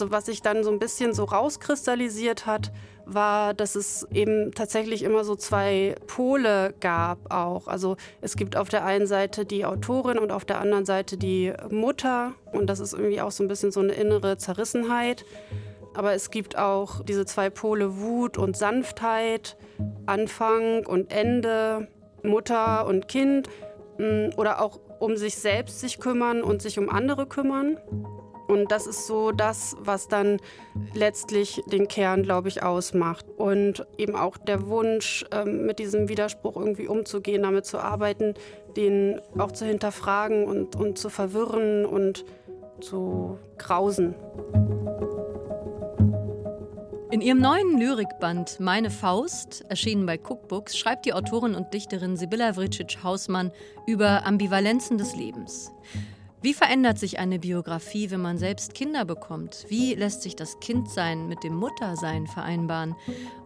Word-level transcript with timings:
Also 0.00 0.12
was 0.12 0.26
sich 0.26 0.42
dann 0.42 0.62
so 0.62 0.70
ein 0.70 0.78
bisschen 0.78 1.12
so 1.12 1.24
rauskristallisiert 1.24 2.46
hat, 2.46 2.70
war, 3.04 3.52
dass 3.52 3.74
es 3.74 4.06
eben 4.12 4.52
tatsächlich 4.52 5.02
immer 5.02 5.24
so 5.24 5.34
zwei 5.34 5.96
Pole 6.06 6.72
gab 6.78 7.34
auch. 7.34 7.66
Also 7.66 7.96
es 8.20 8.36
gibt 8.36 8.54
auf 8.56 8.68
der 8.68 8.84
einen 8.84 9.08
Seite 9.08 9.44
die 9.44 9.64
Autorin 9.64 10.18
und 10.18 10.30
auf 10.30 10.44
der 10.44 10.60
anderen 10.60 10.86
Seite 10.86 11.16
die 11.16 11.52
Mutter. 11.68 12.34
Und 12.52 12.70
das 12.70 12.78
ist 12.78 12.92
irgendwie 12.92 13.20
auch 13.20 13.32
so 13.32 13.42
ein 13.42 13.48
bisschen 13.48 13.72
so 13.72 13.80
eine 13.80 13.92
innere 13.94 14.38
Zerrissenheit. 14.38 15.24
Aber 15.94 16.12
es 16.12 16.30
gibt 16.30 16.56
auch 16.56 17.02
diese 17.02 17.26
zwei 17.26 17.50
Pole 17.50 17.98
Wut 17.98 18.38
und 18.38 18.56
Sanftheit, 18.56 19.56
Anfang 20.06 20.86
und 20.86 21.10
Ende, 21.10 21.88
Mutter 22.22 22.86
und 22.86 23.08
Kind. 23.08 23.48
Mm, 23.98 24.28
oder 24.36 24.62
auch 24.62 24.78
um 25.00 25.16
sich 25.16 25.38
selbst 25.38 25.80
sich 25.80 25.98
kümmern 25.98 26.44
und 26.44 26.62
sich 26.62 26.78
um 26.78 26.88
andere 26.88 27.26
kümmern. 27.26 27.78
Und 28.48 28.72
das 28.72 28.86
ist 28.86 29.06
so 29.06 29.30
das, 29.30 29.76
was 29.78 30.08
dann 30.08 30.38
letztlich 30.94 31.62
den 31.66 31.86
Kern, 31.86 32.22
glaube 32.22 32.48
ich, 32.48 32.62
ausmacht. 32.62 33.26
Und 33.36 33.86
eben 33.98 34.16
auch 34.16 34.38
der 34.38 34.66
Wunsch, 34.68 35.24
ähm, 35.30 35.66
mit 35.66 35.78
diesem 35.78 36.08
Widerspruch 36.08 36.56
irgendwie 36.56 36.88
umzugehen, 36.88 37.42
damit 37.42 37.66
zu 37.66 37.78
arbeiten, 37.78 38.34
den 38.76 39.20
auch 39.38 39.52
zu 39.52 39.66
hinterfragen 39.66 40.44
und, 40.44 40.76
und 40.76 40.98
zu 40.98 41.10
verwirren 41.10 41.84
und 41.84 42.24
zu 42.80 43.38
grausen. 43.58 44.14
In 47.10 47.20
ihrem 47.20 47.40
neuen 47.40 47.78
Lyrikband 47.78 48.60
Meine 48.60 48.90
Faust, 48.90 49.64
erschienen 49.68 50.06
bei 50.06 50.18
Cookbooks, 50.18 50.76
schreibt 50.76 51.04
die 51.04 51.12
Autorin 51.12 51.54
und 51.54 51.72
Dichterin 51.74 52.16
Sibylla 52.16 52.52
Vricic-Hausmann 52.52 53.50
über 53.86 54.26
Ambivalenzen 54.26 54.98
des 54.98 55.16
Lebens. 55.16 55.72
Wie 56.40 56.54
verändert 56.54 57.00
sich 57.00 57.18
eine 57.18 57.40
Biografie, 57.40 58.12
wenn 58.12 58.20
man 58.20 58.38
selbst 58.38 58.72
Kinder 58.72 59.04
bekommt? 59.04 59.66
Wie 59.68 59.94
lässt 59.94 60.22
sich 60.22 60.36
das 60.36 60.60
Kindsein 60.60 61.26
mit 61.26 61.42
dem 61.42 61.56
Muttersein 61.56 62.28
vereinbaren? 62.28 62.94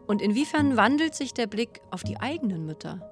Und 0.07 0.21
inwiefern 0.21 0.77
wandelt 0.77 1.15
sich 1.15 1.33
der 1.33 1.47
Blick 1.47 1.81
auf 1.91 2.03
die 2.03 2.21
eigenen 2.21 2.67
Mütter? 2.67 3.11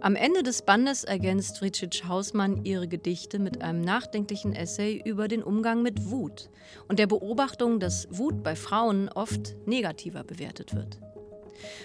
Am 0.00 0.16
Ende 0.16 0.42
des 0.42 0.62
Bandes 0.62 1.04
ergänzt 1.04 1.58
Friedrich 1.58 2.08
Hausmann 2.08 2.64
ihre 2.64 2.88
Gedichte 2.88 3.38
mit 3.38 3.60
einem 3.60 3.82
nachdenklichen 3.82 4.54
Essay 4.54 5.02
über 5.04 5.28
den 5.28 5.42
Umgang 5.42 5.82
mit 5.82 6.10
Wut 6.10 6.48
und 6.88 6.98
der 6.98 7.06
Beobachtung, 7.06 7.78
dass 7.78 8.08
Wut 8.10 8.42
bei 8.42 8.56
Frauen 8.56 9.10
oft 9.10 9.54
negativer 9.66 10.24
bewertet 10.24 10.74
wird. 10.74 10.98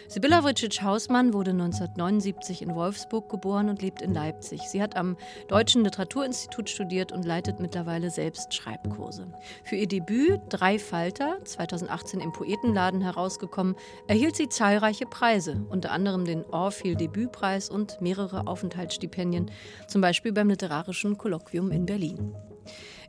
Sibylla 0.07 0.43
Vricic-Hausmann 0.43 1.33
wurde 1.33 1.51
1979 1.51 2.61
in 2.61 2.75
Wolfsburg 2.75 3.29
geboren 3.29 3.69
und 3.69 3.81
lebt 3.81 4.01
in 4.01 4.13
Leipzig. 4.13 4.61
Sie 4.61 4.81
hat 4.81 4.95
am 4.95 5.17
Deutschen 5.47 5.83
Literaturinstitut 5.83 6.69
studiert 6.69 7.11
und 7.11 7.25
leitet 7.25 7.59
mittlerweile 7.59 8.09
selbst 8.09 8.53
Schreibkurse. 8.53 9.27
Für 9.63 9.75
ihr 9.75 9.87
Debüt 9.87 10.41
Drei 10.49 10.79
Falter, 10.79 11.43
2018 11.43 12.19
im 12.19 12.31
Poetenladen 12.31 13.01
herausgekommen, 13.01 13.75
erhielt 14.07 14.35
sie 14.35 14.49
zahlreiche 14.49 15.05
Preise, 15.05 15.65
unter 15.69 15.91
anderem 15.91 16.25
den 16.25 16.45
Orphiel 16.45 16.95
Debütpreis 16.95 17.69
und 17.69 17.99
mehrere 18.01 18.47
Aufenthaltsstipendien, 18.47 19.51
zum 19.87 20.01
Beispiel 20.01 20.31
beim 20.31 20.49
Literarischen 20.49 21.17
Kolloquium 21.17 21.71
in 21.71 21.85
Berlin. 21.85 22.35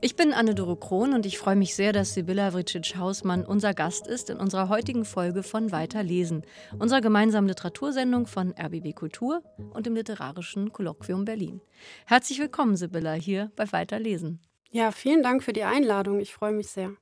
Ich 0.03 0.15
bin 0.15 0.35
Anne-Doro 0.35 0.77
Krohn 0.77 1.15
und 1.15 1.25
ich 1.25 1.39
freue 1.39 1.57
mich 1.57 1.75
sehr, 1.75 1.95
dass 1.95 2.13
Sibylla 2.13 2.53
Vricic-Hausmann 2.53 3.47
unser 3.47 3.73
Gast 3.73 4.07
ist 4.07 4.29
in 4.29 4.37
unserer 4.37 4.69
heutigen 4.69 5.07
Folge 5.07 5.43
von 5.43 5.73
Weiter 5.73 6.03
lesen, 6.03 6.43
unserer 6.79 7.01
gemeinsamen 7.01 7.49
Literatursendung 7.49 8.27
von 8.27 8.53
RBB 8.53 8.95
Kultur 8.95 9.43
und 9.73 9.87
dem 9.87 9.95
Literarischen 9.95 10.71
Kolloquium 10.71 11.25
Berlin. 11.25 11.63
Herzlich 12.05 12.39
willkommen, 12.39 12.77
Sibylla, 12.77 13.15
hier 13.15 13.51
bei 13.57 13.73
Weiter 13.73 13.99
lesen. 13.99 14.41
Ja, 14.71 14.93
vielen 14.93 15.23
Dank 15.23 15.43
für 15.43 15.55
die 15.55 15.65
Einladung. 15.65 16.21
Ich 16.21 16.35
freue 16.35 16.53
mich 16.53 16.69
sehr. 16.69 16.93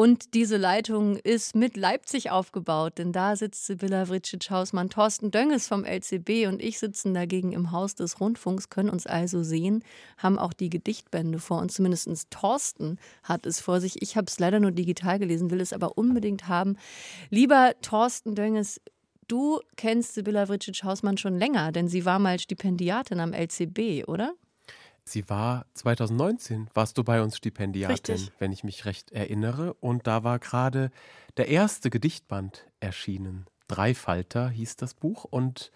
Und 0.00 0.32
diese 0.32 0.56
Leitung 0.56 1.16
ist 1.16 1.54
mit 1.54 1.76
Leipzig 1.76 2.30
aufgebaut, 2.30 2.96
denn 2.96 3.12
da 3.12 3.36
sitzt 3.36 3.66
Sibylla 3.66 4.08
Vricic-Hausmann. 4.08 4.88
Thorsten 4.88 5.30
Dönges 5.30 5.68
vom 5.68 5.84
LCB 5.84 6.46
und 6.48 6.62
ich 6.62 6.78
sitzen 6.78 7.12
dagegen 7.12 7.52
im 7.52 7.70
Haus 7.70 7.96
des 7.96 8.18
Rundfunks, 8.18 8.70
können 8.70 8.88
uns 8.88 9.06
also 9.06 9.42
sehen, 9.42 9.84
haben 10.16 10.38
auch 10.38 10.54
die 10.54 10.70
Gedichtbände 10.70 11.38
vor 11.38 11.60
uns. 11.60 11.74
Zumindest 11.74 12.30
Thorsten 12.30 12.98
hat 13.24 13.44
es 13.44 13.60
vor 13.60 13.82
sich. 13.82 14.00
Ich 14.00 14.16
habe 14.16 14.24
es 14.26 14.38
leider 14.38 14.58
nur 14.58 14.70
digital 14.70 15.18
gelesen, 15.18 15.50
will 15.50 15.60
es 15.60 15.74
aber 15.74 15.98
unbedingt 15.98 16.48
haben. 16.48 16.78
Lieber 17.28 17.74
Thorsten 17.82 18.34
Dönges, 18.34 18.80
du 19.28 19.60
kennst 19.76 20.14
Sibylla 20.14 20.48
Vricic-Hausmann 20.48 21.18
schon 21.18 21.38
länger, 21.38 21.72
denn 21.72 21.88
sie 21.88 22.06
war 22.06 22.18
mal 22.18 22.38
Stipendiatin 22.38 23.20
am 23.20 23.34
LCB, 23.34 24.08
oder? 24.08 24.32
Sie 25.04 25.28
war 25.28 25.66
2019, 25.74 26.68
warst 26.74 26.96
du 26.98 27.04
bei 27.04 27.22
uns 27.22 27.36
Stipendiatin, 27.36 28.14
Richtig. 28.14 28.32
wenn 28.38 28.52
ich 28.52 28.64
mich 28.64 28.84
recht 28.84 29.12
erinnere. 29.12 29.74
Und 29.74 30.06
da 30.06 30.24
war 30.24 30.38
gerade 30.38 30.90
der 31.36 31.48
erste 31.48 31.90
Gedichtband 31.90 32.66
erschienen. 32.80 33.46
Dreifalter 33.68 34.48
hieß 34.48 34.76
das 34.76 34.94
Buch. 34.94 35.24
Und 35.24 35.72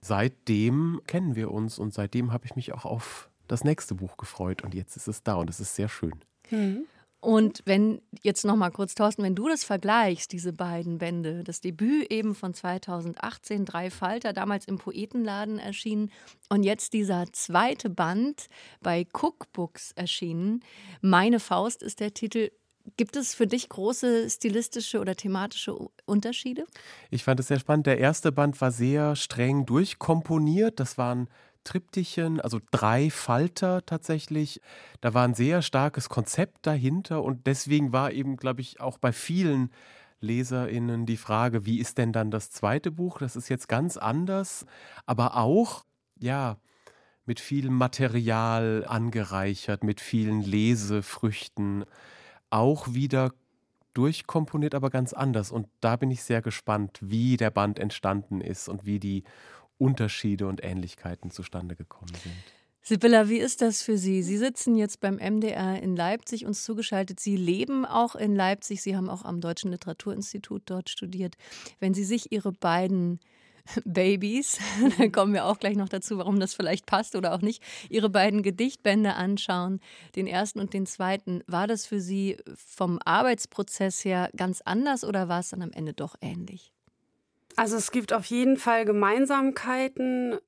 seitdem 0.00 1.00
kennen 1.06 1.36
wir 1.36 1.50
uns 1.50 1.78
und 1.78 1.94
seitdem 1.94 2.32
habe 2.32 2.46
ich 2.46 2.56
mich 2.56 2.72
auch 2.72 2.84
auf 2.84 3.30
das 3.48 3.64
nächste 3.64 3.94
Buch 3.94 4.16
gefreut. 4.16 4.62
Und 4.62 4.74
jetzt 4.74 4.96
ist 4.96 5.08
es 5.08 5.22
da 5.22 5.34
und 5.34 5.50
es 5.50 5.60
ist 5.60 5.74
sehr 5.74 5.88
schön. 5.88 6.20
Mhm. 6.50 6.86
Und 7.22 7.62
wenn 7.66 8.02
jetzt 8.22 8.44
noch 8.44 8.56
mal 8.56 8.70
kurz, 8.70 8.96
Thorsten, 8.96 9.22
wenn 9.22 9.36
du 9.36 9.48
das 9.48 9.62
vergleichst, 9.62 10.32
diese 10.32 10.52
beiden 10.52 10.98
Bände, 10.98 11.44
das 11.44 11.60
Debüt 11.60 12.10
eben 12.10 12.34
von 12.34 12.52
2018, 12.52 13.64
Drei 13.64 13.90
Falter, 13.90 14.32
damals 14.32 14.66
im 14.66 14.78
Poetenladen 14.78 15.60
erschienen 15.60 16.10
und 16.48 16.64
jetzt 16.64 16.94
dieser 16.94 17.32
zweite 17.32 17.90
Band 17.90 18.48
bei 18.80 19.06
Cookbooks 19.12 19.92
erschienen, 19.92 20.64
Meine 21.00 21.38
Faust 21.38 21.84
ist 21.84 22.00
der 22.00 22.12
Titel. 22.12 22.50
Gibt 22.96 23.14
es 23.14 23.36
für 23.36 23.46
dich 23.46 23.68
große 23.68 24.28
stilistische 24.28 24.98
oder 24.98 25.14
thematische 25.14 25.76
Unterschiede? 26.04 26.64
Ich 27.10 27.22
fand 27.22 27.38
es 27.38 27.46
sehr 27.46 27.60
spannend. 27.60 27.86
Der 27.86 27.98
erste 27.98 28.32
Band 28.32 28.60
war 28.60 28.72
sehr 28.72 29.14
streng 29.14 29.64
durchkomponiert. 29.64 30.80
Das 30.80 30.98
waren 30.98 31.28
Triptychen, 31.64 32.40
also 32.40 32.60
drei 32.70 33.10
Falter 33.10 33.84
tatsächlich. 33.86 34.60
Da 35.00 35.14
war 35.14 35.26
ein 35.26 35.34
sehr 35.34 35.62
starkes 35.62 36.08
Konzept 36.08 36.66
dahinter 36.66 37.22
und 37.22 37.46
deswegen 37.46 37.92
war 37.92 38.12
eben, 38.12 38.36
glaube 38.36 38.60
ich, 38.60 38.80
auch 38.80 38.98
bei 38.98 39.12
vielen 39.12 39.70
LeserInnen 40.20 41.06
die 41.06 41.16
Frage, 41.16 41.66
wie 41.66 41.80
ist 41.80 41.98
denn 41.98 42.12
dann 42.12 42.30
das 42.30 42.50
zweite 42.50 42.90
Buch? 42.90 43.18
Das 43.18 43.36
ist 43.36 43.48
jetzt 43.48 43.68
ganz 43.68 43.96
anders, 43.96 44.66
aber 45.06 45.36
auch, 45.36 45.84
ja, 46.20 46.58
mit 47.24 47.40
viel 47.40 47.70
Material 47.70 48.84
angereichert, 48.86 49.84
mit 49.84 50.00
vielen 50.00 50.40
Lesefrüchten, 50.42 51.84
auch 52.50 52.94
wieder 52.94 53.32
durchkomponiert, 53.94 54.74
aber 54.74 54.90
ganz 54.90 55.12
anders. 55.12 55.52
Und 55.52 55.68
da 55.80 55.96
bin 55.96 56.10
ich 56.10 56.22
sehr 56.22 56.42
gespannt, 56.42 56.98
wie 57.00 57.36
der 57.36 57.50
Band 57.50 57.78
entstanden 57.78 58.40
ist 58.40 58.68
und 58.68 58.86
wie 58.86 58.98
die 58.98 59.24
Unterschiede 59.82 60.46
und 60.46 60.62
Ähnlichkeiten 60.62 61.30
zustande 61.30 61.74
gekommen 61.74 62.14
sind. 62.22 62.34
Sibylla, 62.84 63.28
wie 63.28 63.38
ist 63.38 63.62
das 63.62 63.82
für 63.82 63.96
Sie? 63.96 64.22
Sie 64.22 64.36
sitzen 64.36 64.74
jetzt 64.74 65.00
beim 65.00 65.16
MDR 65.16 65.80
in 65.80 65.94
Leipzig 65.94 66.46
uns 66.46 66.64
zugeschaltet. 66.64 67.20
Sie 67.20 67.36
leben 67.36 67.84
auch 67.84 68.16
in 68.16 68.34
Leipzig. 68.34 68.82
Sie 68.82 68.96
haben 68.96 69.08
auch 69.08 69.24
am 69.24 69.40
Deutschen 69.40 69.70
Literaturinstitut 69.70 70.62
dort 70.66 70.90
studiert. 70.90 71.36
Wenn 71.78 71.94
Sie 71.94 72.02
sich 72.02 72.32
Ihre 72.32 72.52
beiden 72.52 73.20
Babys, 73.84 74.58
da 74.98 75.08
kommen 75.08 75.32
wir 75.32 75.46
auch 75.46 75.60
gleich 75.60 75.76
noch 75.76 75.88
dazu, 75.88 76.18
warum 76.18 76.40
das 76.40 76.54
vielleicht 76.54 76.86
passt 76.86 77.14
oder 77.14 77.34
auch 77.34 77.40
nicht, 77.40 77.62
Ihre 77.88 78.10
beiden 78.10 78.42
Gedichtbände 78.42 79.14
anschauen, 79.14 79.78
den 80.16 80.26
ersten 80.26 80.58
und 80.58 80.74
den 80.74 80.86
zweiten, 80.86 81.42
war 81.46 81.68
das 81.68 81.86
für 81.86 82.00
Sie 82.00 82.36
vom 82.56 82.98
Arbeitsprozess 83.04 84.04
her 84.04 84.28
ganz 84.36 84.60
anders 84.60 85.04
oder 85.04 85.28
war 85.28 85.38
es 85.38 85.50
dann 85.50 85.62
am 85.62 85.70
Ende 85.70 85.92
doch 85.92 86.16
ähnlich? 86.20 86.72
Also 87.56 87.76
es 87.76 87.90
gibt 87.90 88.12
auf 88.12 88.26
jeden 88.26 88.56
Fall 88.56 88.84
Gemeinsamkeiten, 88.84 90.38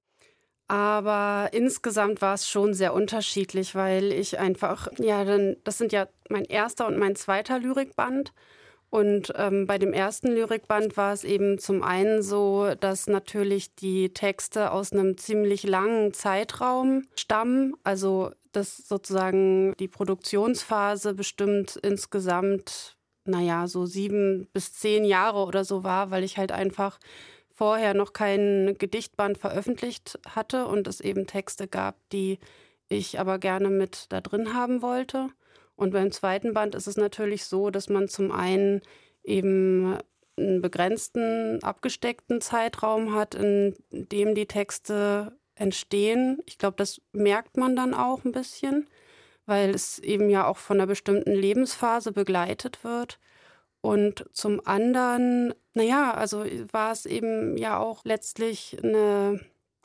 aber 0.69 1.51
insgesamt 1.53 2.23
war 2.23 2.35
es 2.35 2.49
schon 2.49 2.75
sehr 2.75 2.95
unterschiedlich, 2.95 3.75
weil 3.75 4.13
ich 4.13 4.39
einfach, 4.39 4.89
ja, 4.99 5.25
dann, 5.25 5.57
das 5.65 5.79
sind 5.79 5.93
ja 5.93 6.09
mein 6.31 6.45
erster 6.45 6.87
und 6.87 6.99
mein 6.99 7.17
zweiter 7.17 7.59
Lyrikband. 7.59 8.33
Und 8.89 9.33
ähm, 9.37 9.67
bei 9.67 9.77
dem 9.77 9.93
ersten 9.93 10.29
Lyrikband 10.29 10.97
war 10.97 11.13
es 11.13 11.25
eben 11.25 11.59
zum 11.59 11.83
einen 11.83 12.23
so, 12.23 12.75
dass 12.79 13.09
natürlich 13.09 13.75
die 13.75 14.15
Texte 14.15 14.71
aus 14.71 14.93
einem 14.93 15.19
ziemlich 15.19 15.65
langen 15.65 16.15
Zeitraum 16.15 17.03
stammen. 17.17 17.75
Also 17.83 18.31
dass 18.55 18.77
sozusagen 18.77 19.75
die 19.79 19.89
Produktionsphase 19.89 21.15
bestimmt 21.15 21.77
insgesamt 21.83 22.94
naja, 23.25 23.67
so 23.67 23.87
sieben 23.87 24.49
bis 24.53 24.73
zehn 24.73 25.05
Jahre 25.05 25.45
oder 25.45 25.65
so 25.65 25.85
war, 25.85 26.11
weil 26.11 26.25
ich 26.25 26.39
halt 26.39 26.53
einfach 26.53 26.99
vorher 27.55 27.95
noch 27.95 28.13
kein 28.13 28.77
Gedichtband 28.79 29.39
veröffentlicht 29.39 30.19
hatte 30.29 30.67
und 30.67 30.89
es 30.89 31.01
eben 31.01 31.27
Texte 31.27 31.69
gab, 31.69 31.97
die 32.11 32.39
ich 32.89 33.21
aber 33.21 33.39
gerne 33.39 33.71
mit 33.71 34.07
da 34.11 34.21
drin 34.21 34.55
haben 34.55 34.83
wollte. 34.83 35.31
Und 35.77 35.93
beim 35.93 36.13
zweiten 36.13 36.53
Band 36.55 36.75
ist 36.75 36.87
es 36.87 36.97
natürlich 36.97 37.45
so, 37.45 37.71
dass 37.71 37.89
man 37.89 38.09
zum 38.09 38.31
einen 38.33 38.83
eben 39.23 39.99
einen 40.37 40.61
begrenzten, 40.61 41.63
abgesteckten 41.63 42.41
Zeitraum 42.41 43.15
hat, 43.15 43.35
in 43.35 43.75
dem 43.91 44.35
die 44.35 44.47
Texte 44.47 45.37
entstehen. 45.55 46.39
Ich 46.47 46.59
glaube, 46.59 46.77
das 46.77 47.01
merkt 47.13 47.57
man 47.57 47.77
dann 47.77 47.95
auch 47.95 48.25
ein 48.25 48.33
bisschen 48.33 48.89
weil 49.47 49.71
es 49.71 49.99
eben 49.99 50.31
ja 50.31 50.47
auch 50.47 50.57
von 50.57 50.79
einer 50.79 50.87
bestimmten 50.87 51.33
Lebensphase 51.33 52.13
begleitet 52.13 52.85
wird. 52.85 53.19
Und 53.81 54.25
zum 54.33 54.67
anderen, 54.67 55.55
naja, 55.75 56.15
also 56.15 56.45
war 56.73 56.93
es 56.93 57.05
eben 57.05 57.57
ja 57.57 57.79
auch 57.79 58.05
letztlich 58.05 58.79
eine 58.83 59.41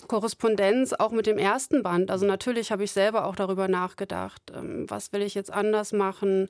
Korrespondenz 0.07 0.94
auch 0.94 1.11
mit 1.11 1.25
dem 1.25 1.38
ersten 1.38 1.83
Band. 1.83 2.09
Also 2.09 2.25
natürlich 2.25 2.71
habe 2.71 2.85
ich 2.85 2.91
selber 2.91 3.25
auch 3.25 3.35
darüber 3.35 3.67
nachgedacht, 3.67 4.41
ähm, 4.56 4.89
was 4.89 5.11
will 5.11 5.21
ich 5.21 5.35
jetzt 5.35 5.51
anders 5.51 5.91
machen 5.91 6.47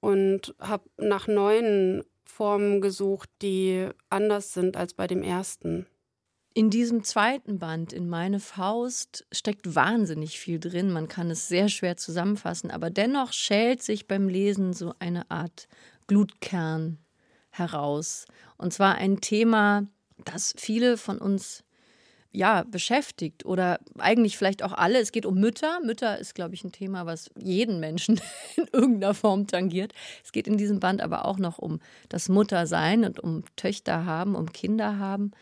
und 0.00 0.54
habe 0.58 0.84
nach 0.96 1.28
neuen 1.28 2.04
Formen 2.24 2.80
gesucht, 2.80 3.30
die 3.42 3.88
anders 4.10 4.52
sind 4.52 4.76
als 4.76 4.94
bei 4.94 5.06
dem 5.06 5.22
ersten. 5.22 5.86
In 6.56 6.70
diesem 6.70 7.02
zweiten 7.02 7.58
Band, 7.58 7.92
in 7.92 8.08
Meine 8.08 8.38
Faust, 8.38 9.26
steckt 9.32 9.74
wahnsinnig 9.74 10.38
viel 10.38 10.60
drin. 10.60 10.92
Man 10.92 11.08
kann 11.08 11.28
es 11.28 11.48
sehr 11.48 11.68
schwer 11.68 11.96
zusammenfassen, 11.96 12.70
aber 12.70 12.90
dennoch 12.90 13.32
schält 13.32 13.82
sich 13.82 14.06
beim 14.06 14.28
Lesen 14.28 14.72
so 14.72 14.94
eine 15.00 15.28
Art 15.32 15.66
Glutkern 16.06 16.98
heraus. 17.50 18.26
Und 18.56 18.72
zwar 18.72 18.94
ein 18.94 19.20
Thema, 19.20 19.88
das 20.24 20.54
viele 20.56 20.96
von 20.96 21.18
uns 21.18 21.64
ja, 22.30 22.62
beschäftigt 22.62 23.44
oder 23.44 23.80
eigentlich 23.98 24.36
vielleicht 24.38 24.62
auch 24.62 24.72
alle. 24.72 25.00
Es 25.00 25.10
geht 25.10 25.26
um 25.26 25.34
Mütter. 25.34 25.80
Mütter 25.84 26.20
ist, 26.20 26.36
glaube 26.36 26.54
ich, 26.54 26.62
ein 26.62 26.70
Thema, 26.70 27.04
was 27.04 27.30
jeden 27.36 27.80
Menschen 27.80 28.20
in 28.56 28.68
irgendeiner 28.72 29.14
Form 29.14 29.48
tangiert. 29.48 29.92
Es 30.22 30.30
geht 30.30 30.46
in 30.46 30.56
diesem 30.56 30.78
Band 30.78 31.00
aber 31.02 31.24
auch 31.24 31.38
noch 31.38 31.58
um 31.58 31.80
das 32.08 32.28
Muttersein 32.28 33.04
und 33.04 33.18
um 33.18 33.42
Töchter 33.56 34.04
haben, 34.04 34.36
um 34.36 34.52
Kinder 34.52 34.98
haben. 34.98 35.32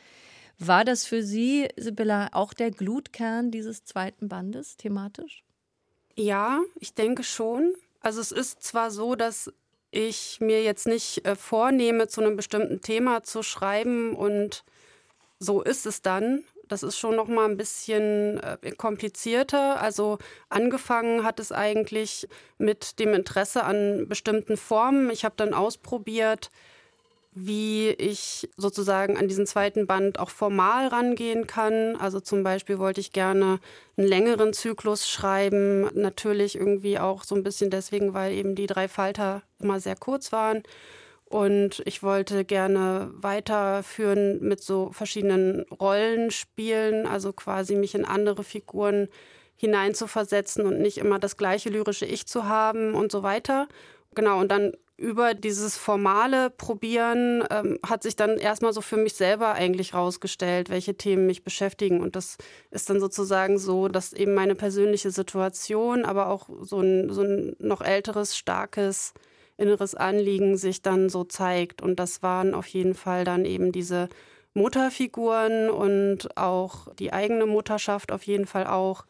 War 0.59 0.85
das 0.85 1.05
für 1.05 1.23
Sie, 1.23 1.69
Sibylla, 1.77 2.29
auch 2.33 2.55
der 2.55 2.71
Glutkern 2.71 3.51
dieses 3.51 3.85
zweiten 3.85 4.29
Bandes 4.29 4.77
thematisch? 4.77 5.43
Ja, 6.17 6.61
ich 6.79 6.95
denke 6.95 7.25
schon. 7.25 7.75
Also 8.01 8.21
es 8.21 8.33
ist 8.33 8.63
zwar 8.63 8.91
so, 8.91 9.15
dass 9.15 9.53
ich 9.91 10.41
mir 10.41 10.63
jetzt 10.63 10.87
nicht 10.87 11.25
äh, 11.27 11.37
vornehme, 11.37 12.09
zu 12.09 12.21
einem 12.21 12.37
bestimmten 12.37 12.81
Thema 12.81 13.23
zu 13.23 13.43
schreiben 13.43 14.15
und 14.15 14.65
so 15.39 15.63
ist 15.63 15.87
es 15.87 16.03
dann. 16.03 16.45
Das 16.69 16.83
ist 16.83 16.97
schon 16.97 17.17
noch 17.17 17.29
mal 17.29 17.49
ein 17.49 17.57
bisschen 17.57 18.39
äh, 18.39 18.71
komplizierter. 18.77 19.81
Also 19.81 20.19
angefangen 20.49 21.25
hat 21.25 21.41
es 21.41 21.53
eigentlich 21.53 22.29
mit 22.59 22.99
dem 22.99 23.13
Interesse 23.13 23.65
an 23.65 24.09
bestimmten 24.09 24.57
Formen. 24.57 25.11
Ich 25.11 25.25
habe 25.25 25.35
dann 25.37 25.53
ausprobiert, 25.53 26.51
wie 27.35 27.89
ich 27.91 28.51
sozusagen 28.57 29.17
an 29.17 29.27
diesen 29.27 29.47
zweiten 29.47 29.87
Band 29.87 30.19
auch 30.19 30.29
formal 30.29 30.89
rangehen 30.89 31.47
kann. 31.47 31.97
Also 31.97 32.21
zum 32.21 32.43
Beispiel 32.43 32.79
wollte 32.79 33.01
ich 33.01 33.13
gerne 33.13 33.59
einen 33.97 34.07
längeren 34.07 34.53
Zyklus 34.53 35.09
schreiben. 35.09 35.89
Natürlich 35.95 36.57
irgendwie 36.57 36.99
auch 36.99 37.25
so 37.25 37.35
ein 37.35 37.43
bisschen 37.43 37.71
deswegen, 37.71 38.13
weil 38.13 38.33
eben 38.33 38.55
die 38.55 38.67
drei 38.67 38.87
Falter 38.87 39.43
immer 39.59 39.81
sehr 39.81 39.97
kurz 39.97 40.31
waren. 40.31 40.63
Und 41.25 41.83
ich 41.87 42.03
wollte 42.03 42.45
gerne 42.45 43.11
weiterführen 43.15 44.41
mit 44.41 44.63
so 44.63 44.91
verschiedenen 44.93 45.63
Rollenspielen, 45.71 47.07
also 47.07 47.33
quasi 47.33 47.75
mich 47.75 47.95
in 47.95 48.05
andere 48.05 48.45
Figuren 48.45 49.09
hineinzuversetzen 49.57 50.67
und 50.67 50.81
nicht 50.81 50.99
immer 50.99 51.19
das 51.19 51.39
gleiche 51.39 51.71
lyrische 51.71 52.05
Ich 52.05 52.27
zu 52.27 52.45
haben 52.45 52.95
und 52.95 53.11
so 53.11 53.23
weiter. 53.23 53.69
Genau, 54.15 54.41
und 54.41 54.51
dann 54.51 54.73
über 54.97 55.35
dieses 55.35 55.77
formale 55.77 56.51
Probieren 56.51 57.45
ähm, 57.51 57.79
hat 57.85 58.03
sich 58.03 58.15
dann 58.15 58.37
erstmal 58.37 58.73
so 58.73 58.81
für 58.81 58.97
mich 58.97 59.15
selber 59.15 59.53
eigentlich 59.53 59.95
rausgestellt, 59.95 60.71
welche 60.71 60.97
Themen 60.97 61.27
mich 61.27 61.45
beschäftigen. 61.45 62.01
Und 62.01 62.15
das 62.15 62.37
ist 62.71 62.89
dann 62.89 63.01
sozusagen 63.01 63.59
so, 63.59 63.89
dass 63.89 64.13
eben 64.13 64.35
meine 64.35 64.55
persönliche 64.55 65.11
Situation, 65.11 66.05
aber 66.05 66.29
auch 66.29 66.49
so 66.61 66.81
ein, 66.81 67.11
so 67.11 67.23
ein 67.23 67.57
noch 67.59 67.81
älteres, 67.81 68.37
starkes 68.37 69.15
inneres 69.57 69.95
Anliegen 69.95 70.57
sich 70.57 70.83
dann 70.83 71.09
so 71.09 71.25
zeigt. 71.25 71.83
Und 71.83 71.99
das 71.99 72.23
waren 72.23 72.55
auf 72.55 72.67
jeden 72.67 72.95
Fall 72.95 73.25
dann 73.25 73.45
eben 73.45 73.73
diese 73.73 74.09
Mutterfiguren 74.55 75.71
und 75.71 76.37
auch 76.37 76.93
die 76.95 77.13
eigene 77.13 77.47
Mutterschaft 77.47 78.13
auf 78.13 78.25
jeden 78.25 78.47
Fall 78.47 78.67
auch. 78.67 79.05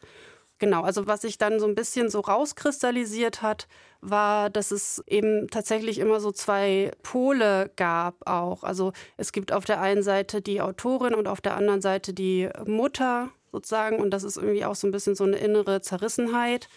Genau, 0.59 0.83
also 0.83 1.07
was 1.07 1.21
sich 1.21 1.37
dann 1.37 1.59
so 1.59 1.67
ein 1.67 1.75
bisschen 1.75 2.09
so 2.09 2.21
rauskristallisiert 2.21 3.41
hat, 3.41 3.67
war, 4.03 4.49
dass 4.49 4.71
es 4.71 5.03
eben 5.07 5.47
tatsächlich 5.49 5.99
immer 5.99 6.19
so 6.19 6.31
zwei 6.31 6.91
Pole 7.01 7.71
gab 7.75 8.27
auch. 8.27 8.63
Also 8.63 8.91
es 9.17 9.31
gibt 9.31 9.51
auf 9.51 9.65
der 9.65 9.81
einen 9.81 10.03
Seite 10.03 10.41
die 10.41 10.61
Autorin 10.61 11.13
und 11.13 11.27
auf 11.27 11.41
der 11.41 11.55
anderen 11.55 11.81
Seite 11.81 12.13
die 12.13 12.49
Mutter 12.65 13.29
sozusagen 13.51 13.99
und 13.99 14.11
das 14.11 14.23
ist 14.23 14.37
irgendwie 14.37 14.65
auch 14.65 14.75
so 14.75 14.87
ein 14.87 14.91
bisschen 14.91 15.15
so 15.15 15.23
eine 15.23 15.37
innere 15.37 15.81
Zerrissenheit. 15.81 16.67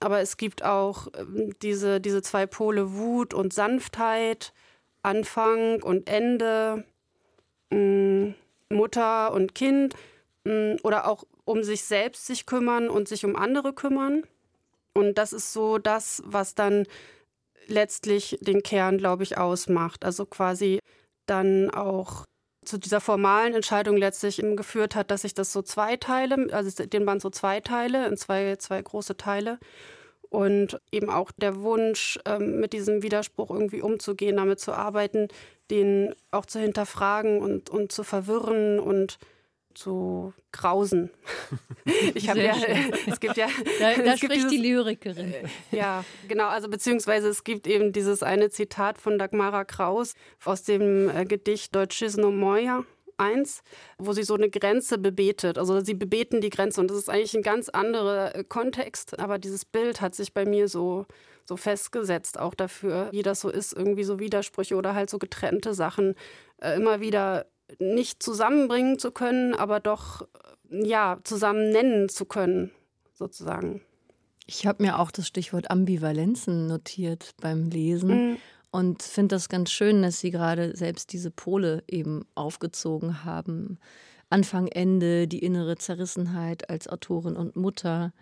Aber 0.00 0.20
es 0.20 0.36
gibt 0.36 0.64
auch 0.64 1.08
ähm, 1.16 1.54
diese, 1.62 2.00
diese 2.00 2.20
zwei 2.20 2.46
Pole 2.46 2.94
Wut 2.94 3.32
und 3.32 3.52
Sanftheit, 3.52 4.52
Anfang 5.02 5.82
und 5.82 6.08
Ende, 6.08 6.84
mm, 7.70 8.30
Mutter 8.70 9.32
und 9.32 9.54
Kind 9.54 9.94
mm, 10.44 10.76
oder 10.82 11.08
auch 11.08 11.24
um 11.44 11.62
sich 11.62 11.84
selbst 11.84 12.26
sich 12.26 12.44
kümmern 12.44 12.88
und 12.90 13.08
sich 13.08 13.24
um 13.24 13.36
andere 13.36 13.72
kümmern. 13.72 14.24
Und 14.96 15.18
das 15.18 15.32
ist 15.32 15.52
so 15.52 15.78
das, 15.78 16.22
was 16.24 16.54
dann 16.54 16.86
letztlich 17.66 18.38
den 18.40 18.62
Kern, 18.62 18.98
glaube 18.98 19.22
ich, 19.22 19.38
ausmacht. 19.38 20.04
Also 20.04 20.26
quasi 20.26 20.80
dann 21.26 21.70
auch 21.70 22.24
zu 22.64 22.78
dieser 22.78 23.00
formalen 23.00 23.54
Entscheidung 23.54 23.96
letztlich 23.96 24.38
geführt 24.38 24.96
hat, 24.96 25.10
dass 25.10 25.24
ich 25.24 25.34
das 25.34 25.52
so 25.52 25.62
zweiteile, 25.62 26.52
also 26.52 26.84
den 26.84 27.06
Band 27.06 27.22
so 27.22 27.30
zweiteile, 27.30 28.06
in 28.06 28.16
zwei, 28.16 28.56
zwei 28.56 28.82
große 28.82 29.16
Teile. 29.16 29.58
Und 30.28 30.80
eben 30.90 31.08
auch 31.08 31.30
der 31.36 31.62
Wunsch, 31.62 32.18
ähm, 32.24 32.58
mit 32.58 32.72
diesem 32.72 33.02
Widerspruch 33.02 33.50
irgendwie 33.50 33.80
umzugehen, 33.80 34.36
damit 34.36 34.58
zu 34.58 34.72
arbeiten, 34.72 35.28
den 35.70 36.14
auch 36.32 36.46
zu 36.46 36.58
hinterfragen 36.58 37.40
und, 37.40 37.70
und 37.70 37.92
zu 37.92 38.02
verwirren 38.02 38.80
und 38.80 39.18
zu 39.76 40.32
grausen. 40.52 41.10
Ich 42.14 42.28
habe 42.28 42.42
ja, 42.42 42.56
es 43.06 43.20
gibt 43.20 43.36
ja, 43.36 43.46
da, 43.78 43.94
da 43.94 44.16
spricht 44.16 44.34
dieses, 44.34 44.50
die 44.50 44.56
Lyrikerin. 44.56 45.32
Ja, 45.70 46.04
genau. 46.26 46.48
Also 46.48 46.68
beziehungsweise 46.68 47.28
es 47.28 47.44
gibt 47.44 47.68
eben 47.68 47.92
dieses 47.92 48.24
eine 48.24 48.50
Zitat 48.50 48.98
von 48.98 49.18
Dagmara 49.18 49.64
Kraus 49.64 50.14
aus 50.44 50.64
dem 50.64 51.08
äh, 51.08 51.24
Gedicht 51.24 51.76
Deutschisno 51.76 52.32
Moja. 52.32 52.84
1, 53.18 53.62
wo 53.98 54.12
sie 54.12 54.24
so 54.24 54.34
eine 54.34 54.50
Grenze 54.50 54.98
bebetet. 54.98 55.58
Also 55.58 55.80
sie 55.80 55.94
bebeten 55.94 56.40
die 56.40 56.50
Grenze 56.50 56.80
und 56.80 56.90
das 56.90 56.98
ist 56.98 57.08
eigentlich 57.08 57.34
ein 57.34 57.42
ganz 57.42 57.68
anderer 57.68 58.34
äh, 58.34 58.44
Kontext, 58.44 59.18
aber 59.18 59.38
dieses 59.38 59.64
Bild 59.64 60.00
hat 60.00 60.14
sich 60.14 60.34
bei 60.34 60.44
mir 60.44 60.68
so, 60.68 61.06
so 61.46 61.56
festgesetzt, 61.56 62.38
auch 62.38 62.54
dafür, 62.54 63.08
wie 63.12 63.22
das 63.22 63.40
so 63.40 63.48
ist, 63.48 63.72
irgendwie 63.72 64.04
so 64.04 64.18
Widersprüche 64.18 64.76
oder 64.76 64.94
halt 64.94 65.08
so 65.08 65.18
getrennte 65.18 65.72
Sachen 65.72 66.14
äh, 66.60 66.76
immer 66.76 67.00
wieder 67.00 67.46
nicht 67.78 68.22
zusammenbringen 68.22 68.98
zu 68.98 69.10
können, 69.10 69.54
aber 69.54 69.80
doch 69.80 70.22
äh, 70.70 70.86
ja 70.86 71.18
zusammen 71.24 71.70
nennen 71.70 72.08
zu 72.08 72.24
können, 72.24 72.70
sozusagen. 73.14 73.82
Ich 74.46 74.66
habe 74.66 74.82
mir 74.82 74.98
auch 74.98 75.10
das 75.10 75.26
Stichwort 75.26 75.70
Ambivalenzen 75.70 76.66
notiert 76.66 77.34
beim 77.40 77.64
Lesen 77.64 78.30
mhm. 78.30 78.36
und 78.70 79.02
finde 79.02 79.34
das 79.34 79.48
ganz 79.48 79.70
schön, 79.72 80.02
dass 80.02 80.20
Sie 80.20 80.30
gerade 80.30 80.76
selbst 80.76 81.12
diese 81.12 81.30
Pole 81.32 81.82
eben 81.88 82.24
aufgezogen 82.36 83.24
haben. 83.24 83.78
Anfang, 84.30 84.68
Ende, 84.68 85.28
die 85.28 85.40
innere 85.40 85.76
Zerrissenheit 85.76 86.70
als 86.70 86.88
Autorin 86.88 87.36
und 87.36 87.56
Mutter. 87.56 88.12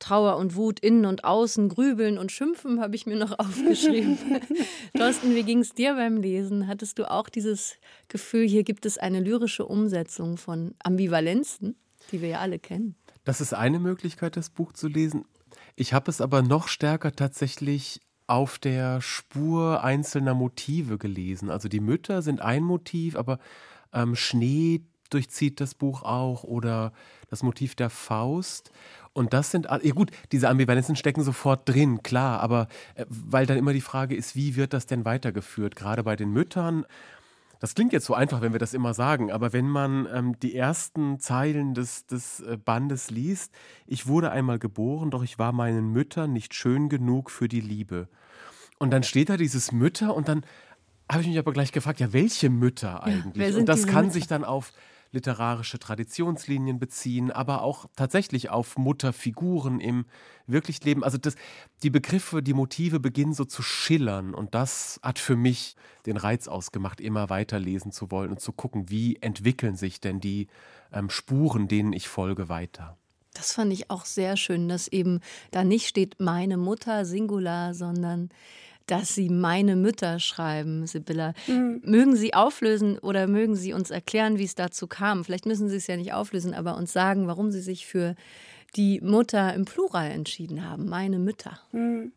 Trauer 0.00 0.36
und 0.36 0.56
Wut 0.56 0.80
innen 0.80 1.06
und 1.06 1.22
außen, 1.22 1.68
Grübeln 1.68 2.18
und 2.18 2.32
Schimpfen 2.32 2.80
habe 2.80 2.96
ich 2.96 3.06
mir 3.06 3.16
noch 3.16 3.30
aufgeschrieben. 3.38 4.18
Thorsten, 4.96 5.36
wie 5.36 5.44
ging 5.44 5.60
es 5.60 5.72
dir 5.72 5.94
beim 5.94 6.16
Lesen? 6.16 6.66
Hattest 6.66 6.98
du 6.98 7.08
auch 7.08 7.28
dieses 7.28 7.76
Gefühl, 8.08 8.48
hier 8.48 8.64
gibt 8.64 8.84
es 8.86 8.98
eine 8.98 9.20
lyrische 9.20 9.64
Umsetzung 9.64 10.36
von 10.36 10.74
Ambivalenzen, 10.82 11.76
die 12.10 12.20
wir 12.20 12.30
ja 12.30 12.38
alle 12.40 12.58
kennen? 12.58 12.96
Das 13.24 13.40
ist 13.40 13.54
eine 13.54 13.78
Möglichkeit, 13.78 14.36
das 14.36 14.50
Buch 14.50 14.72
zu 14.72 14.88
lesen. 14.88 15.24
Ich 15.76 15.92
habe 15.92 16.10
es 16.10 16.20
aber 16.20 16.42
noch 16.42 16.66
stärker 16.66 17.12
tatsächlich 17.12 18.00
auf 18.26 18.58
der 18.58 19.00
Spur 19.00 19.82
einzelner 19.82 20.34
Motive 20.34 20.98
gelesen. 20.98 21.50
Also 21.50 21.68
die 21.68 21.80
Mütter 21.80 22.22
sind 22.22 22.40
ein 22.40 22.62
Motiv, 22.62 23.16
aber 23.16 23.38
ähm, 23.92 24.14
Schnee 24.14 24.82
durchzieht 25.10 25.60
das 25.60 25.74
Buch 25.74 26.02
auch 26.02 26.44
oder 26.44 26.92
das 27.28 27.42
Motiv 27.42 27.74
der 27.74 27.90
Faust. 27.90 28.70
Und 29.12 29.32
das 29.32 29.50
sind, 29.50 29.66
ja 29.66 29.92
gut, 29.92 30.12
diese 30.30 30.48
Ambivalenzen 30.48 30.94
stecken 30.94 31.22
sofort 31.22 31.68
drin, 31.68 32.02
klar, 32.02 32.40
aber 32.40 32.68
äh, 32.94 33.04
weil 33.08 33.46
dann 33.46 33.58
immer 33.58 33.72
die 33.72 33.80
Frage 33.80 34.14
ist, 34.14 34.36
wie 34.36 34.56
wird 34.56 34.72
das 34.72 34.86
denn 34.86 35.04
weitergeführt? 35.04 35.74
Gerade 35.74 36.04
bei 36.04 36.14
den 36.16 36.30
Müttern. 36.30 36.86
Das 37.58 37.74
klingt 37.74 37.92
jetzt 37.92 38.06
so 38.06 38.14
einfach, 38.14 38.40
wenn 38.40 38.52
wir 38.52 38.58
das 38.58 38.72
immer 38.72 38.94
sagen, 38.94 39.30
aber 39.30 39.52
wenn 39.52 39.68
man 39.68 40.08
ähm, 40.14 40.38
die 40.40 40.54
ersten 40.54 41.18
Zeilen 41.18 41.74
des, 41.74 42.06
des 42.06 42.40
äh, 42.40 42.56
Bandes 42.56 43.10
liest, 43.10 43.52
ich 43.86 44.06
wurde 44.06 44.30
einmal 44.30 44.58
geboren, 44.58 45.10
doch 45.10 45.22
ich 45.22 45.38
war 45.38 45.52
meinen 45.52 45.92
Müttern 45.92 46.32
nicht 46.32 46.54
schön 46.54 46.88
genug 46.88 47.30
für 47.30 47.48
die 47.48 47.60
Liebe. 47.60 48.08
Und 48.78 48.92
dann 48.92 49.02
steht 49.02 49.28
da 49.28 49.36
dieses 49.36 49.72
Mütter 49.72 50.14
und 50.14 50.28
dann 50.28 50.42
habe 51.10 51.22
ich 51.22 51.28
mich 51.28 51.38
aber 51.38 51.52
gleich 51.52 51.72
gefragt, 51.72 52.00
ja, 52.00 52.12
welche 52.12 52.48
Mütter 52.48 53.02
eigentlich? 53.02 53.52
Ja, 53.52 53.58
und 53.58 53.68
das 53.68 53.86
kann 53.86 54.06
Mütter? 54.06 54.14
sich 54.14 54.26
dann 54.28 54.44
auf 54.44 54.72
literarische 55.12 55.78
Traditionslinien 55.78 56.78
beziehen, 56.78 57.30
aber 57.30 57.62
auch 57.62 57.86
tatsächlich 57.96 58.50
auf 58.50 58.76
Mutterfiguren 58.76 59.80
im 59.80 60.06
Wirklichleben. 60.46 61.02
Also 61.02 61.18
das, 61.18 61.34
die 61.82 61.90
Begriffe, 61.90 62.42
die 62.42 62.54
Motive 62.54 63.00
beginnen 63.00 63.32
so 63.32 63.44
zu 63.44 63.62
schillern 63.62 64.34
und 64.34 64.54
das 64.54 65.00
hat 65.02 65.18
für 65.18 65.36
mich 65.36 65.76
den 66.06 66.16
Reiz 66.16 66.48
ausgemacht, 66.48 67.00
immer 67.00 67.30
weiterlesen 67.30 67.92
zu 67.92 68.10
wollen 68.10 68.30
und 68.30 68.40
zu 68.40 68.52
gucken, 68.52 68.90
wie 68.90 69.16
entwickeln 69.16 69.76
sich 69.76 70.00
denn 70.00 70.20
die 70.20 70.48
ähm, 70.92 71.10
Spuren, 71.10 71.68
denen 71.68 71.92
ich 71.92 72.08
folge, 72.08 72.48
weiter. 72.48 72.96
Das 73.34 73.52
fand 73.52 73.72
ich 73.72 73.90
auch 73.90 74.04
sehr 74.04 74.36
schön, 74.36 74.68
dass 74.68 74.88
eben 74.88 75.20
da 75.50 75.62
nicht 75.62 75.86
steht 75.86 76.16
meine 76.18 76.56
Mutter 76.56 77.04
Singular, 77.04 77.74
sondern 77.74 78.30
dass 78.90 79.14
Sie 79.14 79.28
meine 79.28 79.76
Mütter 79.76 80.18
schreiben, 80.18 80.86
Sibylla. 80.86 81.34
Mhm. 81.46 81.82
Mögen 81.84 82.16
Sie 82.16 82.34
auflösen 82.34 82.98
oder 82.98 83.26
mögen 83.26 83.56
Sie 83.56 83.72
uns 83.72 83.90
erklären, 83.90 84.38
wie 84.38 84.44
es 84.44 84.54
dazu 84.54 84.86
kam? 84.86 85.24
Vielleicht 85.24 85.46
müssen 85.46 85.68
Sie 85.68 85.76
es 85.76 85.86
ja 85.86 85.96
nicht 85.96 86.12
auflösen, 86.12 86.54
aber 86.54 86.76
uns 86.76 86.92
sagen, 86.92 87.26
warum 87.26 87.50
Sie 87.50 87.60
sich 87.60 87.86
für 87.86 88.14
die 88.76 89.00
Mutter 89.00 89.54
im 89.54 89.64
Plural 89.64 90.10
entschieden 90.10 90.68
haben, 90.68 90.88
meine 90.88 91.18
Mütter. 91.18 91.60
Mhm. 91.72 92.12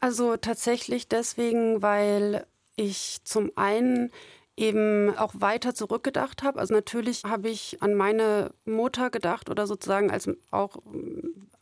Also 0.00 0.36
tatsächlich 0.36 1.08
deswegen, 1.08 1.82
weil 1.82 2.46
ich 2.76 3.18
zum 3.24 3.52
einen 3.56 4.10
eben 4.56 5.16
auch 5.16 5.32
weiter 5.36 5.74
zurückgedacht 5.74 6.42
habe. 6.42 6.60
Also 6.60 6.74
natürlich 6.74 7.22
habe 7.24 7.48
ich 7.48 7.82
an 7.82 7.94
meine 7.94 8.52
Mutter 8.64 9.10
gedacht 9.10 9.50
oder 9.50 9.66
sozusagen 9.66 10.10
als 10.10 10.28
auch 10.50 10.76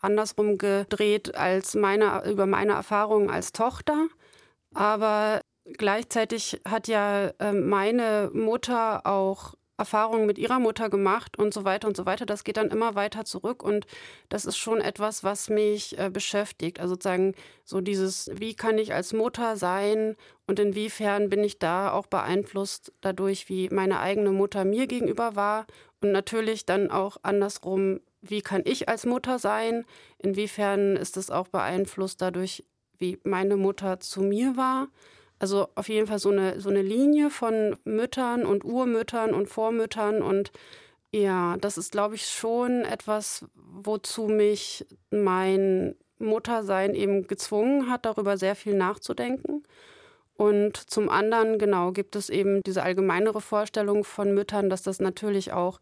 andersrum 0.00 0.58
gedreht 0.58 1.34
als 1.34 1.74
meine 1.74 2.24
über 2.28 2.46
meine 2.46 2.72
Erfahrungen 2.72 3.30
als 3.30 3.52
Tochter. 3.52 4.08
Aber 4.74 5.40
gleichzeitig 5.64 6.60
hat 6.68 6.88
ja 6.88 7.28
äh, 7.38 7.52
meine 7.52 8.30
Mutter 8.32 9.06
auch 9.06 9.54
Erfahrungen 9.78 10.26
mit 10.26 10.38
ihrer 10.38 10.60
Mutter 10.60 10.90
gemacht 10.90 11.38
und 11.38 11.52
so 11.52 11.64
weiter 11.64 11.88
und 11.88 11.96
so 11.96 12.06
weiter. 12.06 12.24
Das 12.26 12.44
geht 12.44 12.56
dann 12.56 12.70
immer 12.70 12.94
weiter 12.94 13.24
zurück 13.24 13.62
und 13.64 13.86
das 14.28 14.44
ist 14.44 14.56
schon 14.56 14.80
etwas, 14.80 15.24
was 15.24 15.48
mich 15.48 15.98
äh, 15.98 16.08
beschäftigt. 16.08 16.78
Also 16.78 16.94
sozusagen 16.94 17.34
so 17.64 17.80
dieses, 17.80 18.30
wie 18.34 18.54
kann 18.54 18.78
ich 18.78 18.94
als 18.94 19.12
Mutter 19.12 19.56
sein 19.56 20.16
und 20.46 20.60
inwiefern 20.60 21.30
bin 21.30 21.42
ich 21.42 21.58
da 21.58 21.90
auch 21.90 22.06
beeinflusst 22.06 22.92
dadurch, 23.00 23.48
wie 23.48 23.70
meine 23.70 23.98
eigene 23.98 24.30
Mutter 24.30 24.64
mir 24.64 24.86
gegenüber 24.86 25.34
war 25.34 25.66
und 26.00 26.12
natürlich 26.12 26.64
dann 26.64 26.90
auch 26.90 27.16
andersrum, 27.22 28.00
wie 28.20 28.40
kann 28.40 28.62
ich 28.64 28.88
als 28.88 29.04
Mutter 29.04 29.40
sein? 29.40 29.84
Inwiefern 30.18 30.96
ist 30.96 31.16
es 31.16 31.30
auch 31.30 31.48
beeinflusst 31.48 32.22
dadurch, 32.22 32.64
wie 33.02 33.18
meine 33.24 33.56
Mutter 33.56 34.00
zu 34.00 34.22
mir 34.22 34.56
war. 34.56 34.88
Also 35.38 35.68
auf 35.74 35.88
jeden 35.88 36.06
Fall 36.06 36.20
so 36.20 36.30
eine, 36.30 36.60
so 36.60 36.70
eine 36.70 36.82
Linie 36.82 37.28
von 37.28 37.76
Müttern 37.84 38.46
und 38.46 38.64
Urmüttern 38.64 39.34
und 39.34 39.48
Vormüttern. 39.48 40.22
Und 40.22 40.52
ja, 41.10 41.56
das 41.58 41.76
ist, 41.76 41.92
glaube 41.92 42.14
ich, 42.14 42.26
schon 42.26 42.84
etwas, 42.84 43.44
wozu 43.54 44.28
mich 44.28 44.86
mein 45.10 45.96
Muttersein 46.18 46.94
eben 46.94 47.26
gezwungen 47.26 47.90
hat, 47.90 48.06
darüber 48.06 48.38
sehr 48.38 48.54
viel 48.54 48.74
nachzudenken. 48.74 49.64
Und 50.34 50.76
zum 50.76 51.10
anderen, 51.10 51.58
genau, 51.58 51.92
gibt 51.92 52.16
es 52.16 52.30
eben 52.30 52.62
diese 52.62 52.84
allgemeinere 52.84 53.40
Vorstellung 53.40 54.04
von 54.04 54.32
Müttern, 54.32 54.70
dass 54.70 54.82
das 54.82 55.00
natürlich 55.00 55.52
auch 55.52 55.80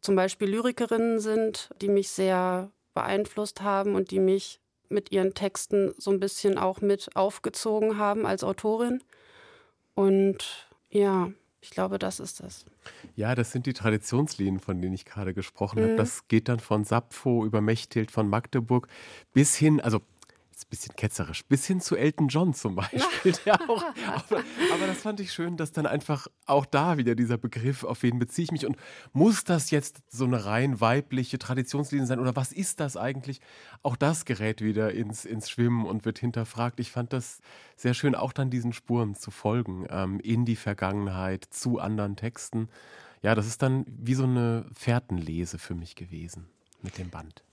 zum 0.00 0.16
Beispiel 0.16 0.48
Lyrikerinnen 0.48 1.18
sind, 1.18 1.70
die 1.80 1.88
mich 1.88 2.10
sehr 2.10 2.70
beeinflusst 2.94 3.62
haben 3.62 3.94
und 3.94 4.10
die 4.10 4.20
mich 4.20 4.61
mit 4.92 5.12
ihren 5.12 5.34
Texten 5.34 5.94
so 5.98 6.10
ein 6.10 6.20
bisschen 6.20 6.58
auch 6.58 6.80
mit 6.80 7.16
aufgezogen 7.16 7.98
haben 7.98 8.26
als 8.26 8.44
Autorin. 8.44 9.02
Und 9.94 10.68
ja, 10.90 11.30
ich 11.60 11.70
glaube, 11.70 11.98
das 11.98 12.20
ist 12.20 12.40
das. 12.40 12.64
Ja, 13.14 13.34
das 13.34 13.52
sind 13.52 13.66
die 13.66 13.72
Traditionslinien, 13.72 14.60
von 14.60 14.80
denen 14.80 14.94
ich 14.94 15.04
gerade 15.04 15.32
gesprochen 15.32 15.80
mhm. 15.80 15.84
habe. 15.84 15.96
Das 15.96 16.26
geht 16.28 16.48
dann 16.48 16.60
von 16.60 16.84
Sappho 16.84 17.44
über 17.44 17.60
Mechthild 17.60 18.10
von 18.10 18.28
Magdeburg 18.28 18.88
bis 19.32 19.54
hin, 19.56 19.80
also 19.80 20.00
ein 20.64 20.70
bisschen 20.70 20.96
ketzerisch, 20.96 21.44
bis 21.44 21.66
hin 21.66 21.80
zu 21.80 21.96
Elton 21.96 22.28
John 22.28 22.54
zum 22.54 22.74
Beispiel. 22.74 23.32
Der 23.44 23.60
auch, 23.68 23.84
aber, 24.06 24.42
aber, 24.72 24.86
das 24.86 24.98
fand 24.98 25.20
ich 25.20 25.32
schön, 25.32 25.56
dass 25.56 25.72
dann 25.72 25.86
einfach 25.86 26.28
auch 26.46 26.66
da 26.66 26.96
wieder 26.96 27.14
dieser 27.14 27.38
Begriff, 27.38 27.84
auf 27.84 28.02
wen 28.02 28.18
beziehe 28.18 28.44
ich 28.44 28.52
mich 28.52 28.66
und 28.66 28.76
muss 29.12 29.44
das 29.44 29.70
jetzt 29.70 30.02
so 30.08 30.24
eine 30.24 30.44
rein 30.44 30.80
weibliche 30.80 31.38
Traditionslinie 31.38 32.06
sein 32.06 32.20
oder 32.20 32.36
was 32.36 32.52
ist 32.52 32.80
das 32.80 32.96
eigentlich? 32.96 33.40
Auch 33.82 33.96
das 33.96 34.24
gerät 34.24 34.60
wieder 34.60 34.92
ins, 34.92 35.24
ins 35.24 35.50
Schwimmen 35.50 35.86
und 35.86 36.04
wird 36.04 36.18
hinterfragt. 36.18 36.80
Ich 36.80 36.90
fand 36.90 37.12
das 37.12 37.40
sehr 37.76 37.94
schön, 37.94 38.14
auch 38.14 38.32
dann 38.32 38.50
diesen 38.50 38.72
Spuren 38.72 39.14
zu 39.14 39.30
folgen, 39.30 39.86
ähm, 39.90 40.20
in 40.20 40.44
die 40.44 40.56
Vergangenheit, 40.56 41.44
zu 41.50 41.78
anderen 41.78 42.16
Texten. 42.16 42.68
Ja, 43.22 43.34
das 43.34 43.46
ist 43.46 43.62
dann 43.62 43.84
wie 43.86 44.14
so 44.14 44.24
eine 44.24 44.66
Fährtenlese 44.74 45.58
für 45.58 45.74
mich 45.74 45.94
gewesen 45.94 46.46
mit 46.82 46.98
dem 46.98 47.10
Band. 47.10 47.44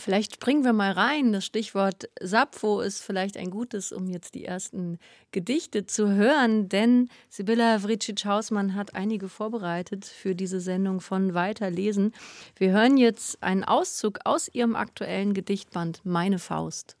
Vielleicht 0.00 0.36
springen 0.36 0.64
wir 0.64 0.72
mal 0.72 0.92
rein. 0.92 1.30
Das 1.30 1.44
Stichwort 1.44 2.08
Sappho 2.22 2.80
ist 2.80 3.02
vielleicht 3.02 3.36
ein 3.36 3.50
gutes, 3.50 3.92
um 3.92 4.08
jetzt 4.08 4.34
die 4.34 4.46
ersten 4.46 4.98
Gedichte 5.30 5.84
zu 5.84 6.14
hören, 6.14 6.70
denn 6.70 7.10
Sibylla 7.28 7.82
Vricic-Hausmann 7.82 8.74
hat 8.74 8.94
einige 8.94 9.28
vorbereitet 9.28 10.06
für 10.06 10.34
diese 10.34 10.60
Sendung 10.60 11.02
von 11.02 11.34
Weiterlesen. 11.34 12.14
Wir 12.56 12.70
hören 12.70 12.96
jetzt 12.96 13.42
einen 13.42 13.62
Auszug 13.62 14.20
aus 14.24 14.48
ihrem 14.48 14.74
aktuellen 14.74 15.34
Gedichtband 15.34 16.00
Meine 16.04 16.38
Faust. 16.38 16.96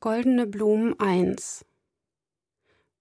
Goldene 0.00 0.46
Blumen 0.46 0.98
1 0.98 1.66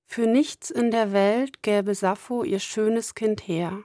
Für 0.06 0.28
nichts 0.28 0.70
in 0.70 0.92
der 0.92 1.14
Welt 1.14 1.64
gäbe 1.64 1.96
Sappho 1.96 2.44
ihr 2.44 2.60
schönes 2.60 3.16
Kind 3.16 3.48
her. 3.48 3.84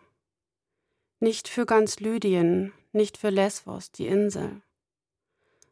Nicht 1.20 1.46
für 1.46 1.64
ganz 1.64 2.00
Lydien, 2.00 2.72
nicht 2.92 3.16
für 3.16 3.30
Lesbos, 3.30 3.92
die 3.92 4.06
Insel. 4.06 4.62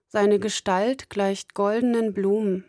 Seine 0.09 0.39
Gestalt 0.39 1.11
gleicht 1.11 1.55
goldenen 1.55 2.15
Blumen. 2.15 2.65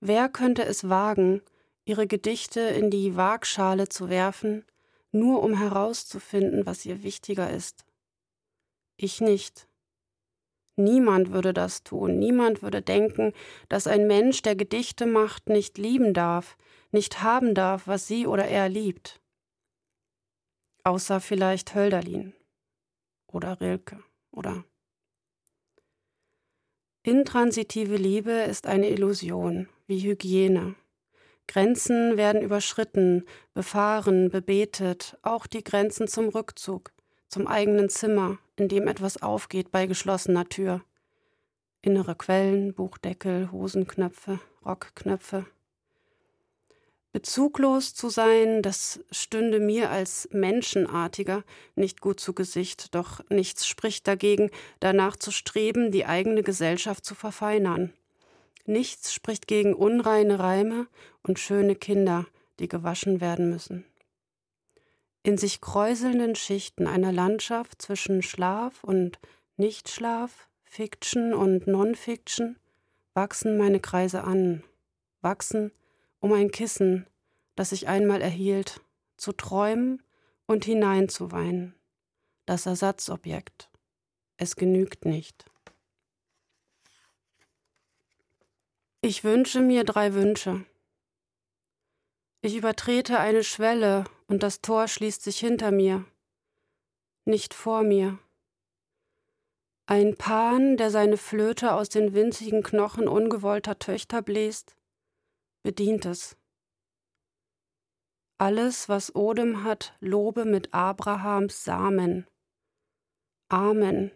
Wer 0.00 0.28
könnte 0.28 0.64
es 0.64 0.88
wagen, 0.88 1.42
ihre 1.84 2.06
Gedichte 2.06 2.60
in 2.60 2.90
die 2.90 3.16
Waagschale 3.16 3.88
zu 3.88 4.08
werfen, 4.08 4.64
nur 5.12 5.42
um 5.42 5.56
herauszufinden, 5.56 6.66
was 6.66 6.84
ihr 6.84 7.02
wichtiger 7.02 7.50
ist? 7.50 7.84
Ich 8.96 9.20
nicht. 9.20 9.68
Niemand 10.76 11.32
würde 11.32 11.52
das 11.52 11.82
tun, 11.82 12.18
niemand 12.18 12.62
würde 12.62 12.82
denken, 12.82 13.32
dass 13.68 13.86
ein 13.86 14.06
Mensch, 14.06 14.42
der 14.42 14.54
Gedichte 14.54 15.06
macht, 15.06 15.48
nicht 15.48 15.76
lieben 15.76 16.14
darf, 16.14 16.56
nicht 16.92 17.22
haben 17.22 17.54
darf, 17.54 17.86
was 17.86 18.06
sie 18.06 18.26
oder 18.26 18.46
er 18.46 18.68
liebt. 18.68 19.20
Außer 20.84 21.20
vielleicht 21.20 21.74
Hölderlin 21.74 22.32
oder 23.28 23.60
Rilke 23.60 24.02
oder 24.30 24.64
Intransitive 27.02 27.96
Liebe 27.96 28.32
ist 28.32 28.66
eine 28.66 28.90
Illusion, 28.90 29.68
wie 29.86 30.00
Hygiene. 30.00 30.74
Grenzen 31.46 32.18
werden 32.18 32.42
überschritten, 32.42 33.24
befahren, 33.54 34.28
bebetet, 34.28 35.16
auch 35.22 35.46
die 35.46 35.64
Grenzen 35.64 36.06
zum 36.06 36.28
Rückzug, 36.28 36.92
zum 37.28 37.46
eigenen 37.46 37.88
Zimmer, 37.88 38.38
in 38.56 38.68
dem 38.68 38.86
etwas 38.86 39.22
aufgeht 39.22 39.70
bei 39.70 39.86
geschlossener 39.86 40.48
Tür. 40.48 40.84
Innere 41.80 42.14
Quellen, 42.14 42.74
Buchdeckel, 42.74 43.50
Hosenknöpfe, 43.52 44.40
Rockknöpfe, 44.66 45.46
Bezuglos 47.12 47.94
zu 47.94 48.10
sein, 48.10 48.60
das 48.60 49.00
stünde 49.10 49.60
mir 49.60 49.90
als 49.90 50.28
Menschenartiger 50.30 51.42
nicht 51.74 52.00
gut 52.00 52.20
zu 52.20 52.34
Gesicht, 52.34 52.94
doch 52.94 53.20
nichts 53.30 53.66
spricht 53.66 54.06
dagegen, 54.06 54.50
danach 54.78 55.16
zu 55.16 55.30
streben, 55.30 55.90
die 55.90 56.04
eigene 56.04 56.42
Gesellschaft 56.42 57.04
zu 57.04 57.14
verfeinern. 57.14 57.94
Nichts 58.66 59.14
spricht 59.14 59.46
gegen 59.48 59.72
unreine 59.72 60.38
Reime 60.38 60.86
und 61.22 61.38
schöne 61.38 61.74
Kinder, 61.74 62.26
die 62.58 62.68
gewaschen 62.68 63.22
werden 63.22 63.48
müssen. 63.48 63.84
In 65.22 65.38
sich 65.38 65.62
kräuselnden 65.62 66.36
Schichten 66.36 66.86
einer 66.86 67.12
Landschaft 67.12 67.80
zwischen 67.80 68.22
Schlaf 68.22 68.84
und 68.84 69.18
Nichtschlaf, 69.56 70.48
Fiction 70.64 71.32
und 71.32 71.66
Non-Fiction, 71.66 72.56
wachsen 73.14 73.56
meine 73.56 73.80
Kreise 73.80 74.24
an, 74.24 74.62
wachsen, 75.22 75.72
um 76.20 76.32
ein 76.32 76.50
Kissen, 76.50 77.06
das 77.56 77.72
ich 77.72 77.88
einmal 77.88 78.20
erhielt, 78.20 78.80
zu 79.16 79.32
träumen 79.32 80.02
und 80.46 80.64
hineinzuweinen. 80.64 81.74
Das 82.46 82.66
Ersatzobjekt. 82.66 83.68
Es 84.36 84.56
genügt 84.56 85.04
nicht. 85.04 85.44
Ich 89.00 89.22
wünsche 89.22 89.60
mir 89.60 89.84
drei 89.84 90.14
Wünsche. 90.14 90.64
Ich 92.40 92.56
übertrete 92.56 93.18
eine 93.18 93.44
Schwelle 93.44 94.04
und 94.28 94.42
das 94.42 94.60
Tor 94.60 94.88
schließt 94.88 95.22
sich 95.22 95.38
hinter 95.38 95.72
mir, 95.72 96.04
nicht 97.24 97.52
vor 97.52 97.82
mir. 97.82 98.18
Ein 99.86 100.16
Pan, 100.16 100.76
der 100.76 100.90
seine 100.90 101.16
Flöte 101.16 101.72
aus 101.72 101.88
den 101.88 102.14
winzigen 102.14 102.62
Knochen 102.62 103.08
ungewollter 103.08 103.78
Töchter 103.78 104.22
bläst, 104.22 104.76
bedient 105.62 106.04
es. 106.06 106.36
Alles, 108.38 108.88
was 108.88 109.14
Odem 109.16 109.64
hat, 109.64 109.96
lobe 110.00 110.44
mit 110.44 110.72
Abrahams 110.72 111.64
Samen. 111.64 112.26
Amen. 113.48 114.12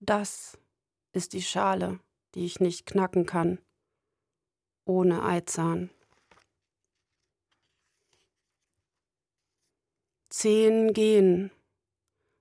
Das 0.00 0.58
ist 1.12 1.32
die 1.32 1.42
Schale, 1.42 1.98
die 2.34 2.44
ich 2.44 2.60
nicht 2.60 2.86
knacken 2.86 3.26
kann, 3.26 3.58
ohne 4.84 5.24
Eizahn. 5.24 5.90
Zehen 10.28 10.92
gehen, 10.92 11.50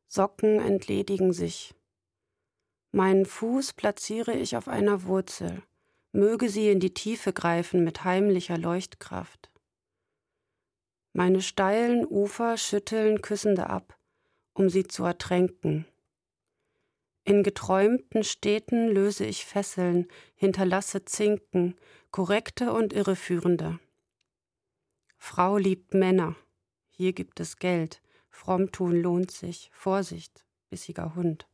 Socken 0.07 0.59
entledigen 0.59 1.33
sich. 1.33 1.73
Meinen 2.91 3.25
Fuß 3.25 3.73
platziere 3.73 4.33
ich 4.33 4.57
auf 4.57 4.67
einer 4.67 5.03
Wurzel, 5.03 5.63
möge 6.15 6.49
sie 6.49 6.69
in 6.69 6.79
die 6.79 6.93
Tiefe 6.93 7.33
greifen 7.33 7.83
mit 7.83 8.03
heimlicher 8.03 8.57
Leuchtkraft. 8.57 9.51
Meine 11.13 11.41
steilen 11.41 12.05
Ufer 12.05 12.57
schütteln 12.57 13.21
Küssende 13.21 13.69
ab, 13.69 13.97
um 14.53 14.69
sie 14.69 14.87
zu 14.87 15.03
ertränken. 15.03 15.85
In 17.23 17.43
geträumten 17.43 18.23
Städten 18.23 18.87
löse 18.87 19.25
ich 19.25 19.45
Fesseln, 19.45 20.07
hinterlasse 20.35 21.05
Zinken, 21.05 21.75
korrekte 22.11 22.71
und 22.71 22.93
irreführende. 22.93 23.79
Frau 25.17 25.57
liebt 25.57 25.93
Männer, 25.93 26.35
hier 26.91 27.13
gibt 27.13 27.39
es 27.39 27.57
Geld, 27.57 28.01
Frommtun 28.29 28.95
lohnt 28.95 29.31
sich, 29.31 29.71
Vorsicht, 29.73 30.45
bissiger 30.69 31.15
Hund. 31.15 31.47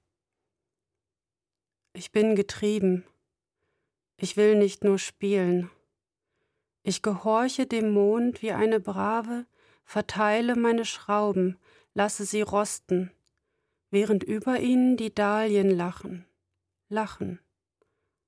Ich 1.93 2.11
bin 2.11 2.35
getrieben, 2.35 3.05
ich 4.21 4.37
will 4.37 4.55
nicht 4.55 4.83
nur 4.83 4.99
spielen, 4.99 5.71
ich 6.83 7.01
gehorche 7.01 7.65
dem 7.65 7.91
Mond 7.91 8.43
wie 8.43 8.51
eine 8.51 8.79
Brave, 8.79 9.47
verteile 9.83 10.55
meine 10.55 10.85
Schrauben, 10.85 11.57
lasse 11.95 12.25
sie 12.25 12.41
rosten, 12.41 13.11
während 13.89 14.23
über 14.23 14.59
ihnen 14.59 14.95
die 14.95 15.13
Dahlien 15.13 15.69
lachen, 15.69 16.25
lachen, 16.87 17.39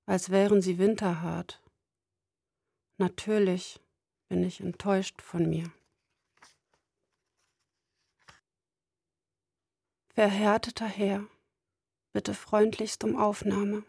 als 0.08 0.32
wären 0.32 0.62
sie 0.62 0.80
winterhart. 0.80 1.62
Natürlich 2.98 3.80
bin 4.30 4.44
ich 4.44 4.62
enttäuscht 4.62 5.22
von 5.22 5.48
mir. 5.48 5.72
Verhärteter 10.10 10.88
Herr, 10.88 11.26
bitte 12.14 12.34
freundlichst 12.34 13.04
um 13.04 13.16
Aufnahme. 13.16 13.84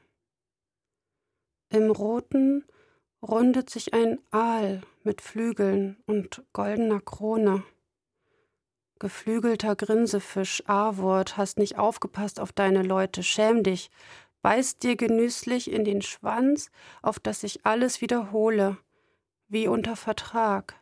Im 1.74 1.90
Roten 1.90 2.64
rundet 3.20 3.68
sich 3.68 3.94
ein 3.94 4.20
Aal 4.30 4.82
mit 5.02 5.20
Flügeln 5.20 5.96
und 6.06 6.44
goldener 6.52 7.00
Krone. 7.00 7.64
Geflügelter 9.00 9.74
Grinsefisch, 9.74 10.62
A-Wort, 10.68 11.36
hast 11.36 11.58
nicht 11.58 11.76
aufgepasst 11.76 12.38
auf 12.38 12.52
deine 12.52 12.84
Leute, 12.84 13.24
schäm 13.24 13.64
dich, 13.64 13.90
beiß 14.42 14.78
dir 14.78 14.94
genüsslich 14.94 15.68
in 15.68 15.84
den 15.84 16.00
Schwanz, 16.00 16.70
auf 17.02 17.18
dass 17.18 17.42
ich 17.42 17.66
alles 17.66 18.00
wiederhole, 18.00 18.78
wie 19.48 19.66
unter 19.66 19.96
Vertrag. 19.96 20.80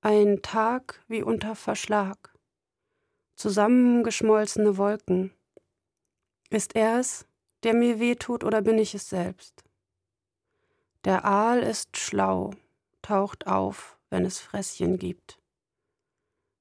Ein 0.00 0.40
Tag 0.40 1.04
wie 1.08 1.22
unter 1.22 1.54
Verschlag 1.54 2.32
zusammengeschmolzene 3.36 4.78
Wolken. 4.78 5.34
Ist 6.48 6.74
er 6.74 7.00
es, 7.00 7.26
der 7.64 7.74
mir 7.74 8.00
wehtut, 8.00 8.44
oder 8.44 8.62
bin 8.62 8.78
ich 8.78 8.94
es 8.94 9.10
selbst? 9.10 9.62
Der 11.04 11.26
Aal 11.26 11.62
ist 11.62 11.98
schlau, 11.98 12.52
taucht 13.02 13.46
auf, 13.46 13.98
wenn 14.08 14.24
es 14.24 14.40
Fresschen 14.40 14.98
gibt. 14.98 15.38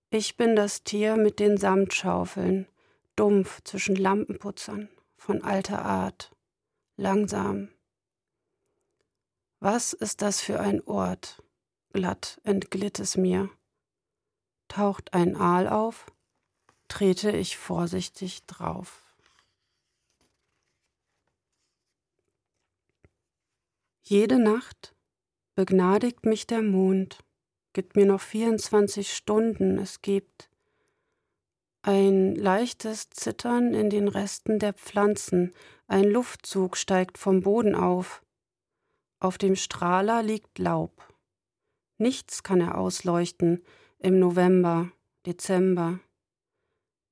Ich 0.10 0.36
bin 0.36 0.58
das 0.58 0.84
Tier 0.84 1.16
mit 1.16 1.40
den 1.40 1.58
Samtschaufeln, 1.58 2.68
dumpf 3.16 3.64
zwischen 3.64 3.96
Lampenputzern, 3.96 4.90
von 5.16 5.44
alter 5.44 5.86
Art, 5.86 6.36
langsam. 6.98 7.70
Was 9.60 9.94
ist 9.94 10.22
das 10.22 10.42
für 10.42 10.60
ein 10.60 10.86
Ort? 10.86 11.42
Glatt 11.94 12.42
entglitt 12.44 13.00
es 13.00 13.16
mir. 13.16 13.50
Taucht 14.68 15.14
ein 15.14 15.38
Aal 15.38 15.70
auf? 15.70 16.08
trete 16.90 17.32
ich 17.32 17.58
vorsichtig 17.58 18.46
drauf. 18.46 19.03
Jede 24.06 24.38
Nacht 24.38 24.94
begnadigt 25.56 26.26
mich 26.26 26.46
der 26.46 26.62
Mond, 26.62 27.24
gibt 27.72 27.96
mir 27.96 28.06
noch 28.06 28.20
24 28.20 29.14
Stunden, 29.14 29.78
es 29.78 30.02
gibt 30.02 30.50
ein 31.84 32.36
leichtes 32.36 33.10
Zittern 33.12 33.74
in 33.74 33.90
den 33.90 34.10
Resten 34.10 34.60
der 34.60 34.74
Pflanzen, 34.74 35.54
ein 35.88 36.04
Luftzug 36.04 36.76
steigt 36.76 37.18
vom 37.18 37.44
Boden 37.44 37.76
auf. 37.76 38.26
Auf 39.22 39.38
dem 39.38 39.56
Strahler 39.56 40.22
liegt 40.22 40.60
Laub. 40.60 41.08
Nichts 41.98 42.44
kann 42.44 42.60
er 42.60 42.78
ausleuchten 42.78 43.64
im 44.00 44.20
November, 44.20 44.92
Dezember. 45.26 46.02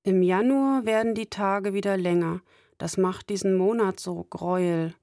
Im 0.04 0.22
Januar 0.22 0.86
werden 0.86 1.16
die 1.16 1.30
Tage 1.30 1.74
wieder 1.74 1.96
länger. 1.96 2.42
Das 2.78 2.98
macht 2.98 3.30
diesen 3.30 3.56
Monat 3.56 4.02
so 4.02 4.26
greuel, 4.26 4.94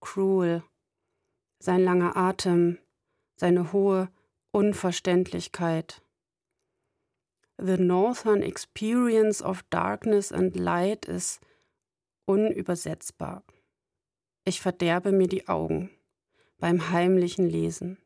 cruel. 0.00 0.62
Sein 1.62 1.84
langer 1.84 2.16
Atem, 2.16 2.78
seine 3.36 3.72
hohe 3.72 4.08
Unverständlichkeit. 4.50 6.02
The 7.56 7.76
Northern 7.76 8.42
Experience 8.42 9.40
of 9.40 9.62
Darkness 9.70 10.32
and 10.32 10.56
Light 10.56 11.04
ist 11.04 11.40
unübersetzbar. 12.24 13.44
Ich 14.44 14.60
verderbe 14.60 15.12
mir 15.12 15.28
die 15.28 15.46
Augen 15.46 15.90
beim 16.58 16.90
heimlichen 16.90 17.48
Lesen 17.48 17.96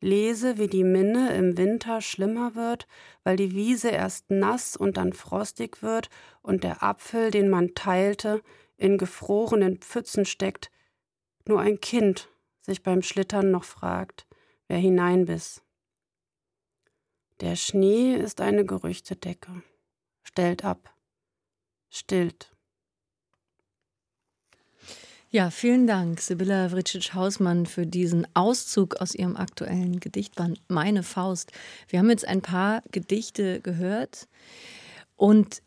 lese, 0.00 0.56
wie 0.58 0.68
die 0.68 0.84
Minne 0.84 1.34
im 1.34 1.56
Winter 1.56 2.00
schlimmer 2.00 2.54
wird, 2.54 2.86
weil 3.24 3.34
die 3.34 3.56
Wiese 3.56 3.88
erst 3.88 4.30
nass 4.30 4.76
und 4.76 4.98
dann 4.98 5.12
frostig 5.14 5.82
wird 5.82 6.10
und 6.42 6.62
der 6.62 6.84
Apfel, 6.84 7.32
den 7.32 7.50
man 7.50 7.74
teilte, 7.74 8.40
in 8.76 8.98
gefrorenen 8.98 9.78
Pfützen 9.78 10.26
steckt, 10.26 10.70
nur 11.48 11.58
ein 11.58 11.80
Kind 11.80 12.28
sich 12.64 12.82
beim 12.82 13.02
Schlittern 13.02 13.50
noch 13.50 13.64
fragt, 13.64 14.26
wer 14.68 14.78
hineinbiss. 14.78 15.62
Der 17.40 17.56
Schnee 17.56 18.14
ist 18.14 18.40
eine 18.40 18.64
Gerüchtedecke, 18.64 19.62
stellt 20.22 20.64
ab, 20.64 20.94
stillt. 21.90 22.50
Ja, 25.30 25.50
vielen 25.50 25.88
Dank, 25.88 26.20
Sibylla 26.20 26.70
Vricic-Hausmann, 26.70 27.66
für 27.66 27.86
diesen 27.86 28.24
Auszug 28.34 29.00
aus 29.00 29.16
Ihrem 29.16 29.36
aktuellen 29.36 29.98
Gedichtband 29.98 30.62
Meine 30.68 31.02
Faust. 31.02 31.50
Wir 31.88 31.98
haben 31.98 32.08
jetzt 32.08 32.26
ein 32.26 32.40
paar 32.40 32.82
Gedichte 32.92 33.60
gehört 33.60 34.28
und 35.16 35.60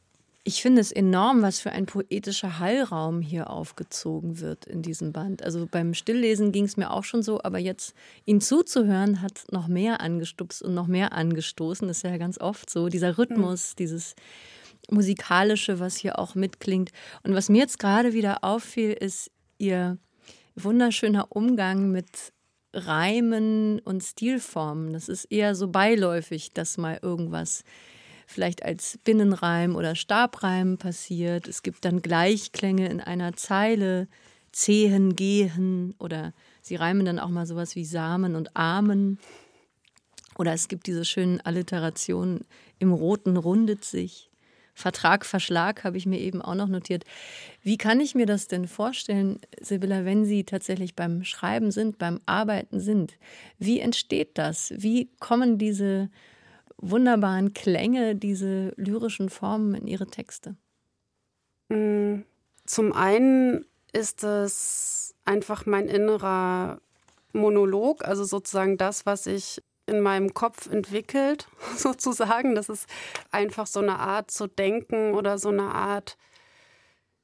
ich 0.48 0.62
finde 0.62 0.80
es 0.80 0.94
enorm, 0.94 1.42
was 1.42 1.60
für 1.60 1.74
ein 1.74 1.88
poetischer 1.88 2.58
Hallraum 2.58 3.20
hier 3.20 3.50
aufgezogen 3.50 4.40
wird 4.40 4.66
in 4.66 4.82
diesem 4.82 5.12
Band. 5.12 5.44
Also 5.44 5.68
beim 5.70 5.94
Stilllesen 5.94 6.54
ging 6.54 6.64
es 6.64 6.78
mir 6.78 6.92
auch 6.92 7.04
schon 7.04 7.22
so, 7.22 7.44
aber 7.44 7.60
jetzt 7.60 7.94
ihn 8.24 8.40
zuzuhören 8.40 9.22
hat 9.22 9.44
noch 9.52 9.68
mehr 9.68 10.00
angestupst 10.00 10.62
und 10.62 10.74
noch 10.74 10.88
mehr 10.88 11.12
angestoßen. 11.12 11.86
Das 11.90 11.98
ist 11.98 12.04
ja 12.04 12.16
ganz 12.16 12.40
oft 12.40 12.70
so, 12.70 12.88
dieser 12.88 13.18
Rhythmus, 13.18 13.76
dieses 13.76 14.16
musikalische, 14.90 15.82
was 15.82 15.98
hier 15.98 16.18
auch 16.18 16.34
mitklingt. 16.34 16.92
Und 17.24 17.34
was 17.34 17.50
mir 17.50 17.58
jetzt 17.58 17.78
gerade 17.78 18.14
wieder 18.14 18.46
auffiel, 18.46 18.94
ist 18.94 19.30
ihr 19.58 19.98
wunderschöner 20.56 21.28
Umgang 21.28 21.92
mit 21.92 22.32
Reimen 22.74 23.80
und 23.80 24.02
Stilformen. 24.02 24.94
Das 24.94 25.10
ist 25.10 25.26
eher 25.26 25.56
so 25.56 25.68
beiläufig, 25.68 26.54
dass 26.54 26.78
mal 26.78 27.00
irgendwas 27.02 27.66
vielleicht 28.28 28.62
als 28.64 29.00
Binnenreim 29.04 29.76
oder 29.76 29.96
Stabreim 29.96 30.78
passiert. 30.78 31.48
Es 31.48 31.64
gibt 31.64 31.86
dann 31.86 32.02
Gleichklänge 32.02 32.88
in 32.90 33.02
einer 33.02 33.34
Zeile, 33.36 34.08
Zehen, 34.52 35.16
Gehen 35.16 35.96
oder 35.98 36.34
sie 36.62 36.76
reimen 36.76 37.06
dann 37.06 37.20
auch 37.20 37.30
mal 37.30 37.48
sowas 37.48 37.76
wie 37.76 37.86
Samen 37.86 38.36
und 38.36 38.56
Amen. 38.56 39.18
Oder 40.38 40.54
es 40.54 40.68
gibt 40.68 40.88
diese 40.88 41.06
schönen 41.06 41.42
Alliterationen, 41.42 42.46
im 42.80 42.92
Roten 42.92 43.38
rundet 43.38 43.84
sich. 43.86 44.30
Vertrag, 44.76 45.26
Verschlag 45.26 45.84
habe 45.84 45.98
ich 45.98 46.06
mir 46.06 46.20
eben 46.20 46.42
auch 46.42 46.54
noch 46.54 46.68
notiert. 46.68 47.04
Wie 47.64 47.78
kann 47.78 48.00
ich 48.00 48.14
mir 48.14 48.28
das 48.28 48.48
denn 48.48 48.68
vorstellen, 48.68 49.40
Sibylla, 49.60 50.06
wenn 50.06 50.26
Sie 50.26 50.44
tatsächlich 50.44 50.96
beim 50.96 51.24
Schreiben 51.24 51.72
sind, 51.72 51.98
beim 51.98 52.20
Arbeiten 52.28 52.80
sind? 52.80 53.18
Wie 53.58 53.80
entsteht 53.80 54.38
das? 54.38 54.74
Wie 54.78 55.10
kommen 55.20 55.58
diese 55.58 56.10
wunderbaren 56.78 57.54
Klänge, 57.54 58.16
diese 58.16 58.74
lyrischen 58.76 59.30
Formen 59.30 59.74
in 59.76 59.88
Ihre 59.88 60.08
Texte? 60.08 60.56
Mm, 61.70 62.22
zum 62.66 62.94
einen 62.94 63.66
ist 63.94 64.24
es 64.24 65.16
einfach 65.26 65.66
mein 65.66 65.88
innerer 65.88 66.80
Monolog, 67.34 68.06
also 68.06 68.24
sozusagen 68.24 68.78
das, 68.78 69.06
was 69.06 69.26
ich 69.26 69.62
in 69.86 70.02
meinem 70.02 70.34
Kopf 70.34 70.68
entwickelt, 70.70 71.48
sozusagen. 71.78 72.56
Das 72.56 72.70
ist 72.70 72.88
einfach 73.32 73.68
so 73.68 73.80
eine 73.80 74.00
Art 74.00 74.32
zu 74.32 74.48
denken 74.48 75.14
oder 75.14 75.38
so 75.38 75.50
eine 75.50 75.74
Art 75.74 76.18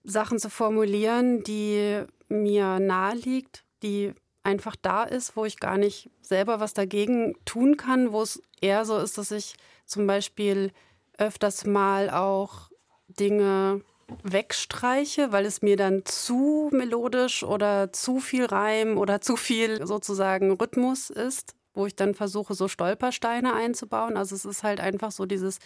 Sachen 0.04 0.40
zu 0.40 0.50
formulieren, 0.50 1.44
die 1.44 2.04
mir 2.28 2.80
nahe 2.80 3.16
liegt, 3.16 3.64
die 3.84 4.14
einfach 4.44 4.76
da 4.76 5.04
ist, 5.04 5.36
wo 5.36 5.46
ich 5.46 5.60
gar 5.60 5.78
nicht 5.78 6.10
selber 6.22 6.60
was 6.60 6.74
dagegen 6.74 7.36
tun 7.46 7.78
kann, 7.78 8.12
wo 8.12 8.22
es 8.22 8.42
eher 8.62 8.86
so 8.86 8.98
ist, 8.98 9.18
dass 9.18 9.32
ich 9.32 9.56
zum 9.86 10.08
Beispiel 10.08 10.72
öfters 11.18 11.66
mal 11.66 12.10
auch 12.10 12.70
Dinge 13.08 13.82
wegstreiche, 14.24 15.32
weil 15.32 15.46
es 15.46 15.62
mir 15.62 15.78
dann 15.78 16.06
zu 16.06 16.70
melodisch 16.72 17.44
oder 17.44 17.92
zu 17.92 18.20
viel 18.20 18.46
Reim 18.46 18.98
oder 18.98 19.22
zu 19.22 19.36
viel 19.36 19.86
sozusagen 19.86 20.52
Rhythmus 20.52 21.10
ist, 21.10 21.56
wo 21.74 21.86
ich 21.86 21.96
dann 21.96 22.14
versuche, 22.14 22.54
so 22.54 22.68
Stolpersteine 22.68 23.54
einzubauen. 23.54 24.18
Also 24.18 24.36
es 24.36 24.46
ist 24.46 24.64
halt 24.64 24.80
einfach 24.80 25.12
so 25.12 25.26
dieses 25.26 25.60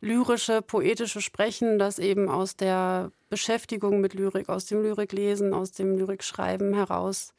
lyrische, 0.00 0.62
poetische 0.62 1.20
Sprechen, 1.20 1.78
das 1.78 1.98
eben 1.98 2.28
aus 2.28 2.56
der 2.56 3.10
Beschäftigung 3.30 4.00
mit 4.00 4.14
Lyrik, 4.14 4.48
aus 4.48 4.66
dem 4.66 4.82
Lyriklesen, 4.82 5.52
aus 5.52 5.72
dem 5.72 5.96
Lyrikschreiben 5.96 6.74
heraus 6.74 7.34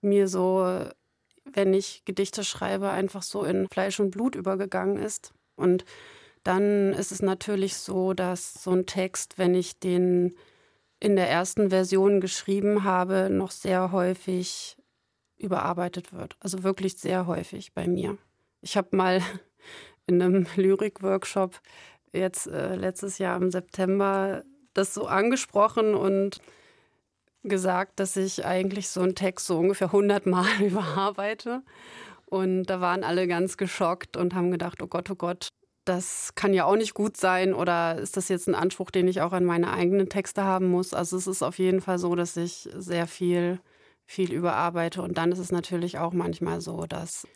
mir 0.00 0.28
so, 0.28 0.86
wenn 1.44 1.74
ich 1.74 2.04
Gedichte 2.04 2.44
schreibe, 2.44 2.90
einfach 2.90 3.22
so 3.22 3.44
in 3.44 3.68
Fleisch 3.68 4.00
und 4.00 4.10
Blut 4.10 4.34
übergegangen 4.34 4.98
ist. 4.98 5.32
Und 5.56 5.84
dann 6.42 6.92
ist 6.92 7.12
es 7.12 7.22
natürlich 7.22 7.76
so, 7.76 8.12
dass 8.12 8.62
so 8.62 8.70
ein 8.70 8.86
Text, 8.86 9.38
wenn 9.38 9.54
ich 9.54 9.78
den 9.78 10.36
in 11.00 11.16
der 11.16 11.28
ersten 11.28 11.70
Version 11.70 12.20
geschrieben 12.20 12.84
habe, 12.84 13.28
noch 13.30 13.50
sehr 13.50 13.92
häufig 13.92 14.76
überarbeitet 15.36 16.12
wird. 16.12 16.36
Also 16.40 16.62
wirklich 16.62 16.96
sehr 16.96 17.26
häufig 17.26 17.74
bei 17.74 17.86
mir. 17.86 18.16
Ich 18.62 18.76
habe 18.76 18.96
mal 18.96 19.20
in 20.06 20.22
einem 20.22 20.46
Lyrik-Workshop 20.56 21.60
jetzt 22.12 22.46
äh, 22.46 22.76
letztes 22.76 23.18
Jahr 23.18 23.36
im 23.36 23.50
September 23.50 24.42
das 24.72 24.94
so 24.94 25.06
angesprochen 25.06 25.94
und 25.94 26.40
gesagt, 27.48 28.00
dass 28.00 28.16
ich 28.16 28.44
eigentlich 28.44 28.88
so 28.88 29.00
einen 29.00 29.14
Text 29.14 29.46
so 29.46 29.58
ungefähr 29.58 29.88
100 29.88 30.26
Mal 30.26 30.46
überarbeite. 30.60 31.62
Und 32.26 32.64
da 32.64 32.80
waren 32.80 33.04
alle 33.04 33.28
ganz 33.28 33.56
geschockt 33.56 34.16
und 34.16 34.34
haben 34.34 34.50
gedacht, 34.50 34.82
oh 34.82 34.88
Gott, 34.88 35.10
oh 35.10 35.14
Gott, 35.14 35.48
das 35.86 36.34
kann 36.34 36.52
ja 36.52 36.64
auch 36.64 36.76
nicht 36.76 36.94
gut 36.94 37.16
sein 37.16 37.54
oder 37.54 37.96
ist 37.96 38.16
das 38.16 38.28
jetzt 38.28 38.48
ein 38.48 38.56
Anspruch, 38.56 38.90
den 38.90 39.06
ich 39.06 39.20
auch 39.20 39.32
an 39.32 39.44
meine 39.44 39.72
eigenen 39.72 40.08
Texte 40.08 40.42
haben 40.42 40.66
muss? 40.66 40.92
Also 40.92 41.16
es 41.16 41.28
ist 41.28 41.42
auf 41.42 41.58
jeden 41.58 41.80
Fall 41.80 41.98
so, 41.98 42.14
dass 42.16 42.36
ich 42.36 42.68
sehr 42.74 43.06
viel, 43.06 43.60
viel 44.04 44.32
überarbeite. 44.32 45.00
Und 45.00 45.16
dann 45.16 45.30
ist 45.30 45.38
es 45.38 45.52
natürlich 45.52 45.98
auch 45.98 46.12
manchmal 46.12 46.60
so, 46.60 46.86
dass, 46.86 47.26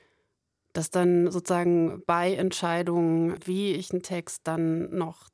dass 0.73 0.91
dann 0.91 1.31
sozusagen 1.31 2.03
bei 2.07 2.35
Entscheidungen, 2.35 3.37
wie 3.45 3.73
ich 3.73 3.93
einen 3.93 4.03
Text 4.03 4.41
dann 4.45 4.91
noch, 4.91 5.29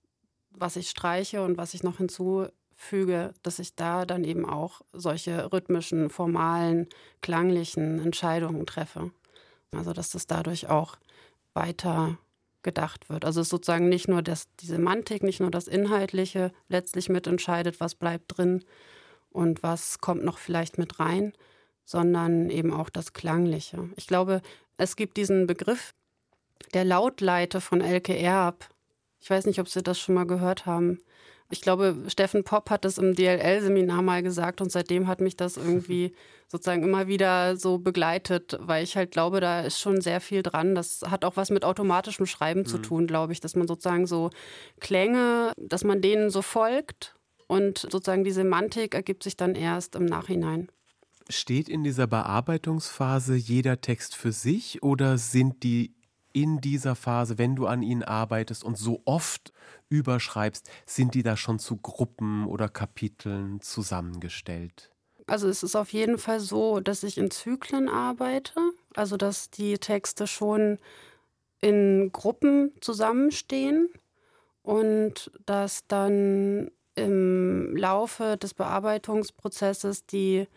was 0.51 0.77
ich 0.77 0.91
streiche 0.91 1.43
und 1.43 1.57
was 1.57 1.73
ich 1.73 1.83
noch 1.83 1.97
hinzu 1.97 2.47
füge, 2.77 3.33
dass 3.43 3.59
ich 3.59 3.75
da 3.75 4.05
dann 4.05 4.23
eben 4.23 4.47
auch 4.47 4.83
solche 4.93 5.53
rhythmischen, 5.53 6.11
formalen, 6.11 6.89
klanglichen 7.23 8.01
Entscheidungen 8.01 8.67
treffe. 8.67 9.11
Also 9.73 9.93
dass 9.93 10.11
das 10.11 10.27
dadurch 10.27 10.69
auch 10.69 10.97
weiter 11.55 12.19
gedacht 12.62 13.09
wird. 13.09 13.25
Also 13.25 13.41
es 13.41 13.47
ist 13.47 13.51
sozusagen 13.51 13.89
nicht 13.89 14.09
nur 14.09 14.23
das, 14.23 14.49
die 14.61 14.67
Semantik, 14.67 15.23
nicht 15.23 15.41
nur 15.41 15.51
das 15.51 15.69
Inhaltliche 15.69 16.53
letztlich 16.69 17.09
mitentscheidet, 17.09 17.81
was 17.81 17.95
bleibt 17.95 18.37
drin 18.37 18.65
und 19.31 19.62
was 19.62 20.01
kommt 20.01 20.25
noch 20.25 20.39
vielleicht 20.39 20.77
mit 20.77 21.01
rein, 21.01 21.33
sondern 21.85 22.51
eben 22.51 22.73
auch 22.73 22.91
das 22.91 23.12
Klangliche. 23.12 23.89
Ich 23.97 24.07
glaube, 24.07 24.43
es 24.77 24.97
gibt 24.97 25.17
diesen 25.17 25.47
Begriff 25.47 25.95
der 26.75 26.85
Lautleite 26.85 27.61
von 27.61 27.81
Elke 27.81 28.17
Erb. 28.17 28.69
Ich 29.21 29.31
weiß 29.31 29.47
nicht, 29.47 29.61
ob 29.61 29.69
Sie 29.69 29.83
das 29.83 29.99
schon 29.99 30.15
mal 30.15 30.27
gehört 30.27 30.67
haben. 30.67 30.99
Ich 31.49 31.61
glaube, 31.61 31.97
Steffen 32.09 32.43
Popp 32.43 32.71
hat 32.71 32.85
das 32.85 32.99
im 32.99 33.15
DLL-Seminar 33.15 34.03
mal 34.03 34.23
gesagt 34.23 34.61
und 34.61 34.73
seitdem 34.73 35.07
hat 35.07 35.21
mich 35.21 35.37
das 35.37 35.57
irgendwie 35.57 36.13
sozusagen 36.49 36.83
immer 36.83 37.07
wieder 37.07 37.57
so 37.57 37.79
begleitet, 37.79 38.57
weil 38.61 38.83
ich 38.85 38.97
halt 38.97 39.11
glaube, 39.11 39.41
da 39.41 39.61
ist 39.61 39.81
schon 39.81 40.01
sehr 40.01 40.21
viel 40.21 40.43
dran. 40.43 40.75
Das 40.75 41.03
hat 41.09 41.25
auch 41.25 41.37
was 41.37 41.51
mit 41.51 41.65
automatischem 41.65 42.27
Schreiben 42.27 42.61
mhm. 42.61 42.67
zu 42.67 42.79
tun, 42.79 43.07
glaube 43.07 43.33
ich, 43.33 43.41
dass 43.41 43.57
man 43.57 43.69
sozusagen 43.69 44.07
so 44.07 44.31
Klänge, 44.81 45.53
dass 45.57 45.85
man 45.85 46.01
denen 46.01 46.31
so 46.31 46.43
folgt 46.43 47.17
und 47.47 47.79
sozusagen 47.79 48.25
die 48.25 48.33
Semantik 48.33 48.95
ergibt 48.95 49.23
sich 49.23 49.37
dann 49.37 49.55
erst 49.55 49.95
im 49.95 50.05
Nachhinein. 50.05 50.69
Steht 51.29 51.69
in 51.69 51.83
dieser 51.83 52.07
Bearbeitungsphase 52.07 53.35
jeder 53.35 53.81
Text 53.81 54.15
für 54.15 54.31
sich 54.31 54.83
oder 54.83 55.19
sind 55.19 55.65
die 55.65 55.96
in 56.37 56.61
dieser 56.61 56.96
Phase, 56.96 57.38
wenn 57.38 57.57
du 57.57 57.66
an 57.66 57.83
ihnen 57.83 58.03
arbeitest 58.03 58.62
und 58.62 58.77
so 58.77 59.01
oft 59.07 59.55
überschreibst, 59.88 60.68
sind 60.85 61.14
die 61.14 61.22
da 61.22 61.35
schon 61.35 61.59
zu 61.59 61.79
Gruppen 61.79 62.46
oder 62.46 62.68
Kapiteln 62.68 63.62
zusammengestellt? 63.62 64.92
Also 65.27 65.49
es 65.49 65.62
ist 65.62 65.75
auf 65.75 65.94
jeden 65.94 66.18
Fall 66.18 66.40
so, 66.40 66.81
dass 66.81 67.05
ich 67.05 67.16
in 67.16 67.31
Zyklen 67.31 67.88
arbeite, 67.88 68.53
also 68.94 69.16
dass 69.16 69.49
die 69.49 69.79
Texte 69.79 70.27
schon 70.27 70.79
in 71.62 72.11
Gruppen 72.12 72.70
zusammenstehen 72.83 73.88
und 74.61 75.31
dass 75.46 75.87
dann 75.88 76.70
im 76.96 77.75
Laufe 77.79 78.37
des 78.37 78.53
Bearbeitungsprozesses 78.53 80.05
die 80.05 80.49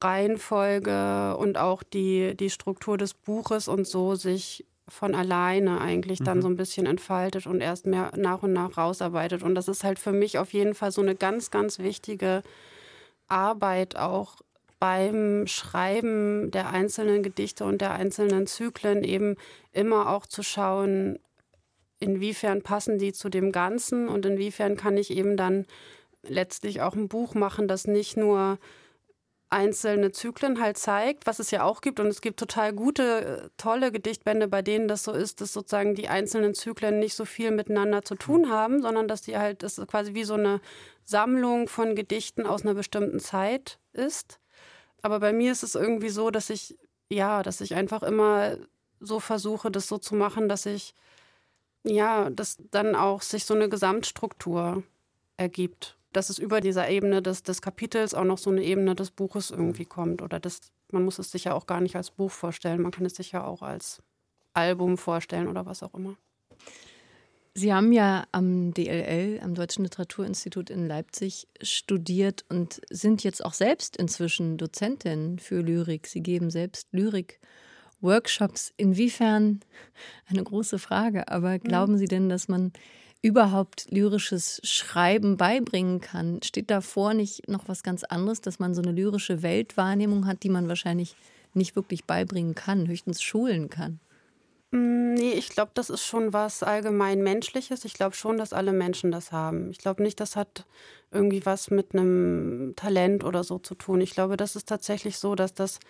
Reihenfolge 0.00 1.36
und 1.36 1.58
auch 1.58 1.82
die, 1.82 2.36
die 2.36 2.50
Struktur 2.50 2.96
des 2.96 3.12
Buches 3.14 3.66
und 3.66 3.88
so 3.88 4.14
sich 4.14 4.64
von 4.88 5.14
alleine 5.14 5.80
eigentlich 5.80 6.20
dann 6.20 6.38
mhm. 6.38 6.42
so 6.42 6.48
ein 6.48 6.56
bisschen 6.56 6.86
entfaltet 6.86 7.46
und 7.46 7.60
erst 7.60 7.86
mehr 7.86 8.12
nach 8.16 8.42
und 8.42 8.52
nach 8.52 8.76
rausarbeitet. 8.76 9.42
Und 9.42 9.54
das 9.54 9.68
ist 9.68 9.84
halt 9.84 9.98
für 9.98 10.12
mich 10.12 10.38
auf 10.38 10.52
jeden 10.52 10.74
Fall 10.74 10.92
so 10.92 11.02
eine 11.02 11.16
ganz, 11.16 11.50
ganz 11.50 11.78
wichtige 11.78 12.42
Arbeit 13.28 13.96
auch 13.96 14.36
beim 14.78 15.46
Schreiben 15.46 16.50
der 16.50 16.70
einzelnen 16.70 17.22
Gedichte 17.22 17.64
und 17.64 17.80
der 17.80 17.92
einzelnen 17.92 18.46
Zyklen 18.46 19.02
eben 19.02 19.36
immer 19.72 20.10
auch 20.10 20.26
zu 20.26 20.42
schauen, 20.42 21.18
inwiefern 21.98 22.62
passen 22.62 22.98
die 22.98 23.12
zu 23.12 23.28
dem 23.28 23.52
Ganzen 23.52 24.08
und 24.08 24.26
inwiefern 24.26 24.76
kann 24.76 24.96
ich 24.96 25.10
eben 25.10 25.36
dann 25.36 25.66
letztlich 26.22 26.82
auch 26.82 26.94
ein 26.94 27.08
Buch 27.08 27.34
machen, 27.34 27.68
das 27.68 27.86
nicht 27.86 28.16
nur 28.16 28.58
einzelne 29.48 30.10
Zyklen 30.10 30.60
halt 30.60 30.76
zeigt, 30.76 31.26
was 31.26 31.38
es 31.38 31.50
ja 31.50 31.62
auch 31.62 31.80
gibt. 31.80 32.00
Und 32.00 32.08
es 32.08 32.20
gibt 32.20 32.38
total 32.38 32.72
gute, 32.72 33.50
tolle 33.56 33.92
Gedichtbände, 33.92 34.48
bei 34.48 34.62
denen 34.62 34.88
das 34.88 35.04
so 35.04 35.12
ist, 35.12 35.40
dass 35.40 35.52
sozusagen 35.52 35.94
die 35.94 36.08
einzelnen 36.08 36.54
Zyklen 36.54 36.98
nicht 36.98 37.14
so 37.14 37.24
viel 37.24 37.50
miteinander 37.52 38.02
zu 38.02 38.16
tun 38.16 38.42
mhm. 38.42 38.50
haben, 38.50 38.82
sondern 38.82 39.08
dass 39.08 39.22
die 39.22 39.36
halt, 39.36 39.62
das 39.62 39.80
quasi 39.86 40.14
wie 40.14 40.24
so 40.24 40.34
eine 40.34 40.60
Sammlung 41.04 41.68
von 41.68 41.94
Gedichten 41.94 42.46
aus 42.46 42.62
einer 42.62 42.74
bestimmten 42.74 43.20
Zeit 43.20 43.78
ist. 43.92 44.40
Aber 45.02 45.20
bei 45.20 45.32
mir 45.32 45.52
ist 45.52 45.62
es 45.62 45.76
irgendwie 45.76 46.08
so, 46.08 46.30
dass 46.30 46.50
ich, 46.50 46.76
ja, 47.08 47.42
dass 47.44 47.60
ich 47.60 47.74
einfach 47.74 48.02
immer 48.02 48.56
so 48.98 49.20
versuche, 49.20 49.70
das 49.70 49.86
so 49.86 49.98
zu 49.98 50.16
machen, 50.16 50.48
dass 50.48 50.66
ich, 50.66 50.94
ja, 51.84 52.30
dass 52.30 52.56
dann 52.72 52.96
auch 52.96 53.22
sich 53.22 53.44
so 53.44 53.54
eine 53.54 53.68
Gesamtstruktur 53.68 54.82
ergibt 55.36 55.96
dass 56.16 56.30
es 56.30 56.38
über 56.38 56.62
dieser 56.62 56.88
Ebene 56.88 57.20
des, 57.20 57.42
des 57.42 57.60
Kapitels 57.60 58.14
auch 58.14 58.24
noch 58.24 58.38
so 58.38 58.48
eine 58.48 58.62
Ebene 58.62 58.94
des 58.94 59.10
Buches 59.10 59.50
irgendwie 59.50 59.84
kommt. 59.84 60.22
Oder 60.22 60.40
das, 60.40 60.60
man 60.90 61.04
muss 61.04 61.18
es 61.18 61.30
sich 61.30 61.44
ja 61.44 61.52
auch 61.52 61.66
gar 61.66 61.82
nicht 61.82 61.94
als 61.94 62.10
Buch 62.10 62.30
vorstellen, 62.30 62.80
man 62.80 62.90
kann 62.90 63.04
es 63.04 63.16
sich 63.16 63.32
ja 63.32 63.44
auch 63.44 63.60
als 63.60 64.02
Album 64.54 64.96
vorstellen 64.96 65.46
oder 65.46 65.66
was 65.66 65.82
auch 65.82 65.92
immer. 65.92 66.16
Sie 67.52 67.72
haben 67.72 67.92
ja 67.92 68.26
am 68.32 68.72
DLL, 68.72 69.40
am 69.42 69.54
Deutschen 69.54 69.84
Literaturinstitut 69.84 70.70
in 70.70 70.86
Leipzig, 70.86 71.48
studiert 71.60 72.46
und 72.48 72.80
sind 72.90 73.22
jetzt 73.22 73.44
auch 73.44 73.54
selbst 73.54 73.98
inzwischen 73.98 74.56
Dozentin 74.56 75.38
für 75.38 75.60
Lyrik. 75.60 76.06
Sie 76.06 76.22
geben 76.22 76.50
selbst 76.50 76.88
Lyrik-Workshops. 76.92 78.72
Inwiefern, 78.78 79.60
eine 80.28 80.44
große 80.44 80.78
Frage, 80.78 81.28
aber 81.28 81.52
mhm. 81.52 81.60
glauben 81.60 81.98
Sie 81.98 82.08
denn, 82.08 82.30
dass 82.30 82.48
man 82.48 82.72
überhaupt 83.26 83.86
lyrisches 83.90 84.60
Schreiben 84.62 85.36
beibringen 85.36 86.00
kann. 86.00 86.40
Steht 86.44 86.70
davor 86.70 87.12
nicht 87.12 87.48
noch 87.48 87.66
was 87.66 87.82
ganz 87.82 88.04
anderes, 88.04 88.40
dass 88.40 88.60
man 88.60 88.72
so 88.72 88.80
eine 88.80 88.92
lyrische 88.92 89.42
Weltwahrnehmung 89.42 90.26
hat, 90.26 90.44
die 90.44 90.48
man 90.48 90.68
wahrscheinlich 90.68 91.16
nicht 91.52 91.74
wirklich 91.74 92.04
beibringen 92.04 92.54
kann, 92.54 92.86
höchstens 92.86 93.20
schulen 93.20 93.68
kann? 93.68 93.98
Mm, 94.70 95.14
nee, 95.14 95.32
ich 95.32 95.48
glaube, 95.48 95.72
das 95.74 95.90
ist 95.90 96.04
schon 96.04 96.32
was 96.32 96.62
allgemein 96.62 97.20
Menschliches. 97.20 97.84
Ich 97.84 97.94
glaube 97.94 98.14
schon, 98.14 98.38
dass 98.38 98.52
alle 98.52 98.72
Menschen 98.72 99.10
das 99.10 99.32
haben. 99.32 99.70
Ich 99.70 99.78
glaube 99.78 100.04
nicht, 100.04 100.20
das 100.20 100.36
hat 100.36 100.64
irgendwie 101.10 101.44
was 101.44 101.72
mit 101.72 101.94
einem 101.94 102.74
Talent 102.76 103.24
oder 103.24 103.42
so 103.42 103.58
zu 103.58 103.74
tun. 103.74 104.00
Ich 104.00 104.12
glaube, 104.12 104.36
das 104.36 104.54
ist 104.54 104.68
tatsächlich 104.68 105.18
so, 105.18 105.34
dass 105.34 105.52
das 105.52 105.80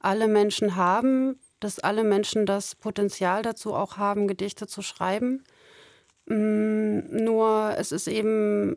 alle 0.00 0.26
Menschen 0.26 0.74
haben, 0.74 1.38
dass 1.60 1.78
alle 1.78 2.02
Menschen 2.02 2.46
das 2.46 2.74
Potenzial 2.74 3.42
dazu 3.42 3.74
auch 3.74 3.96
haben, 3.96 4.26
Gedichte 4.26 4.66
zu 4.66 4.82
schreiben. 4.82 5.44
Mm, 6.30 7.24
nur 7.24 7.74
es 7.76 7.90
ist 7.90 8.06
eben 8.06 8.76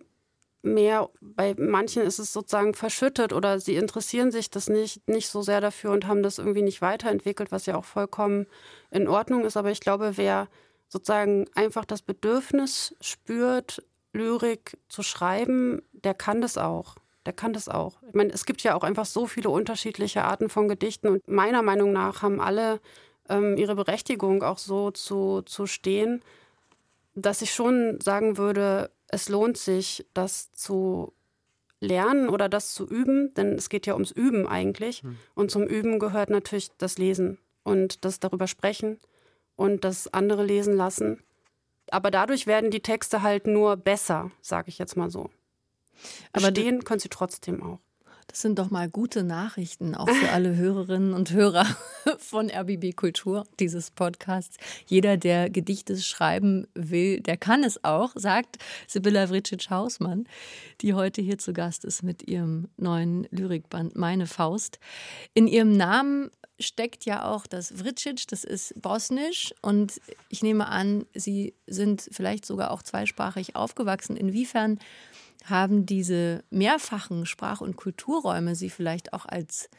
mehr, 0.64 1.10
bei 1.22 1.54
manchen 1.58 2.02
ist 2.02 2.18
es 2.18 2.34
sozusagen 2.34 2.74
verschüttet 2.74 3.32
oder 3.32 3.60
sie 3.60 3.76
interessieren 3.76 4.32
sich 4.32 4.50
das 4.50 4.70
nicht, 4.70 5.08
nicht 5.08 5.30
so 5.30 5.44
sehr 5.44 5.62
dafür 5.62 5.92
und 5.92 6.08
haben 6.08 6.24
das 6.24 6.40
irgendwie 6.40 6.64
nicht 6.64 6.82
weiterentwickelt, 6.82 7.52
was 7.52 7.68
ja 7.68 7.76
auch 7.76 7.86
vollkommen 7.86 8.48
in 8.90 9.08
Ordnung 9.08 9.46
ist. 9.46 9.56
Aber 9.56 9.70
ich 9.70 9.82
glaube, 9.82 10.14
wer 10.16 10.48
sozusagen 10.88 11.46
einfach 11.54 11.86
das 11.86 12.02
Bedürfnis 12.02 12.96
spürt, 13.02 13.84
Lyrik 14.14 14.78
zu 14.90 15.04
schreiben, 15.04 15.84
der 15.92 16.16
kann 16.16 16.42
das 16.42 16.58
auch. 16.58 16.96
Der 17.26 17.34
kann 17.34 17.54
das 17.54 17.70
auch. 17.70 18.02
Ich 18.08 18.16
meine, 18.16 18.34
es 18.34 18.46
gibt 18.46 18.64
ja 18.64 18.76
auch 18.76 18.84
einfach 18.84 19.06
so 19.06 19.28
viele 19.28 19.50
unterschiedliche 19.50 20.24
Arten 20.24 20.50
von 20.50 20.68
Gedichten 20.68 21.08
und 21.08 21.28
meiner 21.28 21.62
Meinung 21.62 21.94
nach 21.94 22.24
haben 22.24 22.42
alle 22.42 22.80
ähm, 23.30 23.58
ihre 23.58 23.76
Berechtigung 23.76 24.44
auch 24.44 24.58
so 24.58 24.92
zu, 24.92 25.42
zu 25.44 25.68
stehen, 25.68 26.24
dass 27.16 27.42
ich 27.42 27.54
schon 27.54 28.00
sagen 28.02 28.38
würde, 28.38 28.92
es 29.08 29.30
lohnt 29.30 29.58
sich, 29.58 30.06
das 30.14 30.52
zu 30.52 31.14
lernen 31.80 32.30
oder 32.30 32.50
das 32.50 32.74
zu 32.74 32.88
üben, 32.88 33.34
denn 33.36 33.54
es 33.54 33.70
geht 33.70 33.86
ja 33.86 33.94
ums 33.94 34.12
Üben 34.12 34.48
eigentlich. 34.48 35.04
Hm. 35.04 35.18
Und 35.36 35.52
zum 35.52 35.64
Üben 35.64 36.00
gehört 36.00 36.30
natürlich 36.30 36.72
das 36.78 36.98
Lesen 36.98 37.38
und 37.64 38.06
das 38.06 38.20
darüber 38.20 38.48
sprechen 38.48 39.00
und 39.56 39.84
das 39.84 40.12
andere 40.14 40.44
lesen 40.44 40.76
lassen. 40.76 41.24
Aber 41.92 42.10
dadurch 42.10 42.48
werden 42.48 42.72
die 42.72 42.82
Texte 42.82 43.22
halt 43.22 43.46
nur 43.46 43.76
besser, 43.78 44.32
sage 44.42 44.70
ich 44.70 44.80
jetzt 44.80 44.96
mal 44.96 45.12
so. 45.12 45.30
Aber 46.32 46.52
Bestehen 46.52 46.84
können 46.84 47.00
sie 47.00 47.10
trotzdem 47.10 47.62
auch. 47.62 47.80
Das 48.34 48.42
sind 48.42 48.58
doch 48.58 48.72
mal 48.72 48.90
gute 48.90 49.22
Nachrichten, 49.22 49.94
auch 49.94 50.10
für 50.10 50.32
alle 50.32 50.56
Hörerinnen 50.56 51.14
und 51.14 51.34
Hörer 51.34 51.68
von 52.18 52.50
RBB 52.50 52.96
Kultur, 52.96 53.46
dieses 53.60 53.92
Podcasts. 53.92 54.58
Jeder, 54.88 55.18
der 55.18 55.52
Gedichte 55.52 55.96
schreiben 55.98 56.66
will, 56.74 57.20
der 57.20 57.38
kann 57.38 57.64
es 57.64 57.84
auch, 57.84 58.12
sagt 58.16 58.58
Sibylla 58.88 59.30
Vricic-Hausmann, 59.30 60.26
die 60.82 60.96
heute 60.96 61.22
hier 61.22 61.38
zu 61.38 61.54
Gast 61.54 61.86
ist 61.86 62.02
mit 62.02 62.28
ihrem 62.28 62.70
neuen 62.76 63.28
Lyrikband 63.30 63.96
Meine 63.96 64.26
Faust. 64.26 64.80
In 65.36 65.46
ihrem 65.46 65.78
Namen 65.78 66.32
steckt 66.60 67.06
ja 67.06 67.30
auch 67.30 67.46
das 67.46 67.72
Vricic, 67.78 68.28
das 68.30 68.44
ist 68.44 68.74
bosnisch 68.82 69.54
und 69.62 70.02
ich 70.30 70.42
nehme 70.42 70.70
an, 70.70 71.06
Sie 71.14 71.54
sind 71.68 72.10
vielleicht 72.12 72.48
sogar 72.48 72.72
auch 72.72 72.82
zweisprachig 72.82 73.56
aufgewachsen. 73.56 74.18
Inwiefern 74.18 74.80
haben 75.44 75.86
diese 75.86 76.44
mehrfachen 76.50 77.26
Sprach- 77.26 77.62
und 77.62 77.76
Kulturräume 77.76 78.56
Sie 78.56 78.70
vielleicht 78.70 79.14
auch 79.14 79.26
als 79.26 79.70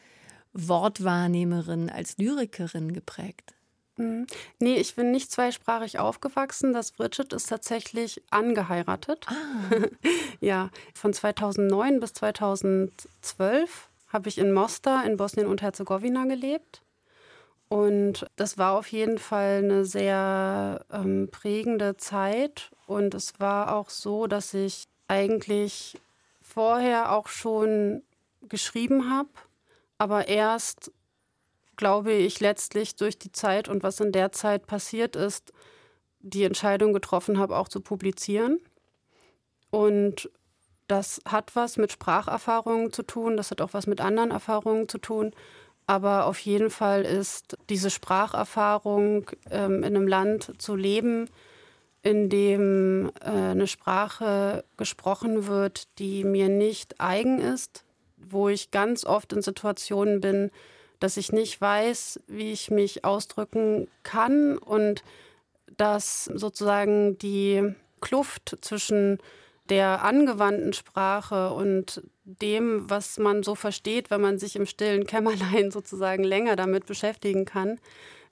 Wortwahrnehmerin, 0.53 1.91
als 1.91 2.19
Lyrikerin 2.19 2.93
geprägt? 2.93 3.55
Mhm. 3.97 4.27
Nee, 4.61 4.77
ich 4.77 4.95
bin 4.95 5.11
nicht 5.11 5.31
zweisprachig 5.31 5.99
aufgewachsen. 5.99 6.73
Das 6.73 6.93
Bridget 6.93 7.33
ist 7.33 7.49
tatsächlich 7.49 8.23
angeheiratet. 8.31 9.27
Ah. 9.29 9.35
ja, 10.41 10.71
von 10.95 11.13
2009 11.13 12.01
bis 12.01 12.13
2012 12.15 13.89
habe 14.09 14.29
ich 14.29 14.39
in 14.39 14.53
Mostar 14.53 15.05
in 15.07 15.17
Bosnien 15.17 15.47
und 15.47 15.63
Herzegowina 15.63 16.25
gelebt. 16.25 16.83
Und 17.69 18.27
das 18.37 18.59
war 18.59 18.79
auf 18.79 18.89
jeden 18.89 19.19
Fall 19.19 19.63
eine 19.65 19.85
sehr 19.85 20.85
ähm, 20.93 21.29
prägende 21.31 21.97
Zeit. 21.97 22.71
Und 22.87 23.15
es 23.15 23.41
war 23.41 23.75
auch 23.75 23.91
so, 23.91 24.27
dass 24.27 24.55
ich 24.55 24.85
eigentlich 25.09 25.99
vorher 26.41 27.13
auch 27.13 27.29
schon 27.29 28.03
geschrieben 28.49 29.11
habe, 29.11 29.31
aber 29.99 30.29
erst, 30.29 30.93
glaube 31.77 32.13
ich, 32.13 32.41
letztlich 32.41 32.97
durch 32.97 33.19
die 33.19 33.33
Zeit 33.33 33.69
und 33.69 33.83
was 33.83 34.01
in 34.01 34.13
der 34.13 34.33
Zeit 34.33 34.67
passiert 34.67 35.17
ist, 35.17 35.53
die 36.21 36.45
Entscheidung 36.45 36.93
getroffen 36.93 37.39
habe, 37.39 37.57
auch 37.57 37.69
zu 37.69 37.81
publizieren. 37.81 38.59
Und 39.71 40.31
das 40.87 41.21
hat 41.27 41.57
was 41.57 41.77
mit 41.77 41.93
Spracherfahrungen 41.93 42.93
zu 42.93 43.03
tun, 43.03 43.37
das 43.37 43.51
hat 43.51 43.61
auch 43.61 43.73
was 43.73 43.87
mit 43.87 44.01
anderen 44.01 44.31
Erfahrungen 44.31 44.89
zu 44.89 44.99
tun. 44.99 45.33
Aber 45.87 46.27
auf 46.27 46.39
jeden 46.39 46.71
Fall 46.71 47.03
ist 47.03 47.59
diese 47.69 47.91
Spracherfahrung 47.91 49.31
ähm, 49.51 49.83
in 49.83 49.97
einem 49.97 50.09
Land 50.09 50.53
zu 50.59 50.77
leben, 50.77 51.29
in 52.05 52.29
dem 52.29 53.11
äh, 53.21 53.31
eine 53.31 53.67
Sprache 53.67 54.65
gesprochen 54.77 55.47
wird, 55.47 55.99
die 55.99 56.23
mir 56.23 56.51
nicht 56.51 57.01
eigen 57.01 57.41
ist, 57.41 57.85
wo 58.19 58.49
ich 58.51 58.71
ganz 58.71 59.07
oft 59.07 59.33
in 59.33 59.41
Situationen 59.41 60.21
bin, 60.21 60.51
dass 61.01 61.17
ich 61.17 61.33
nicht 61.33 61.61
weiß, 61.61 62.21
wie 62.29 62.53
ich 62.53 62.71
mich 62.71 63.05
ausdrücken 63.05 63.89
kann 64.03 64.59
und 64.59 65.03
dass 65.79 66.27
sozusagen 66.27 67.19
die 67.19 67.75
Kluft 68.01 68.59
zwischen 68.61 69.19
der 69.71 70.05
angewandten 70.05 70.75
Sprache 70.75 71.53
und 71.53 72.03
dem, 72.25 72.89
was 72.89 73.19
man 73.19 73.43
so 73.43 73.55
versteht, 73.55 74.11
wenn 74.11 74.21
man 74.21 74.39
sich 74.39 74.57
im 74.57 74.67
stillen 74.67 75.07
Kämmerlein 75.07 75.71
sozusagen 75.73 76.23
länger 76.23 76.55
damit 76.55 76.85
beschäftigen 76.85 77.47
kann, 77.47 77.81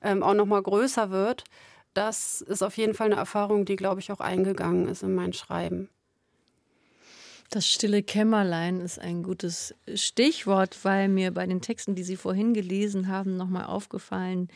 ähm, 0.02 0.22
auch 0.22 0.34
noch 0.34 0.46
mal 0.46 0.62
größer 0.62 1.10
wird 1.10 1.44
das 1.94 2.40
ist 2.40 2.62
auf 2.62 2.76
jeden 2.76 2.94
Fall 2.94 3.06
eine 3.06 3.16
Erfahrung, 3.16 3.64
die, 3.64 3.76
glaube 3.76 4.00
ich, 4.00 4.12
auch 4.12 4.20
eingegangen 4.20 4.88
ist 4.88 5.02
in 5.02 5.14
mein 5.14 5.32
Schreiben. 5.32 5.88
Das 7.50 7.68
stille 7.68 8.02
Kämmerlein 8.02 8.80
ist 8.80 8.98
ein 8.98 9.22
gutes 9.22 9.74
Stichwort, 9.94 10.78
weil 10.84 11.08
mir 11.08 11.32
bei 11.32 11.46
den 11.46 11.60
Texten, 11.60 11.94
die 11.94 12.02
Sie 12.02 12.16
vorhin 12.16 12.54
gelesen 12.54 13.08
haben, 13.08 13.36
nochmal 13.36 13.66
aufgefallen 13.66 14.48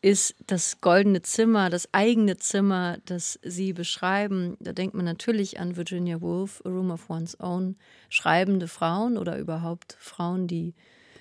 ist 0.00 0.36
das 0.46 0.80
goldene 0.80 1.22
Zimmer, 1.22 1.70
das 1.70 1.88
eigene 1.92 2.36
Zimmer, 2.36 2.98
das 3.04 3.38
Sie 3.42 3.72
beschreiben. 3.72 4.56
Da 4.60 4.72
denkt 4.72 4.94
man 4.94 5.04
natürlich 5.04 5.58
an 5.58 5.76
Virginia 5.76 6.20
Woolf, 6.20 6.62
A 6.64 6.68
Room 6.68 6.90
of 6.90 7.10
One's 7.10 7.38
Own, 7.40 7.76
schreibende 8.08 8.68
Frauen 8.68 9.18
oder 9.18 9.38
überhaupt 9.38 9.96
Frauen, 9.98 10.46
die 10.46 10.74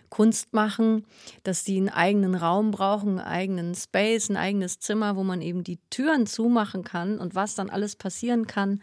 Kunst 0.10 0.54
machen, 0.54 1.06
dass 1.43 1.63
die 1.63 1.78
einen 1.78 1.89
eigenen 1.89 2.36
Raum 2.36 2.72
brauchen, 2.72 3.20
einen 3.20 3.28
eigenen 3.28 3.76
Space, 3.76 4.30
ein 4.30 4.38
eigenes 4.38 4.80
Zimmer, 4.80 5.15
wo 5.15 5.24
man 5.24 5.41
eben 5.41 5.63
die 5.63 5.80
Türen 5.89 6.28
zumachen 6.28 6.84
kann 6.84 7.20
und 7.20 7.36
was 7.36 7.56
dann 7.56 7.70
alles 7.70 7.96
passieren 7.96 8.48
kann, 8.48 8.82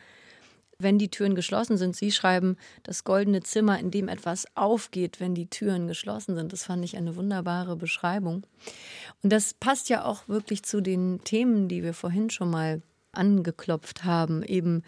wenn 0.79 0.99
die 0.99 1.11
Türen 1.11 1.35
geschlossen 1.35 1.77
sind. 1.77 1.97
Sie 1.97 2.13
schreiben 2.13 2.57
das 2.83 3.05
goldene 3.05 3.43
Zimmer, 3.43 3.79
in 3.79 3.91
dem 3.91 4.09
etwas 4.09 4.45
aufgeht, 4.55 5.21
wenn 5.21 5.35
die 5.35 5.49
Türen 5.49 5.89
geschlossen 5.89 6.35
sind. 6.35 6.53
Das 6.53 6.65
fand 6.65 6.85
ich 6.85 6.97
eine 6.97 7.17
wunderbare 7.17 7.77
Beschreibung. 7.77 8.47
Und 9.23 9.33
das 9.33 9.55
passt 9.55 9.89
ja 9.89 10.05
auch 10.05 10.29
wirklich 10.29 10.63
zu 10.65 10.81
den 10.81 11.21
Themen, 11.25 11.69
die 11.69 11.83
wir 11.83 11.95
vorhin 11.95 12.31
schon 12.31 12.51
mal 12.51 12.83
angeklopft 13.13 14.05
haben, 14.05 14.43
eben 14.43 14.83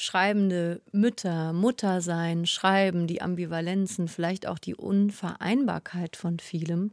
schreibende 0.00 0.80
Mütter, 0.92 1.52
Mutter 1.52 2.00
sein, 2.00 2.46
Schreiben, 2.46 3.06
die 3.06 3.22
Ambivalenzen, 3.22 4.08
vielleicht 4.08 4.46
auch 4.46 4.58
die 4.58 4.74
Unvereinbarkeit 4.74 6.16
von 6.16 6.38
vielem. 6.38 6.92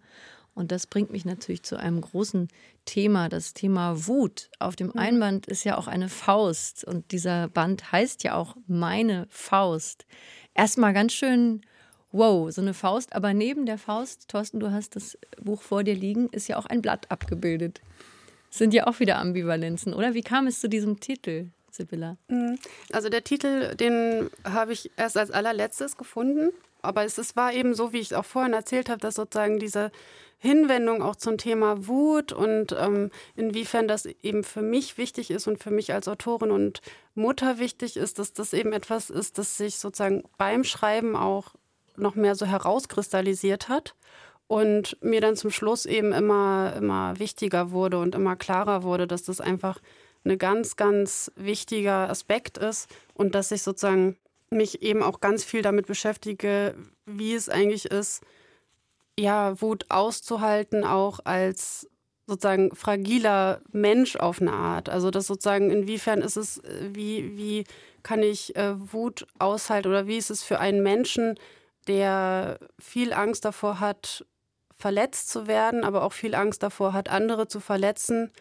Und 0.54 0.72
das 0.72 0.88
bringt 0.88 1.12
mich 1.12 1.24
natürlich 1.24 1.63
zu 1.63 1.78
einem 1.78 2.02
großen 2.02 2.48
Thema, 2.86 3.30
das 3.30 3.54
Thema 3.54 4.08
Wut. 4.08 4.50
Auf 4.60 4.76
dem 4.76 4.88
mhm. 4.88 4.98
Einband 4.98 5.46
ist 5.46 5.63
ja 5.63 5.78
auch 5.78 5.88
eine 5.88 6.10
Faust 6.10 6.84
und 6.84 7.12
dieser 7.12 7.48
Band 7.48 7.91
heißt 7.91 8.24
ja 8.24 8.34
auch 8.34 8.56
meine 8.65 9.28
Faust. 9.30 10.06
Erstmal 10.56 10.93
ganz 10.93 11.13
schön, 11.13 11.62
wow, 12.12 12.52
so 12.52 12.62
eine 12.62 12.74
Faust, 12.74 13.13
aber 13.13 13.34
neben 13.34 13.65
der 13.65 13.78
Faust, 13.78 14.30
Thorsten, 14.30 14.60
du 14.60 14.72
hast 14.72 14.96
das 14.96 15.17
Buch 15.39 15.62
vor 15.62 15.84
dir 15.84 15.96
liegen, 15.96 16.28
ist 16.30 16.48
ja 16.48 16.58
auch 16.58 16.65
ein 16.65 16.82
Blatt 16.82 17.12
abgebildet. 17.12 17.82
Sind 18.50 18.74
ja 18.74 18.88
auch 18.88 19.00
wieder 19.00 19.20
Ambivalenzen, 19.20 19.93
oder? 19.93 20.13
Wie 20.13 20.24
kam 20.24 20.48
es 20.48 20.60
zu 20.60 20.70
diesem 20.70 21.00
Titel? 21.00 21.50
Sibylla? 21.78 22.18
Mhm. 22.28 22.60
Also 22.92 23.10
der 23.10 23.24
Titel, 23.24 23.76
den 23.76 24.30
habe 24.44 24.74
ich 24.74 24.92
erst 24.98 25.18
als 25.18 25.32
allerletztes 25.32 25.98
gefunden. 25.98 26.50
Aber 26.82 27.04
es, 27.04 27.18
es 27.18 27.36
war 27.36 27.54
eben 27.54 27.74
so, 27.74 27.92
wie 27.94 28.00
ich 28.00 28.16
auch 28.16 28.26
vorhin 28.26 28.54
erzählt 28.54 28.90
habe, 28.90 29.00
dass 29.00 29.16
sozusagen 29.16 29.60
diese 29.60 29.92
Hinwendung 30.40 31.02
auch 31.02 31.16
zum 31.16 31.38
Thema 31.38 31.88
Wut 31.88 32.32
und 32.32 32.76
ähm, 32.80 33.10
inwiefern 33.36 33.88
das 33.88 34.06
eben 34.06 34.44
für 34.44 34.62
mich 34.62 34.98
wichtig 34.98 35.32
ist 35.32 35.48
und 35.48 35.62
für 35.62 35.72
mich 35.72 35.94
als 35.94 36.08
Autorin 36.08 36.52
und 36.52 36.82
Mutter 37.16 37.58
wichtig 37.58 37.98
ist, 37.98 38.20
dass 38.20 38.34
das 38.34 38.54
eben 38.54 38.72
etwas 38.72 39.10
ist, 39.10 39.40
das 39.40 39.58
sich 39.58 39.80
sozusagen 39.80 40.24
beim 40.38 40.63
Schreiben 40.63 41.16
auch 41.16 41.56
noch 41.96 42.13
mehr 42.13 42.36
so 42.36 42.46
herauskristallisiert 42.46 43.68
hat 43.68 43.96
und 44.48 44.98
mir 45.02 45.22
dann 45.22 45.36
zum 45.36 45.50
Schluss 45.50 45.88
eben 45.88 46.13
immer, 46.13 46.74
immer 46.78 47.18
wichtiger 47.20 47.72
wurde 47.72 48.00
und 48.00 48.13
immer 48.13 48.36
klarer 48.36 48.84
wurde, 48.84 49.08
dass 49.08 49.24
das 49.24 49.42
einfach 49.42 49.80
ein 50.30 50.38
ganz, 50.38 50.76
ganz 50.76 51.32
wichtiger 51.36 52.10
Aspekt 52.10 52.58
ist 52.58 52.90
und 53.13 53.36
dass 53.36 53.52
ich 53.52 53.63
sozusagen 53.63 54.18
mich 54.50 54.82
eben 54.82 55.04
auch 55.04 55.20
ganz 55.20 55.44
viel 55.44 55.62
damit 55.62 55.88
beschäftige, 55.88 56.76
wie 57.06 57.34
es 57.34 57.50
eigentlich 57.50 57.86
ist, 57.86 58.22
ja, 59.20 59.60
Wut 59.62 59.86
auszuhalten, 59.90 60.84
auch 60.84 61.20
als 61.24 61.90
sozusagen 62.28 62.76
fragiler 62.76 63.62
Mensch 63.72 64.16
auf 64.18 64.42
eine 64.42 64.52
Art. 64.52 64.90
Also 64.90 65.12
das 65.12 65.28
sozusagen, 65.28 65.72
inwiefern 65.72 66.22
ist 66.22 66.36
es, 66.36 66.62
wie, 66.92 67.38
wie 67.38 67.63
kann 68.04 68.22
ich 68.22 68.56
äh, 68.56 68.74
Wut 68.94 69.26
aushalten 69.40 69.90
oder 69.90 70.08
wie 70.08 70.18
ist 70.18 70.30
es 70.30 70.44
für 70.44 70.60
einen 70.60 70.84
Menschen, 70.84 71.36
der 71.88 72.60
viel 72.80 73.13
Angst 73.13 73.46
davor 73.46 73.80
hat, 73.80 74.26
verletzt 74.78 75.30
zu 75.30 75.48
werden, 75.48 75.84
aber 75.84 76.04
auch 76.04 76.13
viel 76.13 76.36
Angst 76.36 76.62
davor 76.62 76.94
hat, 76.94 77.10
andere 77.10 77.48
zu 77.48 77.60
verletzen, 77.60 78.32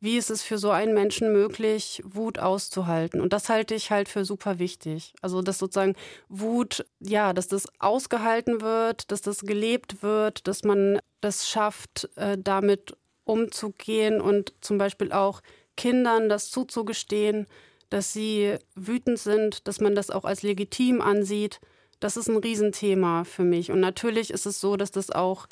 wie 0.00 0.16
ist 0.16 0.30
es 0.30 0.42
für 0.42 0.56
so 0.56 0.70
einen 0.70 0.94
Menschen 0.94 1.30
möglich, 1.32 2.02
Wut 2.04 2.38
auszuhalten? 2.38 3.20
Und 3.20 3.34
das 3.34 3.50
halte 3.50 3.74
ich 3.74 3.90
halt 3.90 4.08
für 4.08 4.24
super 4.24 4.58
wichtig. 4.58 5.14
Also, 5.20 5.42
dass 5.42 5.58
sozusagen 5.58 5.94
Wut, 6.28 6.86
ja, 7.00 7.34
dass 7.34 7.48
das 7.48 7.66
ausgehalten 7.78 8.62
wird, 8.62 9.10
dass 9.12 9.20
das 9.20 9.42
gelebt 9.42 10.02
wird, 10.02 10.48
dass 10.48 10.64
man 10.64 10.98
das 11.20 11.48
schafft, 11.48 12.08
äh, 12.16 12.38
damit 12.38 12.96
umzugehen 13.24 14.20
und 14.22 14.54
zum 14.62 14.78
Beispiel 14.78 15.12
auch 15.12 15.42
Kindern 15.76 16.28
das 16.28 16.50
zuzugestehen, 16.50 17.46
dass 17.90 18.12
sie 18.12 18.56
wütend 18.74 19.18
sind, 19.18 19.68
dass 19.68 19.80
man 19.80 19.94
das 19.94 20.10
auch 20.10 20.24
als 20.24 20.42
legitim 20.42 21.02
ansieht. 21.02 21.60
Das 22.00 22.16
ist 22.16 22.28
ein 22.28 22.36
Riesenthema 22.38 23.24
für 23.24 23.44
mich. 23.44 23.70
Und 23.70 23.80
natürlich 23.80 24.30
ist 24.30 24.46
es 24.46 24.60
so, 24.60 24.76
dass 24.76 24.90
das 24.90 25.10
auch 25.10 25.46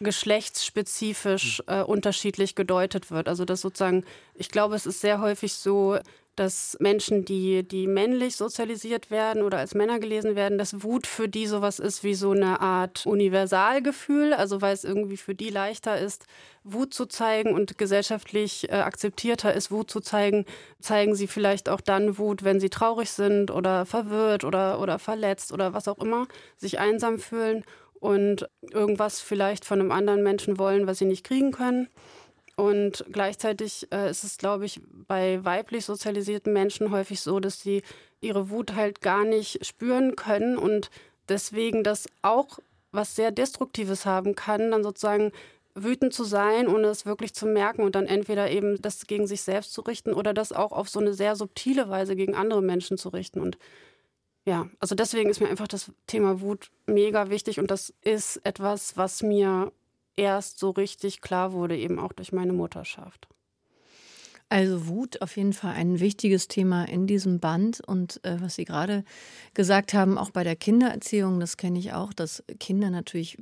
geschlechtsspezifisch 0.00 1.62
hm. 1.66 1.80
äh, 1.80 1.82
unterschiedlich 1.82 2.54
gedeutet 2.54 3.10
wird. 3.10 3.28
Also 3.28 3.44
dass 3.44 3.60
sozusagen, 3.60 4.04
ich 4.34 4.48
glaube, 4.48 4.74
es 4.76 4.86
ist 4.86 5.00
sehr 5.00 5.20
häufig 5.20 5.54
so, 5.54 5.98
dass 6.38 6.76
Menschen, 6.78 7.24
die, 7.24 7.66
die 7.66 7.86
männlich 7.88 8.36
sozialisiert 8.36 9.10
werden 9.10 9.42
oder 9.42 9.58
als 9.58 9.74
Männer 9.74 9.98
gelesen 9.98 10.36
werden, 10.36 10.56
dass 10.56 10.82
Wut 10.84 11.06
für 11.06 11.28
die 11.28 11.46
sowas 11.46 11.80
ist 11.80 12.04
wie 12.04 12.14
so 12.14 12.30
eine 12.30 12.60
Art 12.60 13.06
Universalgefühl, 13.06 14.32
also 14.32 14.62
weil 14.62 14.72
es 14.72 14.84
irgendwie 14.84 15.16
für 15.16 15.34
die 15.34 15.50
leichter 15.50 15.98
ist, 15.98 16.26
Wut 16.62 16.94
zu 16.94 17.06
zeigen 17.06 17.54
und 17.54 17.76
gesellschaftlich 17.78 18.70
äh, 18.70 18.74
akzeptierter 18.74 19.52
ist, 19.52 19.70
Wut 19.70 19.90
zu 19.90 20.00
zeigen, 20.00 20.44
zeigen 20.80 21.14
sie 21.16 21.26
vielleicht 21.26 21.68
auch 21.68 21.80
dann 21.80 22.18
Wut, 22.18 22.44
wenn 22.44 22.60
sie 22.60 22.70
traurig 22.70 23.10
sind 23.10 23.50
oder 23.50 23.84
verwirrt 23.84 24.44
oder, 24.44 24.80
oder 24.80 24.98
verletzt 24.98 25.52
oder 25.52 25.72
was 25.72 25.88
auch 25.88 25.98
immer, 25.98 26.28
sich 26.56 26.78
einsam 26.78 27.18
fühlen 27.18 27.64
und 28.00 28.48
irgendwas 28.72 29.20
vielleicht 29.20 29.64
von 29.64 29.80
einem 29.80 29.92
anderen 29.92 30.22
Menschen 30.22 30.58
wollen, 30.58 30.86
was 30.86 30.98
sie 30.98 31.04
nicht 31.04 31.24
kriegen 31.24 31.52
können. 31.52 31.88
Und 32.56 33.04
gleichzeitig 33.12 33.86
äh, 33.92 34.10
ist 34.10 34.24
es, 34.24 34.36
glaube 34.36 34.64
ich, 34.64 34.80
bei 35.06 35.44
weiblich 35.44 35.84
sozialisierten 35.84 36.52
Menschen 36.52 36.90
häufig 36.90 37.20
so, 37.20 37.38
dass 37.38 37.60
sie 37.60 37.82
ihre 38.20 38.50
Wut 38.50 38.74
halt 38.74 39.00
gar 39.00 39.24
nicht 39.24 39.64
spüren 39.64 40.16
können 40.16 40.58
und 40.58 40.90
deswegen 41.28 41.84
das 41.84 42.08
auch 42.22 42.58
was 42.90 43.14
sehr 43.14 43.30
Destruktives 43.30 44.06
haben 44.06 44.34
kann, 44.34 44.72
dann 44.72 44.82
sozusagen 44.82 45.30
wütend 45.74 46.12
zu 46.12 46.24
sein, 46.24 46.66
ohne 46.66 46.88
es 46.88 47.06
wirklich 47.06 47.34
zu 47.34 47.46
merken 47.46 47.82
und 47.82 47.94
dann 47.94 48.06
entweder 48.06 48.50
eben 48.50 48.80
das 48.82 49.06
gegen 49.06 49.26
sich 49.26 49.42
selbst 49.42 49.72
zu 49.72 49.82
richten 49.82 50.12
oder 50.12 50.34
das 50.34 50.52
auch 50.52 50.72
auf 50.72 50.88
so 50.88 50.98
eine 50.98 51.14
sehr 51.14 51.36
subtile 51.36 51.88
Weise 51.88 52.16
gegen 52.16 52.34
andere 52.34 52.62
Menschen 52.62 52.98
zu 52.98 53.10
richten. 53.10 53.40
Und 53.40 53.58
ja, 54.48 54.66
also 54.80 54.94
deswegen 54.94 55.28
ist 55.28 55.40
mir 55.40 55.50
einfach 55.50 55.68
das 55.68 55.92
Thema 56.06 56.40
Wut 56.40 56.70
mega 56.86 57.28
wichtig 57.28 57.60
und 57.60 57.70
das 57.70 57.92
ist 58.00 58.40
etwas, 58.44 58.96
was 58.96 59.22
mir 59.22 59.70
erst 60.16 60.58
so 60.58 60.70
richtig 60.70 61.20
klar 61.20 61.52
wurde, 61.52 61.76
eben 61.76 61.98
auch 61.98 62.14
durch 62.14 62.32
meine 62.32 62.54
Mutterschaft. 62.54 63.28
Also 64.48 64.86
Wut 64.88 65.20
auf 65.20 65.36
jeden 65.36 65.52
Fall 65.52 65.74
ein 65.74 66.00
wichtiges 66.00 66.48
Thema 66.48 66.84
in 66.84 67.06
diesem 67.06 67.40
Band 67.40 67.82
und 67.86 68.24
äh, 68.24 68.40
was 68.40 68.54
Sie 68.54 68.64
gerade 68.64 69.04
gesagt 69.52 69.92
haben, 69.92 70.16
auch 70.16 70.30
bei 70.30 70.44
der 70.44 70.56
Kindererziehung, 70.56 71.40
das 71.40 71.58
kenne 71.58 71.78
ich 71.78 71.92
auch, 71.92 72.14
dass 72.14 72.42
Kinder 72.58 72.88
natürlich 72.88 73.36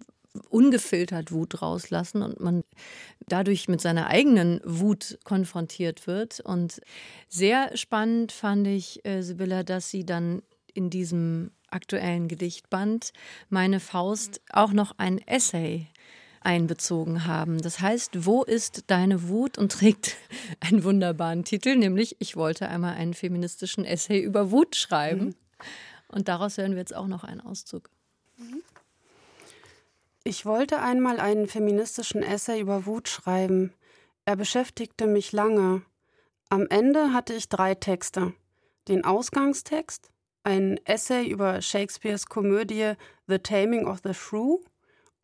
ungefiltert 0.50 1.30
Wut 1.30 1.62
rauslassen 1.62 2.22
und 2.22 2.40
man 2.40 2.64
dadurch 3.28 3.68
mit 3.68 3.80
seiner 3.80 4.08
eigenen 4.08 4.60
Wut 4.64 5.20
konfrontiert 5.22 6.08
wird. 6.08 6.40
Und 6.40 6.80
sehr 7.28 7.76
spannend 7.76 8.32
fand 8.32 8.66
ich, 8.66 9.06
äh, 9.06 9.22
Sibylla, 9.22 9.62
dass 9.62 9.88
Sie 9.88 10.04
dann 10.04 10.42
in 10.76 10.90
diesem 10.90 11.50
aktuellen 11.68 12.28
Gedichtband 12.28 13.12
Meine 13.48 13.80
Faust 13.80 14.40
auch 14.50 14.72
noch 14.72 14.94
ein 14.98 15.18
Essay 15.26 15.88
einbezogen 16.40 17.26
haben. 17.26 17.60
Das 17.60 17.80
heißt, 17.80 18.24
wo 18.24 18.44
ist 18.44 18.84
deine 18.86 19.28
Wut 19.28 19.58
und 19.58 19.72
trägt 19.72 20.16
einen 20.60 20.84
wunderbaren 20.84 21.44
Titel, 21.44 21.74
nämlich 21.74 22.16
Ich 22.20 22.36
wollte 22.36 22.68
einmal 22.68 22.94
einen 22.94 23.14
feministischen 23.14 23.84
Essay 23.84 24.20
über 24.20 24.50
Wut 24.52 24.76
schreiben. 24.76 25.24
Mhm. 25.24 25.34
Und 26.08 26.28
daraus 26.28 26.56
hören 26.56 26.72
wir 26.72 26.78
jetzt 26.78 26.94
auch 26.94 27.08
noch 27.08 27.24
einen 27.24 27.40
Auszug. 27.40 27.90
Ich 30.22 30.46
wollte 30.46 30.80
einmal 30.80 31.20
einen 31.20 31.48
feministischen 31.48 32.22
Essay 32.22 32.60
über 32.60 32.86
Wut 32.86 33.08
schreiben. 33.08 33.72
Er 34.24 34.36
beschäftigte 34.36 35.06
mich 35.06 35.32
lange. 35.32 35.82
Am 36.48 36.66
Ende 36.68 37.12
hatte 37.12 37.32
ich 37.32 37.48
drei 37.48 37.74
Texte. 37.74 38.34
Den 38.88 39.04
Ausgangstext, 39.04 40.10
ein 40.46 40.78
Essay 40.84 41.26
über 41.26 41.60
Shakespeares 41.60 42.26
Komödie 42.26 42.92
The 43.26 43.40
Taming 43.40 43.88
of 43.88 43.98
the 44.04 44.14
Shrew 44.14 44.60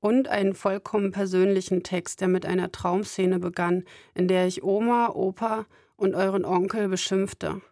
und 0.00 0.26
einen 0.26 0.52
vollkommen 0.52 1.12
persönlichen 1.12 1.84
Text, 1.84 2.20
der 2.20 2.26
mit 2.26 2.44
einer 2.44 2.72
Traumszene 2.72 3.38
begann, 3.38 3.84
in 4.14 4.26
der 4.26 4.48
ich 4.48 4.64
Oma, 4.64 5.10
Opa 5.10 5.66
und 5.94 6.16
euren 6.16 6.44
Onkel 6.44 6.88
beschimpfte. 6.88 7.62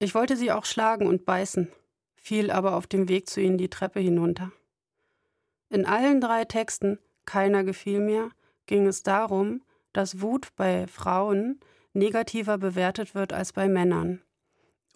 Ich 0.00 0.16
wollte 0.16 0.36
sie 0.36 0.50
auch 0.50 0.64
schlagen 0.64 1.06
und 1.06 1.24
beißen, 1.24 1.70
fiel 2.16 2.50
aber 2.50 2.74
auf 2.74 2.88
dem 2.88 3.08
Weg 3.08 3.30
zu 3.30 3.40
ihnen 3.40 3.58
die 3.58 3.70
Treppe 3.70 4.00
hinunter. 4.00 4.50
In 5.70 5.86
allen 5.86 6.20
drei 6.20 6.44
Texten, 6.46 6.98
keiner 7.26 7.62
gefiel 7.62 8.00
mir, 8.00 8.30
ging 8.66 8.88
es 8.88 9.04
darum, 9.04 9.62
dass 9.92 10.20
Wut 10.20 10.48
bei 10.56 10.88
Frauen 10.88 11.60
negativer 11.92 12.58
bewertet 12.58 13.14
wird 13.14 13.32
als 13.32 13.52
bei 13.52 13.68
Männern. 13.68 14.20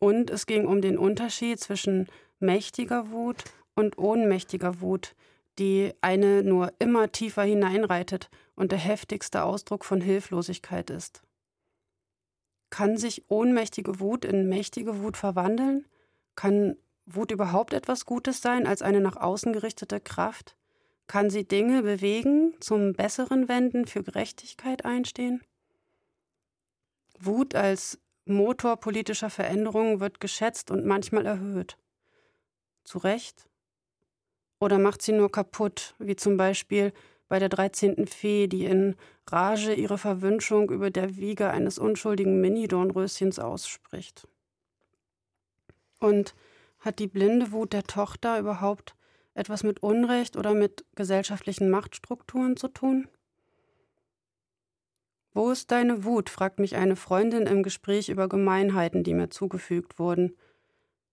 Und 0.00 0.30
es 0.30 0.46
ging 0.46 0.66
um 0.66 0.80
den 0.80 0.98
Unterschied 0.98 1.60
zwischen 1.60 2.08
mächtiger 2.40 3.10
Wut 3.10 3.44
und 3.74 3.98
ohnmächtiger 3.98 4.80
Wut, 4.80 5.14
die 5.58 5.92
eine 6.00 6.42
nur 6.42 6.72
immer 6.78 7.12
tiefer 7.12 7.42
hineinreitet 7.42 8.30
und 8.56 8.72
der 8.72 8.78
heftigste 8.78 9.44
Ausdruck 9.44 9.84
von 9.84 10.00
Hilflosigkeit 10.00 10.90
ist. 10.90 11.22
Kann 12.70 12.96
sich 12.96 13.30
ohnmächtige 13.30 14.00
Wut 14.00 14.24
in 14.24 14.48
mächtige 14.48 15.02
Wut 15.02 15.16
verwandeln? 15.16 15.86
Kann 16.34 16.76
Wut 17.04 17.30
überhaupt 17.30 17.74
etwas 17.74 18.06
Gutes 18.06 18.40
sein 18.40 18.66
als 18.66 18.80
eine 18.80 19.00
nach 19.00 19.16
außen 19.16 19.52
gerichtete 19.52 20.00
Kraft? 20.00 20.56
Kann 21.08 21.28
sie 21.28 21.46
Dinge 21.46 21.82
bewegen, 21.82 22.54
zum 22.60 22.92
Besseren 22.94 23.48
wenden, 23.48 23.86
für 23.86 24.02
Gerechtigkeit 24.02 24.84
einstehen? 24.84 25.42
Wut 27.18 27.54
als 27.54 27.98
Motor 28.24 28.76
politischer 28.76 29.30
Veränderungen 29.30 30.00
wird 30.00 30.20
geschätzt 30.20 30.70
und 30.70 30.87
manchmal 30.87 31.26
erhöht. 31.26 31.76
Zu 32.85 32.98
Recht? 32.98 33.48
Oder 34.61 34.78
macht 34.78 35.02
sie 35.02 35.12
nur 35.12 35.33
kaputt, 35.33 35.94
wie 35.98 36.16
zum 36.16 36.37
Beispiel 36.37 36.92
bei 37.28 37.38
der 37.38 37.48
13. 37.48 38.06
Fee, 38.06 38.46
die 38.46 38.64
in 38.66 38.96
Rage 39.26 39.72
ihre 39.72 39.98
Verwünschung 39.98 40.70
über 40.70 40.90
der 40.90 41.16
Wiege 41.16 41.50
eines 41.50 41.78
unschuldigen 41.78 42.40
Mini-Dornröschens 42.40 43.38
ausspricht? 43.38 44.28
Und 45.98 46.35
hat 46.80 46.98
die 46.98 47.06
blinde 47.06 47.52
Wut 47.52 47.72
der 47.72 47.85
Tochter 47.85 48.38
überhaupt 48.38 48.94
etwas 49.35 49.62
mit 49.62 49.83
Unrecht 49.83 50.37
oder 50.37 50.54
mit 50.54 50.85
gesellschaftlichen 50.94 51.70
Machtstrukturen 51.70 52.56
zu 52.56 52.68
tun? 52.68 53.09
Wo 55.32 55.52
ist 55.52 55.70
deine 55.70 56.04
Wut? 56.04 56.28
fragt 56.28 56.58
mich 56.58 56.74
eine 56.74 56.96
Freundin 56.96 57.46
im 57.46 57.62
Gespräch 57.62 58.08
über 58.08 58.28
Gemeinheiten, 58.28 59.04
die 59.04 59.14
mir 59.14 59.30
zugefügt 59.30 59.98
wurden. 59.98 60.36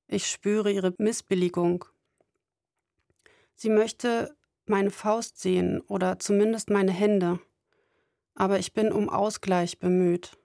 Ich 0.08 0.28
spüre 0.28 0.72
ihre 0.72 0.96
Missbilligung. 0.98 1.86
Sie 3.56 3.70
möchte 3.70 4.36
meine 4.66 4.90
Faust 4.90 5.40
sehen 5.40 5.82
oder 5.82 6.18
zumindest 6.18 6.72
meine 6.72 6.92
Hände. 6.92 7.40
Aber 8.34 8.58
ich 8.58 8.74
bin 8.74 8.92
um 8.92 9.08
Ausgleich 9.08 9.78
bemüht. 9.78 10.38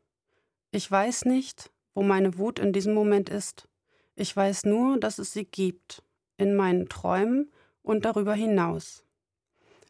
Ich 0.70 0.90
weiß 0.90 1.24
nicht, 1.24 1.70
wo 1.94 2.02
meine 2.02 2.36
Wut 2.36 2.58
in 2.58 2.74
diesem 2.74 2.92
Moment 2.92 3.30
ist. 3.30 3.68
Ich 4.16 4.36
weiß 4.36 4.64
nur, 4.64 5.00
dass 5.00 5.18
es 5.18 5.32
sie 5.32 5.46
gibt, 5.46 6.02
in 6.36 6.54
meinen 6.54 6.90
Träumen 6.90 7.50
und 7.82 8.04
darüber 8.04 8.34
hinaus. 8.34 9.04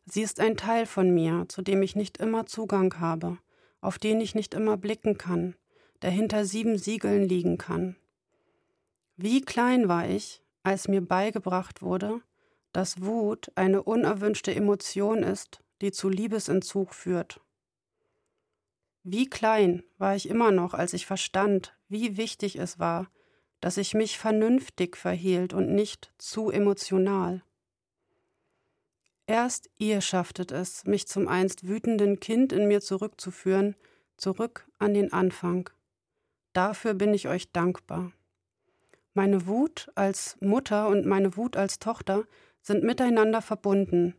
Sie 0.06 0.22
ist 0.22 0.38
ein 0.38 0.56
Teil 0.56 0.86
von 0.86 1.12
mir, 1.12 1.46
zu 1.48 1.62
dem 1.62 1.82
ich 1.82 1.96
nicht 1.96 2.18
immer 2.18 2.46
Zugang 2.46 3.00
habe 3.00 3.38
auf 3.82 3.98
den 3.98 4.22
ich 4.22 4.34
nicht 4.34 4.54
immer 4.54 4.78
blicken 4.78 5.18
kann, 5.18 5.54
der 6.00 6.10
hinter 6.10 6.46
sieben 6.46 6.78
Siegeln 6.78 7.28
liegen 7.28 7.58
kann. 7.58 7.96
Wie 9.16 9.42
klein 9.42 9.88
war 9.88 10.08
ich, 10.08 10.42
als 10.62 10.88
mir 10.88 11.02
beigebracht 11.02 11.82
wurde, 11.82 12.22
dass 12.72 13.02
Wut 13.02 13.52
eine 13.54 13.82
unerwünschte 13.82 14.54
Emotion 14.54 15.22
ist, 15.22 15.62
die 15.82 15.92
zu 15.92 16.08
Liebesentzug 16.08 16.94
führt. 16.94 17.40
Wie 19.02 19.28
klein 19.28 19.82
war 19.98 20.14
ich 20.14 20.28
immer 20.28 20.52
noch, 20.52 20.74
als 20.74 20.92
ich 20.92 21.06
verstand, 21.06 21.76
wie 21.88 22.16
wichtig 22.16 22.56
es 22.56 22.78
war, 22.78 23.10
dass 23.60 23.76
ich 23.76 23.94
mich 23.94 24.18
vernünftig 24.18 24.96
verhielt 24.96 25.52
und 25.52 25.74
nicht 25.74 26.12
zu 26.18 26.50
emotional. 26.50 27.42
Erst 29.26 29.70
ihr 29.78 30.00
schafftet 30.00 30.50
es, 30.50 30.84
mich 30.84 31.06
zum 31.06 31.28
einst 31.28 31.68
wütenden 31.68 32.20
Kind 32.20 32.52
in 32.52 32.66
mir 32.66 32.80
zurückzuführen, 32.80 33.76
zurück 34.16 34.66
an 34.78 34.94
den 34.94 35.12
Anfang. 35.12 35.70
Dafür 36.52 36.94
bin 36.94 37.14
ich 37.14 37.28
euch 37.28 37.52
dankbar. 37.52 38.12
Meine 39.14 39.46
Wut 39.46 39.90
als 39.94 40.36
Mutter 40.40 40.88
und 40.88 41.06
meine 41.06 41.36
Wut 41.36 41.56
als 41.56 41.78
Tochter 41.78 42.24
sind 42.60 42.82
miteinander 42.82 43.42
verbunden. 43.42 44.14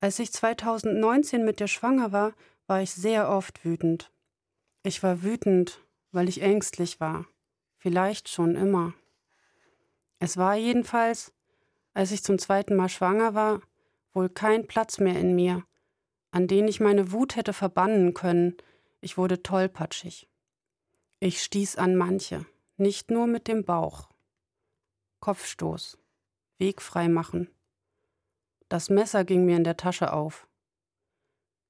Als 0.00 0.18
ich 0.18 0.32
2019 0.32 1.44
mit 1.44 1.60
dir 1.60 1.68
schwanger 1.68 2.12
war, 2.12 2.32
war 2.66 2.82
ich 2.82 2.92
sehr 2.92 3.28
oft 3.28 3.64
wütend. 3.64 4.10
Ich 4.82 5.02
war 5.02 5.22
wütend, 5.22 5.80
weil 6.12 6.28
ich 6.28 6.42
ängstlich 6.42 7.00
war. 7.00 7.26
Vielleicht 7.76 8.28
schon 8.28 8.56
immer. 8.56 8.94
Es 10.18 10.36
war 10.36 10.54
jedenfalls, 10.54 11.32
als 11.94 12.12
ich 12.12 12.22
zum 12.22 12.38
zweiten 12.38 12.76
Mal 12.76 12.88
schwanger 12.88 13.34
war, 13.34 13.60
wohl 14.12 14.28
kein 14.28 14.66
Platz 14.66 14.98
mehr 14.98 15.18
in 15.18 15.34
mir, 15.34 15.64
an 16.30 16.46
den 16.46 16.68
ich 16.68 16.80
meine 16.80 17.12
Wut 17.12 17.36
hätte 17.36 17.52
verbannen 17.52 18.14
können. 18.14 18.56
Ich 19.00 19.16
wurde 19.16 19.42
tollpatschig. 19.42 20.28
Ich 21.20 21.42
stieß 21.42 21.76
an 21.76 21.96
manche, 21.96 22.46
nicht 22.76 23.10
nur 23.10 23.26
mit 23.26 23.48
dem 23.48 23.64
Bauch. 23.64 24.08
Kopfstoß, 25.20 25.98
Weg 26.58 26.80
frei 26.80 27.08
machen. 27.08 27.50
Das 28.68 28.90
Messer 28.90 29.24
ging 29.24 29.44
mir 29.44 29.56
in 29.56 29.64
der 29.64 29.76
Tasche 29.76 30.12
auf. 30.12 30.46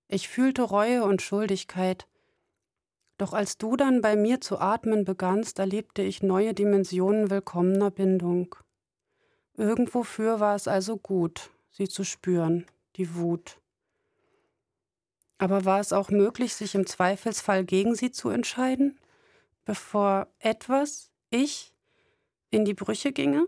Ich 0.08 0.28
fühlte 0.28 0.62
Reue 0.62 1.04
und 1.04 1.22
Schuldigkeit, 1.22 2.06
doch 3.20 3.34
als 3.34 3.58
du 3.58 3.76
dann 3.76 4.00
bei 4.00 4.16
mir 4.16 4.40
zu 4.40 4.58
atmen 4.58 5.04
begannst, 5.04 5.58
erlebte 5.58 6.00
ich 6.00 6.22
neue 6.22 6.54
Dimensionen 6.54 7.28
willkommener 7.28 7.90
Bindung. 7.90 8.54
Irgendwofür 9.58 10.40
war 10.40 10.54
es 10.54 10.66
also 10.66 10.96
gut, 10.96 11.50
sie 11.70 11.88
zu 11.88 12.04
spüren, 12.04 12.66
die 12.96 13.14
Wut. 13.14 13.60
Aber 15.38 15.64
war 15.64 15.80
es 15.80 15.92
auch 15.92 16.10
möglich, 16.10 16.54
sich 16.54 16.74
im 16.74 16.86
Zweifelsfall 16.86 17.64
gegen 17.64 17.94
sie 17.94 18.10
zu 18.10 18.28
entscheiden, 18.28 19.00
bevor 19.64 20.28
etwas, 20.38 21.10
ich, 21.30 21.74
in 22.50 22.64
die 22.64 22.74
Brüche 22.74 23.12
ginge? 23.12 23.46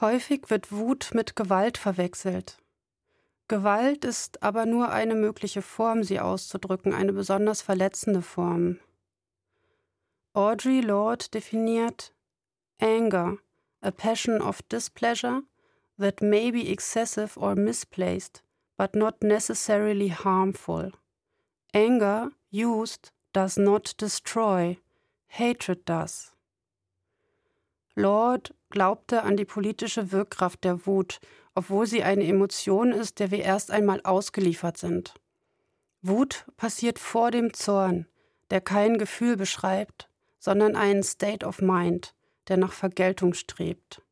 Häufig 0.00 0.48
wird 0.48 0.72
Wut 0.72 1.10
mit 1.12 1.36
Gewalt 1.36 1.78
verwechselt. 1.78 2.58
Gewalt 3.46 4.04
ist 4.04 4.42
aber 4.42 4.64
nur 4.64 4.88
eine 4.88 5.14
mögliche 5.14 5.60
Form, 5.60 6.02
sie 6.02 6.20
auszudrücken, 6.20 6.94
eine 6.94 7.12
besonders 7.12 7.60
verletzende 7.60 8.22
Form. 8.22 8.78
Audre 10.32 10.80
Lorde 10.80 11.26
definiert 11.28 12.14
Anger, 12.80 13.38
a 13.82 13.90
passion 13.90 14.40
of 14.40 14.62
displeasure 14.62 15.42
that 15.98 16.22
may 16.22 16.50
be 16.50 16.70
excessive 16.70 17.36
or 17.36 17.54
misplaced, 17.54 18.42
but 18.76 18.94
not 18.94 19.22
necessarily 19.22 20.08
harmful. 20.08 20.90
Anger, 21.72 22.30
used, 22.50 23.10
does 23.32 23.56
not 23.56 23.94
destroy, 23.96 24.78
hatred 25.26 25.84
does. 25.84 26.32
Lord 27.96 28.52
glaubte 28.70 29.22
an 29.22 29.36
die 29.36 29.44
politische 29.44 30.10
Wirkkraft 30.10 30.64
der 30.64 30.86
Wut 30.86 31.20
obwohl 31.54 31.86
sie 31.86 32.02
eine 32.02 32.24
Emotion 32.24 32.92
ist, 32.92 33.20
der 33.20 33.30
wir 33.30 33.42
erst 33.42 33.70
einmal 33.70 34.00
ausgeliefert 34.02 34.76
sind. 34.76 35.14
Wut 36.02 36.44
passiert 36.56 36.98
vor 36.98 37.30
dem 37.30 37.54
Zorn, 37.54 38.06
der 38.50 38.60
kein 38.60 38.98
Gefühl 38.98 39.36
beschreibt, 39.36 40.08
sondern 40.38 40.76
einen 40.76 41.02
State 41.02 41.46
of 41.46 41.62
Mind, 41.62 42.14
der 42.48 42.56
nach 42.56 42.72
Vergeltung 42.72 43.34
strebt. 43.34 44.02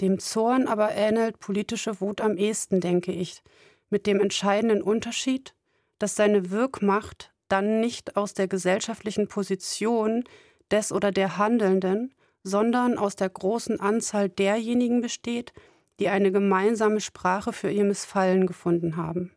Dem 0.00 0.18
Zorn 0.18 0.66
aber 0.66 0.92
ähnelt 0.92 1.38
politische 1.38 2.00
Wut 2.00 2.20
am 2.20 2.36
ehesten, 2.36 2.80
denke 2.80 3.12
ich, 3.12 3.42
mit 3.90 4.06
dem 4.06 4.20
entscheidenden 4.20 4.82
Unterschied, 4.82 5.54
dass 5.98 6.16
seine 6.16 6.50
Wirkmacht 6.50 7.32
dann 7.48 7.80
nicht 7.80 8.16
aus 8.16 8.34
der 8.34 8.48
gesellschaftlichen 8.48 9.28
Position 9.28 10.24
des 10.70 10.90
oder 10.90 11.12
der 11.12 11.36
Handelnden, 11.36 12.14
sondern 12.42 12.98
aus 12.98 13.14
der 13.14 13.28
großen 13.28 13.78
Anzahl 13.78 14.28
derjenigen 14.28 15.00
besteht, 15.00 15.52
die 16.00 16.08
eine 16.08 16.32
gemeinsame 16.32 17.00
Sprache 17.00 17.52
für 17.52 17.70
ihr 17.70 17.84
Missfallen 17.84 18.46
gefunden 18.46 18.96
haben. 18.96 19.36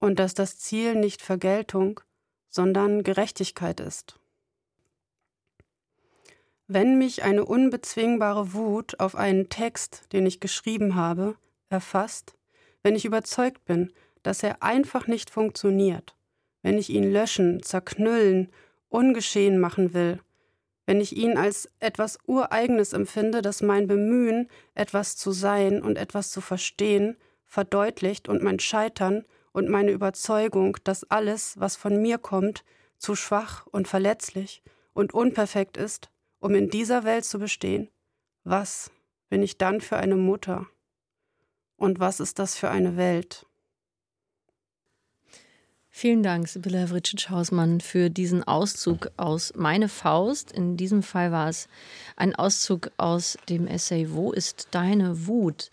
Und 0.00 0.18
dass 0.18 0.34
das 0.34 0.58
Ziel 0.58 0.96
nicht 0.96 1.22
Vergeltung, 1.22 2.00
sondern 2.48 3.04
Gerechtigkeit 3.04 3.80
ist. 3.80 4.18
Wenn 6.74 6.96
mich 6.96 7.22
eine 7.22 7.44
unbezwingbare 7.44 8.54
Wut 8.54 8.98
auf 8.98 9.14
einen 9.14 9.50
Text, 9.50 10.04
den 10.14 10.24
ich 10.24 10.40
geschrieben 10.40 10.94
habe, 10.94 11.36
erfasst, 11.68 12.32
wenn 12.82 12.96
ich 12.96 13.04
überzeugt 13.04 13.66
bin, 13.66 13.92
dass 14.22 14.42
er 14.42 14.62
einfach 14.62 15.06
nicht 15.06 15.28
funktioniert, 15.28 16.16
wenn 16.62 16.78
ich 16.78 16.88
ihn 16.88 17.12
löschen, 17.12 17.62
zerknüllen, 17.62 18.50
ungeschehen 18.88 19.60
machen 19.60 19.92
will, 19.92 20.20
wenn 20.86 21.02
ich 21.02 21.14
ihn 21.14 21.36
als 21.36 21.68
etwas 21.78 22.18
Ureigenes 22.26 22.94
empfinde, 22.94 23.42
das 23.42 23.60
mein 23.60 23.86
Bemühen, 23.86 24.48
etwas 24.74 25.14
zu 25.18 25.30
sein 25.30 25.82
und 25.82 25.98
etwas 25.98 26.30
zu 26.30 26.40
verstehen, 26.40 27.18
verdeutlicht 27.44 28.30
und 28.30 28.42
mein 28.42 28.60
Scheitern 28.60 29.26
und 29.52 29.68
meine 29.68 29.90
Überzeugung, 29.90 30.78
dass 30.84 31.04
alles, 31.10 31.60
was 31.60 31.76
von 31.76 32.00
mir 32.00 32.16
kommt, 32.16 32.64
zu 32.96 33.14
schwach 33.14 33.66
und 33.66 33.88
verletzlich 33.88 34.62
und 34.94 35.12
unperfekt 35.12 35.76
ist, 35.76 36.08
um 36.42 36.54
in 36.56 36.68
dieser 36.68 37.04
Welt 37.04 37.24
zu 37.24 37.38
bestehen, 37.38 37.88
was 38.44 38.90
bin 39.30 39.42
ich 39.42 39.58
dann 39.58 39.80
für 39.80 39.96
eine 39.96 40.16
Mutter? 40.16 40.66
Und 41.76 42.00
was 42.00 42.20
ist 42.20 42.38
das 42.38 42.56
für 42.56 42.68
eine 42.68 42.96
Welt? 42.96 43.46
Vielen 45.88 46.22
Dank, 46.22 46.48
Sibylla 46.48 46.86
Vricic-Hausmann, 46.86 47.80
für 47.80 48.10
diesen 48.10 48.42
Auszug 48.42 49.10
aus 49.16 49.52
Meine 49.54 49.88
Faust. 49.88 50.50
In 50.50 50.76
diesem 50.76 51.02
Fall 51.02 51.30
war 51.30 51.48
es 51.48 51.68
ein 52.16 52.34
Auszug 52.34 52.90
aus 52.96 53.38
dem 53.48 53.68
Essay 53.68 54.08
Wo 54.10 54.32
ist 54.32 54.68
deine 54.72 55.26
Wut? 55.26 55.70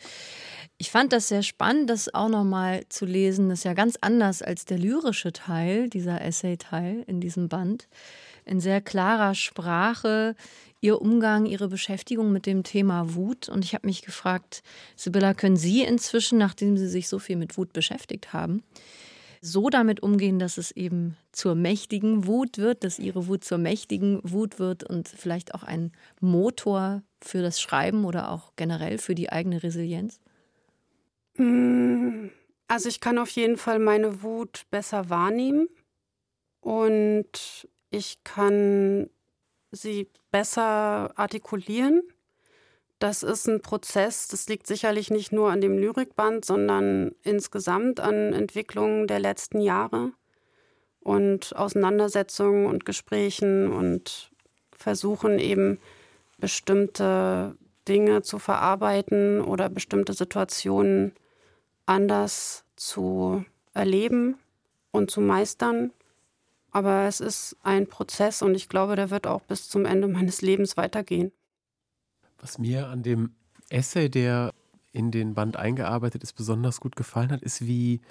Ich 0.78 0.91
fand 0.91 1.13
das 1.13 1.30
sehr 1.30 1.41
spannend, 1.41 1.89
das 1.89 2.13
auch 2.13 2.30
nochmal 2.30 2.84
zu 2.89 3.05
lesen. 3.05 3.49
Das 3.49 3.59
ist 3.59 3.65
ja 3.65 3.74
ganz 3.74 3.97
anders 4.01 4.41
als 4.41 4.65
der 4.65 4.78
lyrische 4.78 5.34
Teil, 5.34 5.89
dieser 5.89 6.22
Essay-Teil 6.22 7.03
in 7.07 7.22
diesem 7.22 7.49
Band. 7.49 7.88
In 8.50 8.60
sehr 8.60 8.82
klarer 8.82 9.36
Sprache, 9.36 10.36
Ihr 10.82 11.02
Umgang, 11.02 11.45
Ihre 11.45 11.68
Beschäftigung 11.68 12.32
mit 12.32 12.47
dem 12.47 12.64
Thema 12.64 13.14
Wut. 13.14 13.47
Und 13.47 13.64
ich 13.64 13.76
habe 13.76 13.86
mich 13.86 14.02
gefragt, 14.02 14.64
Sibylla, 14.95 15.36
können 15.36 15.56
Sie 15.56 15.84
inzwischen, 15.84 16.39
nachdem 16.39 16.76
Sie 16.76 16.88
sich 16.88 17.10
so 17.10 17.20
viel 17.20 17.36
mit 17.36 17.60
Wut 17.60 17.74
beschäftigt 17.74 18.34
haben, 18.34 18.64
so 19.39 19.70
damit 19.70 20.02
umgehen, 20.02 20.39
dass 20.39 20.58
es 20.58 20.72
eben 20.72 21.16
zur 21.32 21.54
mächtigen 21.54 22.26
Wut 22.26 22.58
wird, 22.58 22.84
dass 22.84 22.97
ihre 22.97 23.28
Wut 23.28 23.43
zur 23.43 23.60
mächtigen 23.60 24.20
Wut 24.24 24.58
wird 24.58 24.84
und 24.84 25.08
vielleicht 25.08 25.54
auch 25.54 25.62
ein 25.62 25.91
Motor 26.20 27.04
für 27.22 27.43
das 27.43 27.62
Schreiben 27.62 28.04
oder 28.04 28.32
auch 28.32 28.54
generell 28.56 28.97
für 28.97 29.14
die 29.14 29.32
eigene 29.32 29.62
Resilienz? 29.62 30.20
Also 32.68 32.89
ich 32.89 33.00
kann 33.00 33.20
auf 33.20 33.30
jeden 33.30 33.58
Fall 33.58 33.78
meine 33.78 34.24
Wut 34.24 34.64
besser 34.72 35.12
wahrnehmen 35.12 35.68
und 36.62 37.68
ich 37.90 38.24
kann 38.24 39.10
sie 39.72 40.08
besser 40.32 41.12
artikulieren 41.18 42.02
das 43.00 43.24
ist 43.24 43.48
ein 43.48 43.62
Prozess, 43.62 44.28
das 44.28 44.50
liegt 44.50 44.68
sicherlich 44.68 45.10
nicht 45.10 45.32
nur 45.32 45.50
an 45.52 45.62
dem 45.62 45.78
Lyrikband, 45.78 46.44
sondern 46.44 47.16
insgesamt 47.24 48.02
an 48.02 48.34
Entwicklungen 48.34 49.08
der 49.08 49.20
letzten 49.20 49.62
Jahre 49.62 50.12
und 51.00 51.56
Auseinandersetzungen 51.56 52.66
und 52.66 52.86
Gesprächen 52.86 53.72
und 53.72 54.32
Versuchen 54.74 55.40
eben 55.40 55.80
bestimmte 56.40 57.56
Dinge 57.88 58.22
zu 58.22 58.38
verarbeiten 58.38 59.42
oder 59.42 59.70
bestimmte 59.70 60.12
Situationen 60.12 61.14
anders 61.86 62.66
zu 62.76 63.46
erleben 63.74 64.38
und 64.92 65.10
zu 65.10 65.22
meistern. 65.22 65.92
Aber 66.72 67.07
es 67.07 67.20
ist 67.20 67.57
ein 67.63 67.88
Prozess 67.88 68.41
und 68.41 68.55
ich 68.55 68.70
glaube, 68.70 68.95
der 68.95 69.09
wird 69.09 69.28
auch 69.28 69.41
bis 69.41 69.70
zum 69.70 69.86
Ende 69.86 70.07
meines 70.07 70.41
Lebens 70.41 70.78
weitergehen. 70.78 71.32
Was 72.39 72.57
mir 72.57 72.88
an 72.88 73.03
dem 73.03 73.36
Essay, 73.70 74.09
der 74.09 74.53
in 74.91 75.11
den 75.11 75.34
Band 75.34 75.57
eingearbeitet 75.57 76.24
ist, 76.24 76.34
besonders 76.34 76.80
gut 76.80 76.95
gefallen 76.95 77.32
hat, 77.32 77.41
ist, 77.41 77.65
wie 77.65 78.01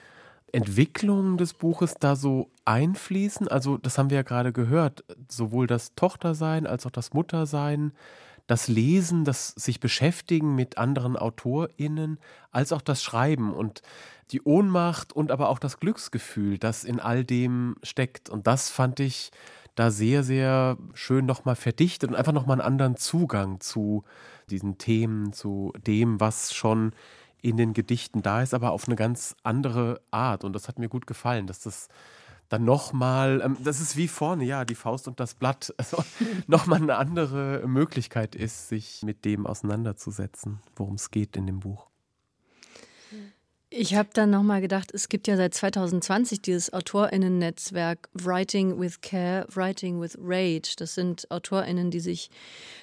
Entwicklungen 0.52 1.36
des 1.36 1.54
Buches 1.54 1.94
da 1.98 2.16
so 2.16 2.50
einfließen. 2.64 3.48
Also, 3.48 3.76
das 3.76 3.98
haben 3.98 4.10
wir 4.10 4.16
ja 4.16 4.22
gerade 4.22 4.52
gehört, 4.52 5.04
sowohl 5.28 5.66
das 5.66 5.94
Tochtersein 5.94 6.66
als 6.66 6.86
auch 6.86 6.90
das 6.90 7.12
Muttersein, 7.12 7.92
das 8.48 8.66
Lesen, 8.66 9.24
das 9.24 9.50
sich 9.50 9.78
beschäftigen 9.78 10.56
mit 10.56 10.78
anderen 10.78 11.16
AutorInnen, 11.16 12.18
als 12.50 12.72
auch 12.72 12.82
das 12.82 13.02
Schreiben 13.02 13.52
und 13.52 13.82
die 14.32 14.42
Ohnmacht 14.42 15.12
und 15.12 15.30
aber 15.30 15.50
auch 15.50 15.58
das 15.58 15.78
Glücksgefühl, 15.78 16.58
das 16.58 16.82
in 16.82 16.98
all 16.98 17.24
dem 17.24 17.76
steckt. 17.82 18.30
Und 18.30 18.46
das 18.46 18.70
fand 18.70 19.00
ich 19.00 19.30
da 19.74 19.90
sehr, 19.90 20.24
sehr 20.24 20.78
schön 20.94 21.26
nochmal 21.26 21.56
verdichtet 21.56 22.10
und 22.10 22.16
einfach 22.16 22.32
nochmal 22.32 22.60
einen 22.60 22.66
anderen 22.66 22.96
Zugang 22.96 23.60
zu 23.60 24.02
diesen 24.50 24.78
Themen, 24.78 25.32
zu 25.32 25.72
dem, 25.86 26.18
was 26.18 26.54
schon 26.54 26.92
in 27.42 27.58
den 27.58 27.74
Gedichten 27.74 28.22
da 28.22 28.42
ist, 28.42 28.54
aber 28.54 28.72
auf 28.72 28.88
eine 28.88 28.96
ganz 28.96 29.36
andere 29.42 30.00
Art. 30.10 30.42
Und 30.42 30.54
das 30.54 30.68
hat 30.68 30.78
mir 30.78 30.88
gut 30.88 31.06
gefallen, 31.06 31.46
dass 31.46 31.60
das 31.60 31.88
dann 32.48 32.64
nochmal, 32.64 33.40
ähm, 33.44 33.56
das 33.62 33.80
ist 33.80 33.96
wie 33.96 34.08
vorne, 34.08 34.44
ja, 34.44 34.64
die 34.64 34.74
Faust 34.74 35.08
und 35.08 35.20
das 35.20 35.34
Blatt, 35.34 35.72
also 35.76 36.02
nochmal 36.46 36.82
eine 36.82 36.96
andere 36.96 37.66
Möglichkeit 37.66 38.34
ist, 38.34 38.68
sich 38.68 39.02
mit 39.02 39.24
dem 39.24 39.46
auseinanderzusetzen, 39.46 40.60
worum 40.76 40.94
es 40.94 41.10
geht 41.10 41.36
in 41.36 41.46
dem 41.46 41.60
Buch. 41.60 41.88
Ich 43.70 43.94
habe 43.94 44.08
dann 44.14 44.30
nochmal 44.30 44.62
gedacht, 44.62 44.92
es 44.94 45.10
gibt 45.10 45.28
ja 45.28 45.36
seit 45.36 45.52
2020 45.52 46.40
dieses 46.40 46.72
AutorInnen-Netzwerk 46.72 48.08
Writing 48.14 48.80
with 48.80 49.02
Care, 49.02 49.46
Writing 49.54 50.00
with 50.00 50.16
Rage. 50.18 50.74
Das 50.78 50.94
sind 50.94 51.30
AutorInnen, 51.30 51.90
die 51.90 52.00
sich 52.00 52.30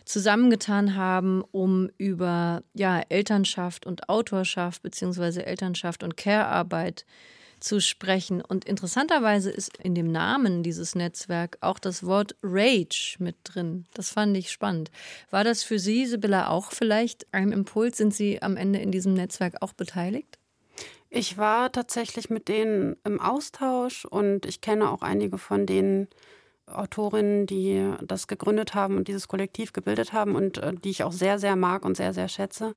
zusammengetan 0.06 0.96
haben, 0.96 1.44
um 1.52 1.90
über 1.98 2.62
ja, 2.76 3.02
Elternschaft 3.10 3.88
und 3.88 4.10
Autorschaft 4.10 4.84
beziehungsweise 4.84 5.44
Elternschaft 5.44 6.04
und 6.04 6.18
Care-Arbeit 6.18 7.08
zu 7.66 7.82
sprechen. 7.82 8.42
Und 8.42 8.66
interessanterweise 8.66 9.50
ist 9.50 9.78
in 9.78 9.96
dem 9.96 10.12
Namen 10.12 10.62
dieses 10.62 10.96
Netzwerk 10.96 11.58
auch 11.62 11.80
das 11.80 12.06
Wort 12.06 12.36
Rage 12.44 13.18
mit 13.20 13.36
drin. 13.44 13.86
Das 13.94 14.12
fand 14.12 14.38
ich 14.38 14.52
spannend. 14.52 14.92
War 15.32 15.44
das 15.44 15.64
für 15.64 15.80
Sie, 15.80 16.06
Sibylla, 16.06 16.50
auch 16.50 16.72
vielleicht 16.72 17.26
ein 17.34 17.52
Impuls? 17.52 17.98
Sind 17.98 18.14
Sie 18.14 18.42
am 18.42 18.56
Ende 18.56 18.80
in 18.80 18.92
diesem 18.92 19.16
Netzwerk 19.16 19.62
auch 19.62 19.74
beteiligt? 19.74 20.38
Ich 21.10 21.38
war 21.38 21.72
tatsächlich 21.72 22.30
mit 22.30 22.48
denen 22.50 22.98
im 23.04 23.20
Austausch 23.20 24.06
und 24.06 24.46
ich 24.46 24.62
kenne 24.62 24.92
auch 24.92 25.02
einige 25.02 25.38
von 25.38 25.66
den 25.66 26.08
Autorinnen, 26.68 27.46
die 27.46 27.94
das 28.02 28.28
gegründet 28.28 28.74
haben 28.74 28.98
und 28.98 29.08
dieses 29.08 29.28
Kollektiv 29.28 29.72
gebildet 29.72 30.14
haben 30.14 30.36
und 30.36 30.58
äh, 30.58 30.74
die 30.74 30.90
ich 30.90 31.04
auch 31.04 31.12
sehr, 31.12 31.40
sehr 31.40 31.56
mag 31.56 31.86
und 31.86 31.96
sehr, 31.96 32.14
sehr 32.14 32.28
schätze. 32.28 32.76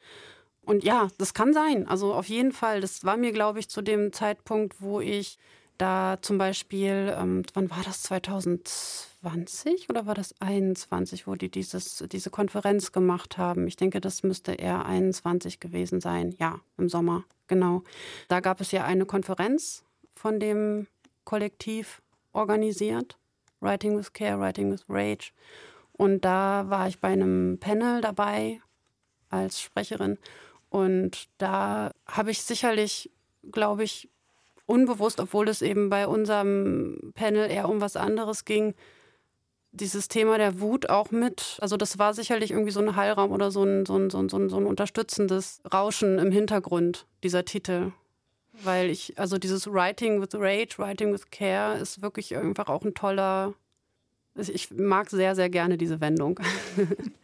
Und 0.69 0.85
ja, 0.85 1.09
das 1.17 1.33
kann 1.33 1.55
sein. 1.55 1.89
Also 1.89 2.13
auf 2.13 2.29
jeden 2.29 2.53
Fall. 2.53 2.83
Das 2.83 3.03
war 3.03 3.17
mir, 3.17 3.33
glaube 3.33 3.59
ich, 3.59 3.71
zu 3.71 3.81
dem 3.81 4.13
Zeitpunkt, 4.13 4.83
wo 4.83 5.01
ich 5.01 5.39
da 5.79 6.19
zum 6.21 6.37
Beispiel, 6.37 7.17
ähm, 7.19 7.43
wann 7.55 7.71
war 7.71 7.83
das, 7.87 8.03
2020 8.03 9.89
oder 9.89 10.05
war 10.05 10.15
das 10.15 10.35
21, 10.43 11.27
wo 11.27 11.37
die 11.37 11.49
dieses, 11.49 12.05
diese 12.13 12.29
Konferenz 12.29 12.93
gemacht 12.93 13.39
haben? 13.39 13.67
Ich 13.67 13.77
denke, 13.77 14.03
das 14.03 14.23
müsste 14.23 14.53
eher 14.53 14.85
21 14.85 15.59
gewesen 15.59 16.03
sein. 16.03 16.35
Ja, 16.39 16.61
im 16.77 16.91
Sommer. 16.91 17.25
Genau. 17.47 17.83
Da 18.29 18.41
gab 18.41 18.61
es 18.61 18.71
ja 18.71 18.85
eine 18.85 19.07
Konferenz 19.07 19.85
von 20.15 20.39
dem 20.39 20.87
Kollektiv 21.25 22.03
organisiert. 22.35 23.17
Writing 23.61 23.97
with 23.97 24.13
Care, 24.13 24.39
Writing 24.39 24.71
with 24.71 24.85
Rage. 24.87 25.31
Und 25.93 26.27
da 26.27 26.67
war 26.69 26.89
ich 26.89 27.01
bei 27.01 27.09
einem 27.09 27.57
Panel 27.59 28.03
dabei 28.03 28.61
als 29.31 29.63
Sprecherin. 29.63 30.19
Und 30.71 31.29
da 31.39 31.93
habe 32.07 32.31
ich 32.31 32.43
sicherlich, 32.43 33.11
glaube 33.51 33.85
ich, 33.85 34.09
unbewusst, 34.67 35.19
obwohl 35.19 35.49
es 35.49 35.63
eben 35.63 35.89
bei 35.89 36.07
unserem 36.07 37.13
Panel 37.15 37.51
eher 37.51 37.69
um 37.69 37.81
was 37.81 37.97
anderes 37.97 38.45
ging, 38.45 38.75
dieses 39.73 40.09
Thema 40.09 40.39
der 40.39 40.61
Wut 40.61 40.89
auch 40.89 41.11
mit, 41.11 41.57
also 41.61 41.77
das 41.77 41.99
war 41.99 42.15
sicherlich 42.15 42.51
irgendwie 42.51 42.71
so 42.71 42.81
ein 42.81 42.97
Heilraum 42.97 43.33
oder 43.33 43.51
so 43.51 43.65
ein, 43.65 43.87
so 43.87 43.97
ein, 43.97 44.11
so 44.11 44.19
ein, 44.19 44.29
so 44.29 44.37
ein, 44.37 44.67
unterstützendes 44.67 45.61
Rauschen 45.73 46.19
im 46.19 46.33
Hintergrund, 46.33 47.07
dieser 47.23 47.45
Titel. 47.45 47.93
Weil 48.65 48.91
ich, 48.91 49.19
also 49.19 49.39
dieses 49.39 49.67
Writing 49.67 50.21
with 50.21 50.35
Rage, 50.35 50.79
Writing 50.79 51.13
with 51.13 51.31
Care 51.31 51.79
ist 51.79 52.03
wirklich 52.03 52.37
einfach 52.37 52.69
auch 52.69 52.83
ein 52.83 52.95
toller, 52.95 53.55
ich 54.35 54.71
mag 54.71 55.11
sehr, 55.11 55.35
sehr 55.35 55.49
gerne 55.49 55.79
diese 55.79 56.01
Wendung. 56.01 56.41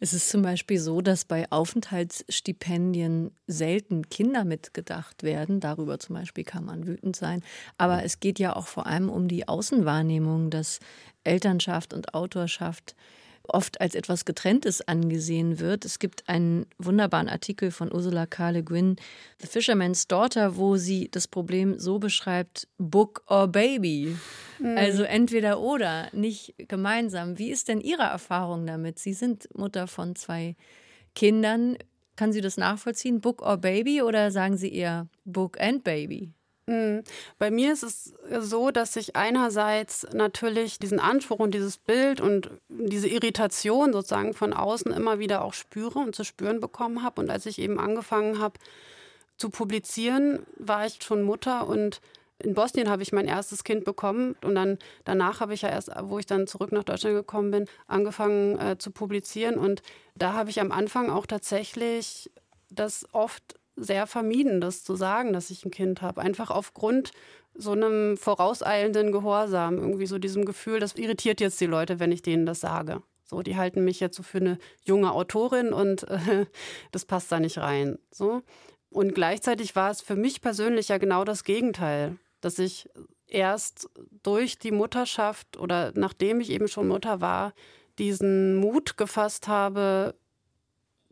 Es 0.00 0.12
ist 0.12 0.28
zum 0.28 0.42
Beispiel 0.42 0.78
so, 0.78 1.00
dass 1.00 1.24
bei 1.24 1.50
Aufenthaltsstipendien 1.50 3.32
selten 3.46 4.08
Kinder 4.08 4.44
mitgedacht 4.44 5.22
werden. 5.22 5.60
Darüber 5.60 5.98
zum 5.98 6.14
Beispiel 6.14 6.44
kann 6.44 6.64
man 6.64 6.86
wütend 6.86 7.16
sein. 7.16 7.42
Aber 7.78 8.04
es 8.04 8.20
geht 8.20 8.38
ja 8.38 8.54
auch 8.54 8.68
vor 8.68 8.86
allem 8.86 9.10
um 9.10 9.26
die 9.28 9.48
Außenwahrnehmung, 9.48 10.50
dass 10.50 10.78
Elternschaft 11.24 11.92
und 11.94 12.14
Autorschaft 12.14 12.94
oft 13.48 13.80
als 13.80 13.94
etwas 13.94 14.24
Getrenntes 14.24 14.86
angesehen 14.86 15.58
wird. 15.60 15.84
Es 15.84 15.98
gibt 15.98 16.28
einen 16.28 16.66
wunderbaren 16.78 17.28
Artikel 17.28 17.70
von 17.70 17.92
Ursula 17.92 18.26
K. 18.26 18.50
Le 18.50 18.62
Guin, 18.62 18.96
The 19.40 19.46
Fisherman's 19.46 20.08
Daughter, 20.08 20.56
wo 20.56 20.76
sie 20.76 21.10
das 21.10 21.28
Problem 21.28 21.78
so 21.78 21.98
beschreibt, 21.98 22.68
Book 22.78 23.22
or 23.26 23.48
Baby. 23.48 24.16
Mhm. 24.58 24.76
Also 24.76 25.02
entweder 25.02 25.60
oder, 25.60 26.08
nicht 26.12 26.54
gemeinsam. 26.68 27.38
Wie 27.38 27.50
ist 27.50 27.68
denn 27.68 27.80
Ihre 27.80 28.02
Erfahrung 28.02 28.66
damit? 28.66 28.98
Sie 28.98 29.12
sind 29.12 29.48
Mutter 29.56 29.86
von 29.86 30.16
zwei 30.16 30.56
Kindern. 31.14 31.76
Kann 32.16 32.32
sie 32.32 32.40
das 32.40 32.56
nachvollziehen, 32.56 33.20
Book 33.20 33.42
or 33.42 33.58
Baby, 33.58 34.02
oder 34.02 34.32
sagen 34.32 34.56
Sie 34.56 34.72
eher 34.72 35.08
Book 35.24 35.60
and 35.60 35.84
Baby? 35.84 36.32
Mhm. 36.68 37.02
Bei 37.38 37.50
mir 37.50 37.72
ist 37.72 37.82
es 37.82 38.12
so, 38.40 38.70
dass 38.70 38.94
ich 38.96 39.16
einerseits 39.16 40.06
natürlich 40.12 40.78
diesen 40.78 41.00
Anspruch 41.00 41.38
und 41.38 41.54
dieses 41.54 41.78
Bild 41.78 42.20
und 42.20 42.50
diese 42.68 43.08
Irritation 43.08 43.94
sozusagen 43.94 44.34
von 44.34 44.52
außen 44.52 44.92
immer 44.92 45.18
wieder 45.18 45.42
auch 45.42 45.54
spüre 45.54 45.98
und 45.98 46.14
zu 46.14 46.24
spüren 46.24 46.60
bekommen 46.60 47.02
habe. 47.02 47.22
Und 47.22 47.30
als 47.30 47.46
ich 47.46 47.58
eben 47.58 47.80
angefangen 47.80 48.38
habe 48.38 48.60
zu 49.38 49.48
publizieren, 49.48 50.40
war 50.58 50.84
ich 50.84 51.02
schon 51.02 51.22
Mutter 51.22 51.66
und 51.66 52.02
in 52.40 52.54
Bosnien 52.54 52.88
habe 52.88 53.02
ich 53.02 53.12
mein 53.12 53.26
erstes 53.26 53.64
Kind 53.64 53.84
bekommen 53.84 54.36
und 54.44 54.54
dann 54.54 54.78
danach 55.04 55.40
habe 55.40 55.54
ich 55.54 55.62
ja 55.62 55.70
erst, 55.70 55.90
wo 56.02 56.18
ich 56.20 56.26
dann 56.26 56.46
zurück 56.46 56.70
nach 56.70 56.84
Deutschland 56.84 57.16
gekommen 57.16 57.50
bin, 57.50 57.64
angefangen 57.88 58.58
äh, 58.60 58.78
zu 58.78 58.92
publizieren 58.92 59.56
und 59.56 59.82
da 60.14 60.34
habe 60.34 60.50
ich 60.50 60.60
am 60.60 60.70
Anfang 60.70 61.10
auch 61.10 61.26
tatsächlich 61.26 62.30
das 62.70 63.06
oft 63.12 63.57
sehr 63.78 64.06
vermieden, 64.06 64.60
das 64.60 64.84
zu 64.84 64.96
sagen, 64.96 65.32
dass 65.32 65.50
ich 65.50 65.64
ein 65.64 65.70
Kind 65.70 66.02
habe. 66.02 66.20
Einfach 66.20 66.50
aufgrund 66.50 67.12
so 67.54 67.72
einem 67.72 68.16
vorauseilenden 68.16 69.12
Gehorsam, 69.12 69.78
irgendwie 69.78 70.06
so 70.06 70.18
diesem 70.18 70.44
Gefühl, 70.44 70.80
das 70.80 70.94
irritiert 70.94 71.40
jetzt 71.40 71.60
die 71.60 71.66
Leute, 71.66 71.98
wenn 71.98 72.12
ich 72.12 72.22
denen 72.22 72.46
das 72.46 72.60
sage. 72.60 73.02
So, 73.24 73.42
die 73.42 73.56
halten 73.56 73.84
mich 73.84 74.00
jetzt 74.00 74.16
so 74.16 74.22
für 74.22 74.38
eine 74.38 74.58
junge 74.84 75.12
Autorin 75.12 75.72
und 75.72 76.08
äh, 76.08 76.46
das 76.92 77.04
passt 77.04 77.30
da 77.30 77.40
nicht 77.40 77.58
rein. 77.58 77.98
So. 78.10 78.42
Und 78.90 79.14
gleichzeitig 79.14 79.76
war 79.76 79.90
es 79.90 80.00
für 80.00 80.16
mich 80.16 80.40
persönlich 80.40 80.88
ja 80.88 80.98
genau 80.98 81.24
das 81.24 81.44
Gegenteil, 81.44 82.16
dass 82.40 82.58
ich 82.58 82.88
erst 83.26 83.90
durch 84.22 84.58
die 84.58 84.72
Mutterschaft 84.72 85.58
oder 85.58 85.92
nachdem 85.94 86.40
ich 86.40 86.50
eben 86.50 86.68
schon 86.68 86.88
Mutter 86.88 87.20
war, 87.20 87.52
diesen 87.98 88.56
Mut 88.56 88.96
gefasst 88.96 89.48
habe, 89.48 90.14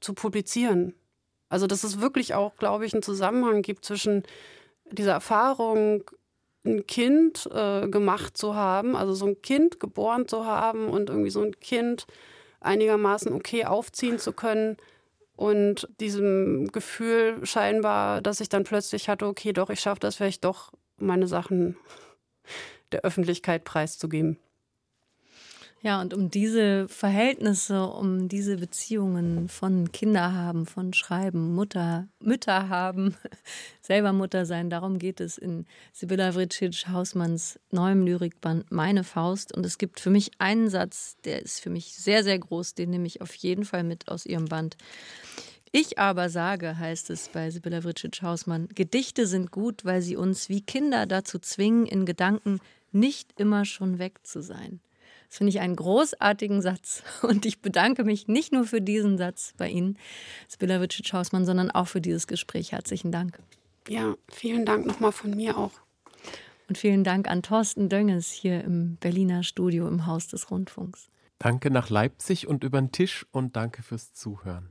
zu 0.01 0.15
publizieren, 0.15 0.95
also, 1.49 1.67
dass 1.67 1.85
es 1.85 2.01
wirklich 2.01 2.35
auch, 2.35 2.57
glaube 2.57 2.87
ich, 2.87 2.93
einen 2.93 3.03
Zusammenhang 3.03 3.63
gibt 3.63 3.85
zwischen 3.85 4.25
dieser 4.91 5.13
Erfahrung, 5.13 6.05
ein 6.65 6.87
Kind 6.87 7.49
äh, 7.53 7.89
gemacht 7.89 8.37
zu 8.37 8.55
haben, 8.55 8.97
also 8.97 9.15
so 9.15 9.27
ein 9.27 9.41
Kind 9.41 9.79
geboren 9.79 10.27
zu 10.27 10.45
haben 10.45 10.89
und 10.89 11.11
irgendwie 11.11 11.31
so 11.31 11.43
ein 11.43 11.59
Kind 11.61 12.07
einigermaßen 12.61 13.33
okay 13.33 13.65
aufziehen 13.65 14.19
zu 14.19 14.33
können 14.33 14.77
und 15.37 15.89
diesem 16.01 16.73
Gefühl 16.73 17.45
scheinbar, 17.45 18.21
dass 18.21 18.41
ich 18.41 18.49
dann 18.49 18.65
plötzlich 18.65 19.09
hatte, 19.09 19.27
okay, 19.27 19.53
doch, 19.53 19.71
ich 19.71 19.81
schaffe 19.81 20.01
das 20.01 20.17
vielleicht 20.17 20.45
doch, 20.45 20.73
meine 20.97 21.29
Sachen 21.29 21.77
der 22.93 23.03
Öffentlichkeit 23.03 23.65
preiszugeben. 23.65 24.39
Ja, 25.87 26.01
und 26.01 26.15
um 26.15 26.33
diese 26.33 26.89
Verhältnisse, 26.89 27.87
um 27.87 28.27
diese 28.27 28.57
Beziehungen 28.57 29.49
von 29.49 29.93
Kinder 29.93 30.33
haben, 30.33 30.67
von 30.67 30.93
Schreiben, 30.93 31.55
Mutter, 31.55 32.09
Mütter 32.19 32.69
haben, 32.69 33.15
selber 33.83 34.13
Mutter 34.13 34.47
sein, 34.47 34.69
darum 34.69 34.99
geht 34.99 35.21
es 35.21 35.39
in 35.39 35.65
Sibylla 35.93 36.35
Vricic 36.35 36.89
Hausmanns 36.89 37.61
neuem 37.71 38.05
Lyrikband 38.05 38.73
Meine 38.73 39.05
Faust. 39.05 39.57
Und 39.57 39.65
es 39.65 39.79
gibt 39.79 40.01
für 40.01 40.11
mich 40.11 40.33
einen 40.39 40.71
Satz, 40.71 41.19
der 41.25 41.41
ist 41.41 41.61
für 41.61 41.71
mich 41.71 41.95
sehr, 41.95 42.25
sehr 42.25 42.41
groß, 42.41 42.75
den 42.75 42.91
nehme 42.91 43.07
ich 43.07 43.21
auf 43.21 43.37
jeden 43.37 43.65
Fall 43.65 43.85
mit 43.85 44.09
aus 44.09 44.27
ihrem 44.27 44.47
Band. 44.47 44.77
Ich 45.71 46.01
aber 46.01 46.31
sage, 46.31 46.77
heißt 46.81 47.11
es 47.11 47.29
bei 47.29 47.49
Sibylla 47.53 47.85
Vricic 47.85 48.23
Hausmann, 48.23 48.67
Gedichte 48.75 49.29
sind 49.29 49.53
gut, 49.53 49.85
weil 49.85 50.03
sie 50.03 50.17
uns 50.17 50.49
wie 50.49 50.63
Kinder 50.63 51.07
dazu 51.07 51.39
zwingen, 51.39 51.87
in 51.87 52.07
Gedanken 52.07 52.59
nicht 52.91 53.39
immer 53.39 53.65
schon 53.65 54.01
weg 54.01 54.19
zu 54.25 54.43
sein. 54.43 54.81
Das 55.29 55.39
finde 55.39 55.51
ich 55.51 55.61
einen 55.61 55.77
großartigen 55.77 56.63
Satz. 56.63 57.03
Und 57.23 57.47
ich 57.47 57.61
bedanke 57.61 58.05
mich 58.05 58.29
nicht 58.29 58.53
nur 58.53 58.65
für 58.65 58.81
diesen 58.81 59.19
Satz 59.19 59.55
bei 59.57 59.69
Ihnen, 59.69 59.99
Spilavicic 60.51 61.13
Hausmann, 61.13 61.45
sondern 61.45 61.71
auch 61.71 61.89
für 61.89 62.01
dieses 62.01 62.27
Gespräch. 62.27 62.73
Herzlichen 62.73 63.13
Dank. 63.13 63.39
Ja, 63.89 64.15
vielen 64.29 64.65
Dank 64.65 64.87
nochmal 64.87 65.13
von 65.13 65.31
mir 65.31 65.57
auch. 65.57 65.73
Und 66.69 66.79
vielen 66.79 67.05
Dank 67.05 67.29
an 67.29 67.43
Thorsten 67.43 67.89
Dönges 67.89 68.31
hier 68.31 68.65
im 68.65 68.97
Berliner 68.97 69.43
Studio 69.43 69.87
im 69.87 70.07
Haus 70.07 70.27
des 70.27 70.51
Rundfunks. 70.51 71.09
Danke 71.39 71.71
nach 71.71 71.91
Leipzig 71.91 72.47
und 72.49 72.65
über 72.65 72.81
den 72.81 72.93
Tisch 72.93 73.27
und 73.31 73.57
danke 73.57 73.83
fürs 73.83 74.13
Zuhören. 74.13 74.71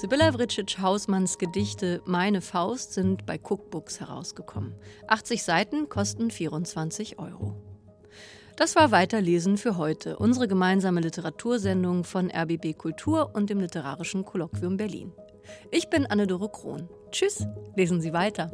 Sibylla 0.00 0.32
Vricic-Hausmanns 0.32 1.36
Gedichte 1.36 2.00
Meine 2.06 2.40
Faust 2.40 2.94
sind 2.94 3.26
bei 3.26 3.38
Cookbooks 3.38 4.00
herausgekommen. 4.00 4.72
80 5.08 5.42
Seiten 5.42 5.90
kosten 5.90 6.30
24 6.30 7.18
Euro. 7.18 7.54
Das 8.56 8.76
war 8.76 8.92
Weiterlesen 8.92 9.58
für 9.58 9.76
heute, 9.76 10.16
unsere 10.16 10.48
gemeinsame 10.48 11.02
Literatursendung 11.02 12.04
von 12.04 12.30
RBB 12.30 12.78
Kultur 12.78 13.32
und 13.34 13.50
dem 13.50 13.60
Literarischen 13.60 14.24
Kolloquium 14.24 14.78
Berlin. 14.78 15.12
Ich 15.70 15.90
bin 15.90 16.06
Anne-Dore 16.06 16.48
Krohn. 16.50 16.88
Tschüss, 17.10 17.46
lesen 17.76 18.00
Sie 18.00 18.14
weiter. 18.14 18.50